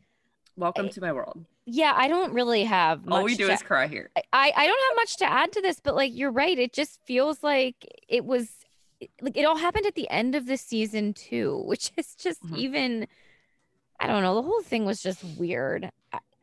Welcome 0.56 0.86
I- 0.86 0.88
to 0.90 1.00
my 1.00 1.12
world. 1.12 1.44
Yeah, 1.70 1.92
I 1.94 2.08
don't 2.08 2.32
really 2.32 2.64
have 2.64 3.04
much 3.04 3.18
All 3.18 3.24
we 3.24 3.36
do 3.36 3.46
to- 3.46 3.52
is 3.52 3.62
cry 3.62 3.86
here. 3.88 4.10
I 4.32 4.52
I 4.56 4.66
don't 4.66 4.88
have 4.88 4.96
much 4.96 5.16
to 5.18 5.26
add 5.30 5.52
to 5.52 5.60
this, 5.60 5.80
but 5.80 5.94
like 5.94 6.12
you're 6.14 6.30
right, 6.32 6.58
it 6.58 6.72
just 6.72 6.98
feels 7.04 7.42
like 7.42 7.76
it 8.08 8.24
was 8.24 8.48
like 9.20 9.36
it 9.36 9.44
all 9.44 9.56
happened 9.58 9.84
at 9.86 9.94
the 9.94 10.08
end 10.10 10.34
of 10.34 10.46
the 10.46 10.56
season 10.56 11.12
too, 11.12 11.62
which 11.66 11.92
is 11.96 12.14
just 12.14 12.42
Mhm. 12.42 12.56
even 12.56 13.06
I 14.00 14.06
don't 14.06 14.22
know, 14.22 14.34
the 14.36 14.42
whole 14.42 14.62
thing 14.62 14.84
was 14.86 15.02
just 15.02 15.22
weird. 15.38 15.90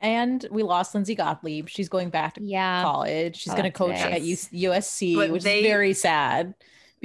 And 0.02 0.46
we 0.52 0.62
lost 0.62 0.94
Lindsay 0.94 1.16
Gottlieb. 1.16 1.68
She's 1.70 1.90
going 1.90 2.10
back 2.10 2.36
to 2.36 2.44
Yeah. 2.44 2.84
college. 2.84 3.38
She's 3.38 3.54
Oh, 3.54 3.56
going 3.56 3.64
to 3.64 3.72
coach 3.72 3.96
at 3.96 4.12
nice. 4.12 4.52
U- 4.54 4.70
USC, 4.72 5.16
But 5.16 5.32
which 5.32 5.44
they- 5.44 5.62
is 5.62 5.66
very 5.66 5.94
sad 5.94 6.54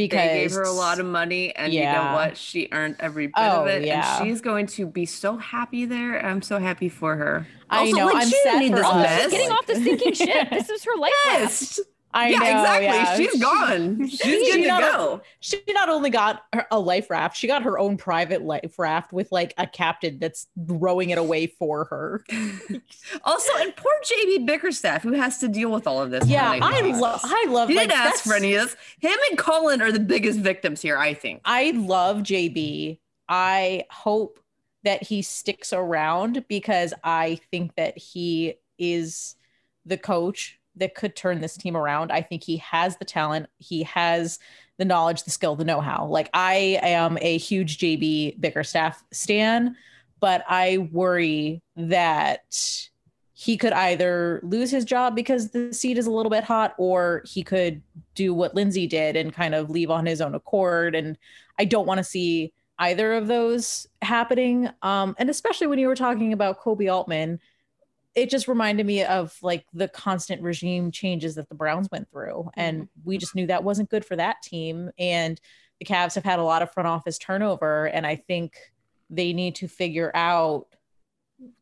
because 0.09 0.29
they 0.29 0.41
gave 0.43 0.53
her 0.53 0.63
a 0.63 0.73
lot 0.73 0.99
of 1.01 1.07
money, 1.07 1.55
and 1.55 1.73
you 1.73 1.85
know 1.85 2.13
what? 2.15 2.37
She 2.37 2.69
earned 2.73 2.97
every 3.01 3.27
bit 3.29 3.35
Oh, 3.37 3.63
of 3.63 3.67
it, 3.69 3.85
yeah. 3.85 4.19
and 4.19 4.27
she's 4.29 4.41
going 4.41 4.67
to 4.69 4.87
be 4.87 5.07
so 5.07 5.37
happy 5.37 5.85
there. 5.85 6.25
I'm 6.25 6.43
so 6.43 6.59
happy 6.59 6.89
for 6.89 7.17
her. 7.17 7.47
I 7.69 7.81
Also, 7.81 7.97
know, 7.97 8.07
like, 8.07 8.17
I'm 8.17 8.29
she 8.29 8.41
sad 8.43 8.69
for 8.71 8.77
this 8.77 8.87
us. 8.87 8.95
Mess. 9.03 9.23
she's 9.23 9.31
getting 9.33 9.51
off 9.51 9.67
the 9.67 9.75
sinking 9.77 10.13
ship. 10.15 10.51
This 10.51 10.71
is 10.71 10.85
her 10.85 10.97
life 10.99 11.13
raft. 11.27 11.41
Yes, 11.41 11.81
I 12.13 12.31
yeah, 12.31 12.39
know, 12.39 12.45
exactly. 12.45 12.87
yeah. 12.87 13.17
She's 13.17 13.41
gone. 13.41 14.09
She's 14.09 14.21
She 14.21 14.53
good 14.53 14.63
to 14.63 14.69
not- 14.69 14.81
go. 14.81 15.21
She 15.41 15.63
not 15.69 15.89
only 15.89 16.11
got 16.11 16.45
her, 16.53 16.67
a 16.71 16.79
life 16.79 17.09
raft, 17.09 17.37
she 17.37 17.47
got 17.47 17.63
her 17.63 17.79
own 17.79 17.97
private 17.97 18.43
life 18.43 18.79
raft 18.79 19.13
with 19.13 19.31
like 19.31 19.55
a 19.59 19.67
captain 19.67 20.19
that's 20.19 20.49
rowing 20.57 21.11
it 21.11 21.19
away 21.19 21.47
for 21.47 21.85
her. 21.85 22.25
Also, 23.25 23.53
and 23.59 23.75
poor 23.77 23.93
JB 24.05 24.47
Bickerstaff, 24.47 25.03
who 25.03 25.13
has 25.13 25.39
to 25.39 25.49
deal 25.49 25.71
with 25.71 25.87
all 25.87 26.01
of 26.01 26.11
this. 26.11 26.27
Yeah, 26.27 26.49
I 26.51 26.81
love. 26.93 27.21
I 27.25 27.47
love. 27.49 27.69
He 27.69 27.75
like, 27.77 27.89
didn't 27.89 28.01
ask 28.01 28.25
for 28.25 28.35
any 28.35 28.55
of 28.55 28.69
this. 28.69 28.77
Him 29.01 29.19
and 29.29 29.39
Collin 29.39 29.83
are 29.83 29.93
the 29.93 30.01
biggest 30.01 30.39
victims 30.39 30.81
here, 30.81 30.97
I 30.97 31.15
think. 31.15 31.41
I 31.45 31.73
love 31.73 32.19
JB. 32.19 32.99
I 33.29 33.85
hope 33.91 34.41
that 34.85 35.03
he 35.03 35.23
sticks 35.23 35.73
around 35.73 36.45
because 36.49 36.95
I 37.05 37.41
think 37.51 37.75
that 37.77 37.99
he 37.99 38.55
is 38.79 39.37
the 39.85 39.99
coach 39.99 40.60
that 40.81 40.95
could 40.95 41.15
turn 41.15 41.41
this 41.41 41.57
team 41.57 41.77
around. 41.77 42.11
I 42.11 42.23
think 42.23 42.43
he 42.43 42.57
has 42.59 42.97
the 42.97 43.05
talent, 43.05 43.47
he 43.59 43.85
has 43.85 44.39
the 44.79 44.85
knowledge, 44.85 45.23
the 45.23 45.31
skill, 45.31 45.57
the 45.57 45.65
know-how. 45.65 46.07
Like 46.07 46.29
I 46.35 46.79
am 46.83 47.19
a 47.21 47.39
huge 47.39 47.79
JB 47.79 48.41
Bickerstaff 48.41 49.03
stan, 49.13 49.77
but 50.19 50.45
I 50.49 50.89
worry 50.91 51.63
that 51.77 52.89
he 53.35 53.57
could 53.57 53.73
either 53.73 54.41
lose 54.43 54.71
his 54.71 54.85
job 54.85 55.15
because 55.15 55.51
the 55.51 55.73
seat 55.73 55.97
is 55.97 56.07
a 56.07 56.11
little 56.11 56.31
bit 56.31 56.45
hot 56.45 56.75
or 56.77 57.23
he 57.25 57.43
could 57.43 57.83
do 58.15 58.35
what 58.35 58.55
Lindsay 58.55 58.87
did 58.87 59.17
and 59.17 59.33
kind 59.33 59.55
of 59.55 59.71
leave 59.71 59.91
on 59.91 60.05
his 60.05 60.21
own 60.21 60.35
accord 60.35 60.95
and 60.95 61.17
I 61.59 61.65
don't 61.65 61.87
want 61.87 61.99
to 61.99 62.05
see 62.05 62.53
either 62.79 63.13
of 63.13 63.27
those 63.27 63.87
happening. 64.03 64.69
Um, 64.83 65.15
and 65.19 65.31
especially 65.31 65.67
when 65.67 65.79
you 65.79 65.87
were 65.87 65.95
talking 65.95 66.33
about 66.33 66.61
Koby 66.61 66.93
Altman, 66.93 67.39
it 68.15 68.29
just 68.29 68.49
reminded 68.49 68.87
me 68.87 69.05
of 69.05 69.37
like 69.43 69.65
the 69.73 69.89
constant 69.89 70.43
regime 70.43 70.91
changes 70.91 71.37
that 71.37 71.49
the 71.49 71.55
Browns 71.55 71.89
went 71.93 72.11
through. 72.11 72.51
And 72.55 72.83
mm-hmm. 72.83 73.01
we 73.05 73.19
just 73.19 73.35
knew 73.35 73.47
that 73.47 73.65
wasn't 73.65 73.91
good 73.91 74.05
for 74.05 74.17
that 74.17 74.43
team. 74.43 74.91
And 74.99 75.41
the 75.79 75.87
Cavs 75.87 76.15
have 76.15 76.25
had 76.25 76.39
a 76.39 76.45
lot 76.45 76.63
of 76.63 76.73
front 76.73 76.89
office 76.89 77.19
turnover. 77.19 77.87
And 77.87 78.07
I 78.07 78.17
think 78.17 78.57
they 79.09 79.33
need 79.33 79.55
to 79.57 79.69
figure 79.69 80.11
out 80.15 80.67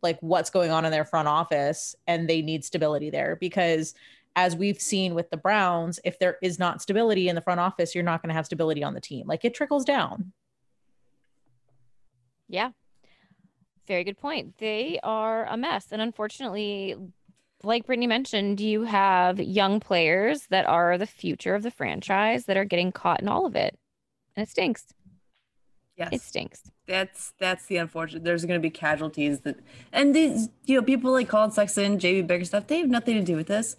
like 0.02 0.18
what's 0.20 0.50
going 0.50 0.70
on 0.70 0.84
in 0.84 0.90
their 0.90 1.04
front 1.04 1.28
office 1.28 1.94
and 2.06 2.28
they 2.28 2.42
need 2.42 2.64
stability 2.64 3.10
there 3.10 3.36
because 3.36 3.94
as 4.34 4.56
we've 4.56 4.80
seen 4.80 5.14
with 5.14 5.30
the 5.30 5.36
Browns, 5.36 5.98
if 6.04 6.18
there 6.18 6.38
is 6.42 6.58
not 6.58 6.82
stability 6.82 7.28
in 7.28 7.34
the 7.34 7.40
front 7.40 7.60
office, 7.60 7.94
you're 7.94 8.04
not 8.04 8.22
going 8.22 8.28
to 8.28 8.34
have 8.34 8.46
stability 8.46 8.84
on 8.84 8.94
the 8.94 9.00
team. 9.00 9.26
Like 9.26 9.44
it 9.44 9.54
trickles 9.54 9.84
down. 9.84 10.32
Yeah. 12.48 12.70
Very 13.88 14.04
good 14.04 14.18
point. 14.18 14.58
They 14.58 15.00
are 15.02 15.46
a 15.46 15.56
mess. 15.56 15.88
And 15.90 16.02
unfortunately, 16.02 16.94
like 17.62 17.86
Brittany 17.86 18.06
mentioned, 18.06 18.60
you 18.60 18.84
have 18.84 19.40
young 19.40 19.80
players 19.80 20.46
that 20.50 20.66
are 20.66 20.98
the 20.98 21.06
future 21.06 21.54
of 21.54 21.62
the 21.62 21.70
franchise 21.70 22.44
that 22.44 22.56
are 22.56 22.66
getting 22.66 22.92
caught 22.92 23.20
in 23.22 23.28
all 23.28 23.46
of 23.46 23.56
it. 23.56 23.76
And 24.36 24.46
it 24.46 24.50
stinks. 24.50 24.92
Yes. 25.96 26.10
It 26.12 26.20
stinks. 26.20 26.70
that's 26.86 27.32
that's 27.40 27.66
the 27.66 27.76
unfortunate. 27.78 28.22
There's 28.22 28.44
going 28.44 28.60
to 28.60 28.62
be 28.62 28.70
casualties 28.70 29.40
that, 29.40 29.56
and 29.92 30.14
these 30.14 30.48
you 30.64 30.76
know 30.76 30.82
people 30.82 31.10
like 31.10 31.28
Collin 31.28 31.50
Sexton, 31.50 31.98
JB 31.98 32.28
Bickerstaff, 32.28 32.68
they 32.68 32.78
have 32.78 32.88
nothing 32.88 33.16
to 33.16 33.22
do 33.22 33.34
with 33.34 33.48
this. 33.48 33.74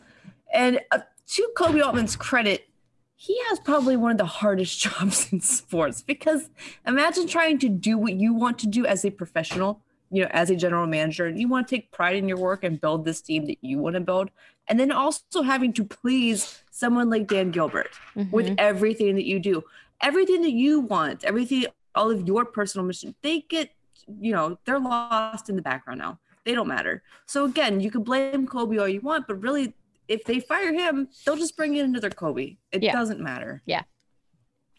And 0.53 0.81
uh, 0.91 0.99
to 1.27 1.49
Koby 1.55 1.81
Altman's 1.81 2.17
credit, 2.17 2.67
he 3.15 3.39
has 3.47 3.59
probably 3.61 3.95
one 3.95 4.11
of 4.11 4.17
the 4.17 4.25
hardest 4.25 4.79
jobs 4.81 5.31
in 5.31 5.39
sports 5.39 6.01
because 6.01 6.49
imagine 6.85 7.25
trying 7.25 7.57
to 7.59 7.69
do 7.69 7.97
what 7.97 8.13
you 8.13 8.33
want 8.33 8.59
to 8.59 8.67
do 8.67 8.85
as 8.85 9.05
a 9.05 9.11
professional, 9.11 9.81
you 10.11 10.23
know, 10.23 10.29
as 10.31 10.49
a 10.49 10.55
general 10.55 10.87
manager, 10.87 11.25
and 11.27 11.39
you 11.39 11.47
want 11.47 11.67
to 11.67 11.75
take 11.75 11.91
pride 11.91 12.15
in 12.15 12.27
your 12.27 12.37
work 12.37 12.63
and 12.63 12.79
build 12.81 13.05
this 13.05 13.21
team 13.21 13.45
that 13.47 13.57
you 13.61 13.77
want 13.77 13.93
to 13.95 13.99
build, 13.99 14.29
and 14.67 14.79
then 14.79 14.91
also 14.91 15.41
having 15.43 15.71
to 15.73 15.83
please 15.85 16.61
someone 16.71 17.09
like 17.09 17.27
Dan 17.27 17.51
Gilbert 17.51 17.91
with 18.31 18.47
Mhm. 18.47 18.55
everything 18.57 19.15
that 19.15 19.25
you 19.25 19.39
do, 19.39 19.63
everything 20.01 20.41
that 20.41 20.51
you 20.53 20.79
want, 20.79 21.23
everything, 21.23 21.65
all 21.95 22.09
of 22.11 22.27
your 22.27 22.45
personal 22.45 22.85
mission, 22.85 23.13
they 23.21 23.41
get, 23.41 23.71
you 24.19 24.31
know, 24.31 24.57
they're 24.65 24.79
lost 24.79 25.49
in 25.49 25.55
the 25.55 25.61
background 25.61 25.99
now. 25.99 26.19
They 26.45 26.53
don't 26.55 26.67
matter. 26.67 27.03
So 27.25 27.45
again, 27.45 27.79
you 27.81 27.91
can 27.91 28.03
blame 28.03 28.47
Koby 28.47 28.79
all 28.79 28.87
you 28.87 29.01
want, 29.01 29.27
but 29.27 29.35
really, 29.41 29.73
if 30.07 30.23
they 30.23 30.39
fire 30.39 30.73
him, 30.73 31.09
they'll 31.25 31.35
just 31.35 31.55
bring 31.55 31.75
in 31.75 31.85
another 31.85 32.09
Koby. 32.09 32.57
It 32.71 32.81
Yeah. 32.81 32.93
doesn't 32.93 33.19
matter. 33.19 33.61
Yeah. 33.65 33.83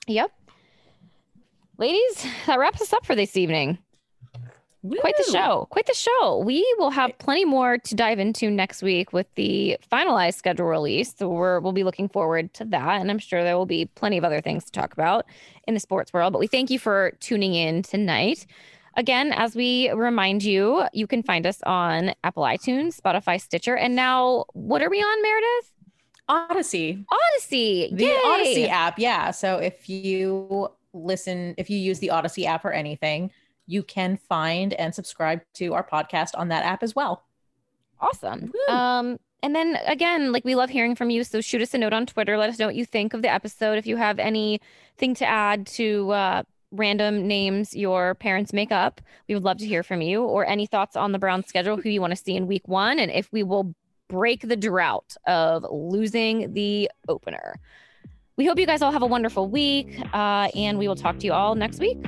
Yep. 0.08 0.32
Ladies, 1.78 2.26
that 2.46 2.58
wraps 2.58 2.80
us 2.82 2.92
up 2.92 3.06
for 3.06 3.14
this 3.14 3.36
evening. 3.36 3.78
Quite 4.82 5.16
the 5.18 5.30
show. 5.30 5.66
Quite 5.70 5.86
the 5.86 5.94
show. 5.94 6.38
We 6.38 6.66
will 6.78 6.90
have 6.90 7.16
plenty 7.18 7.44
more 7.44 7.76
to 7.76 7.94
dive 7.94 8.18
into 8.18 8.50
next 8.50 8.82
week 8.82 9.12
with 9.12 9.26
the 9.34 9.76
finalized 9.92 10.34
schedule 10.34 10.66
release. 10.66 11.14
So 11.14 11.28
we're, 11.28 11.60
we'll 11.60 11.72
be 11.72 11.84
looking 11.84 12.08
forward 12.08 12.54
to 12.54 12.64
that. 12.66 13.00
And 13.00 13.10
I'm 13.10 13.18
sure 13.18 13.44
there 13.44 13.58
will 13.58 13.66
be 13.66 13.86
plenty 13.86 14.16
of 14.16 14.24
other 14.24 14.40
things 14.40 14.64
to 14.64 14.72
talk 14.72 14.94
about 14.94 15.26
in 15.68 15.74
the 15.74 15.80
sports 15.80 16.14
world. 16.14 16.32
But 16.32 16.38
we 16.38 16.46
thank 16.46 16.70
you 16.70 16.78
for 16.78 17.12
tuning 17.20 17.54
in 17.54 17.82
tonight. 17.82 18.46
Again, 18.96 19.32
as 19.32 19.54
we 19.54 19.90
remind 19.90 20.42
you, 20.42 20.84
you 20.94 21.06
can 21.06 21.22
find 21.22 21.46
us 21.46 21.60
on 21.64 22.14
Apple 22.24 22.42
iTunes, 22.42 22.98
Spotify, 22.98 23.40
Stitcher, 23.40 23.76
and 23.76 23.94
now 23.94 24.46
what 24.54 24.82
are 24.82 24.90
we 24.90 24.98
on, 24.98 25.22
Meredith? 25.22 25.72
Audacy. 26.28 27.04
Audacy. 27.06 27.96
The 27.96 28.04
Yay! 28.04 28.18
Audacy 28.24 28.68
app, 28.68 28.98
yeah. 28.98 29.30
So 29.30 29.58
if 29.58 29.88
you 29.88 30.70
listen, 30.92 31.54
if 31.56 31.70
you 31.70 31.78
use 31.78 31.98
the 31.98 32.08
Audacy 32.08 32.46
app 32.46 32.64
or 32.64 32.72
anything, 32.72 33.30
you 33.70 33.84
can 33.84 34.16
find 34.16 34.74
and 34.74 34.94
subscribe 34.94 35.42
to 35.54 35.74
our 35.74 35.86
podcast 35.86 36.30
on 36.34 36.48
that 36.48 36.64
app 36.64 36.82
as 36.82 36.94
well. 36.96 37.22
Awesome. 38.00 38.52
Woo. 38.52 38.74
Um, 38.74 39.20
and 39.42 39.54
then 39.54 39.78
again, 39.86 40.32
like 40.32 40.44
we 40.44 40.56
love 40.56 40.70
hearing 40.70 40.96
from 40.96 41.08
you. 41.08 41.22
So 41.22 41.40
shoot 41.40 41.62
us 41.62 41.72
a 41.72 41.78
note 41.78 41.92
on 41.92 42.04
Twitter. 42.04 42.36
Let 42.36 42.50
us 42.50 42.58
know 42.58 42.66
what 42.66 42.74
you 42.74 42.84
think 42.84 43.14
of 43.14 43.22
the 43.22 43.30
episode. 43.32 43.78
If 43.78 43.86
you 43.86 43.96
have 43.96 44.18
anything 44.18 45.14
to 45.14 45.24
add 45.24 45.66
to 45.68 46.10
uh, 46.10 46.42
random 46.72 47.28
names 47.28 47.76
your 47.76 48.16
parents 48.16 48.52
make 48.52 48.72
up, 48.72 49.00
we 49.28 49.34
would 49.34 49.44
love 49.44 49.58
to 49.58 49.66
hear 49.66 49.84
from 49.84 50.02
you. 50.02 50.24
Or 50.24 50.44
any 50.44 50.66
thoughts 50.66 50.96
on 50.96 51.12
the 51.12 51.18
Brown 51.18 51.44
schedule, 51.46 51.76
who 51.76 51.88
you 51.88 52.00
want 52.00 52.10
to 52.10 52.16
see 52.16 52.34
in 52.34 52.48
week 52.48 52.66
one, 52.66 52.98
and 52.98 53.10
if 53.10 53.30
we 53.32 53.44
will 53.44 53.74
break 54.08 54.48
the 54.48 54.56
drought 54.56 55.16
of 55.26 55.64
losing 55.70 56.52
the 56.52 56.90
opener. 57.08 57.54
We 58.36 58.46
hope 58.46 58.58
you 58.58 58.66
guys 58.66 58.82
all 58.82 58.90
have 58.90 59.02
a 59.02 59.06
wonderful 59.06 59.48
week, 59.48 60.00
uh, 60.12 60.48
and 60.56 60.78
we 60.78 60.88
will 60.88 60.96
talk 60.96 61.18
to 61.20 61.26
you 61.26 61.32
all 61.32 61.54
next 61.54 61.78
week. 61.78 61.98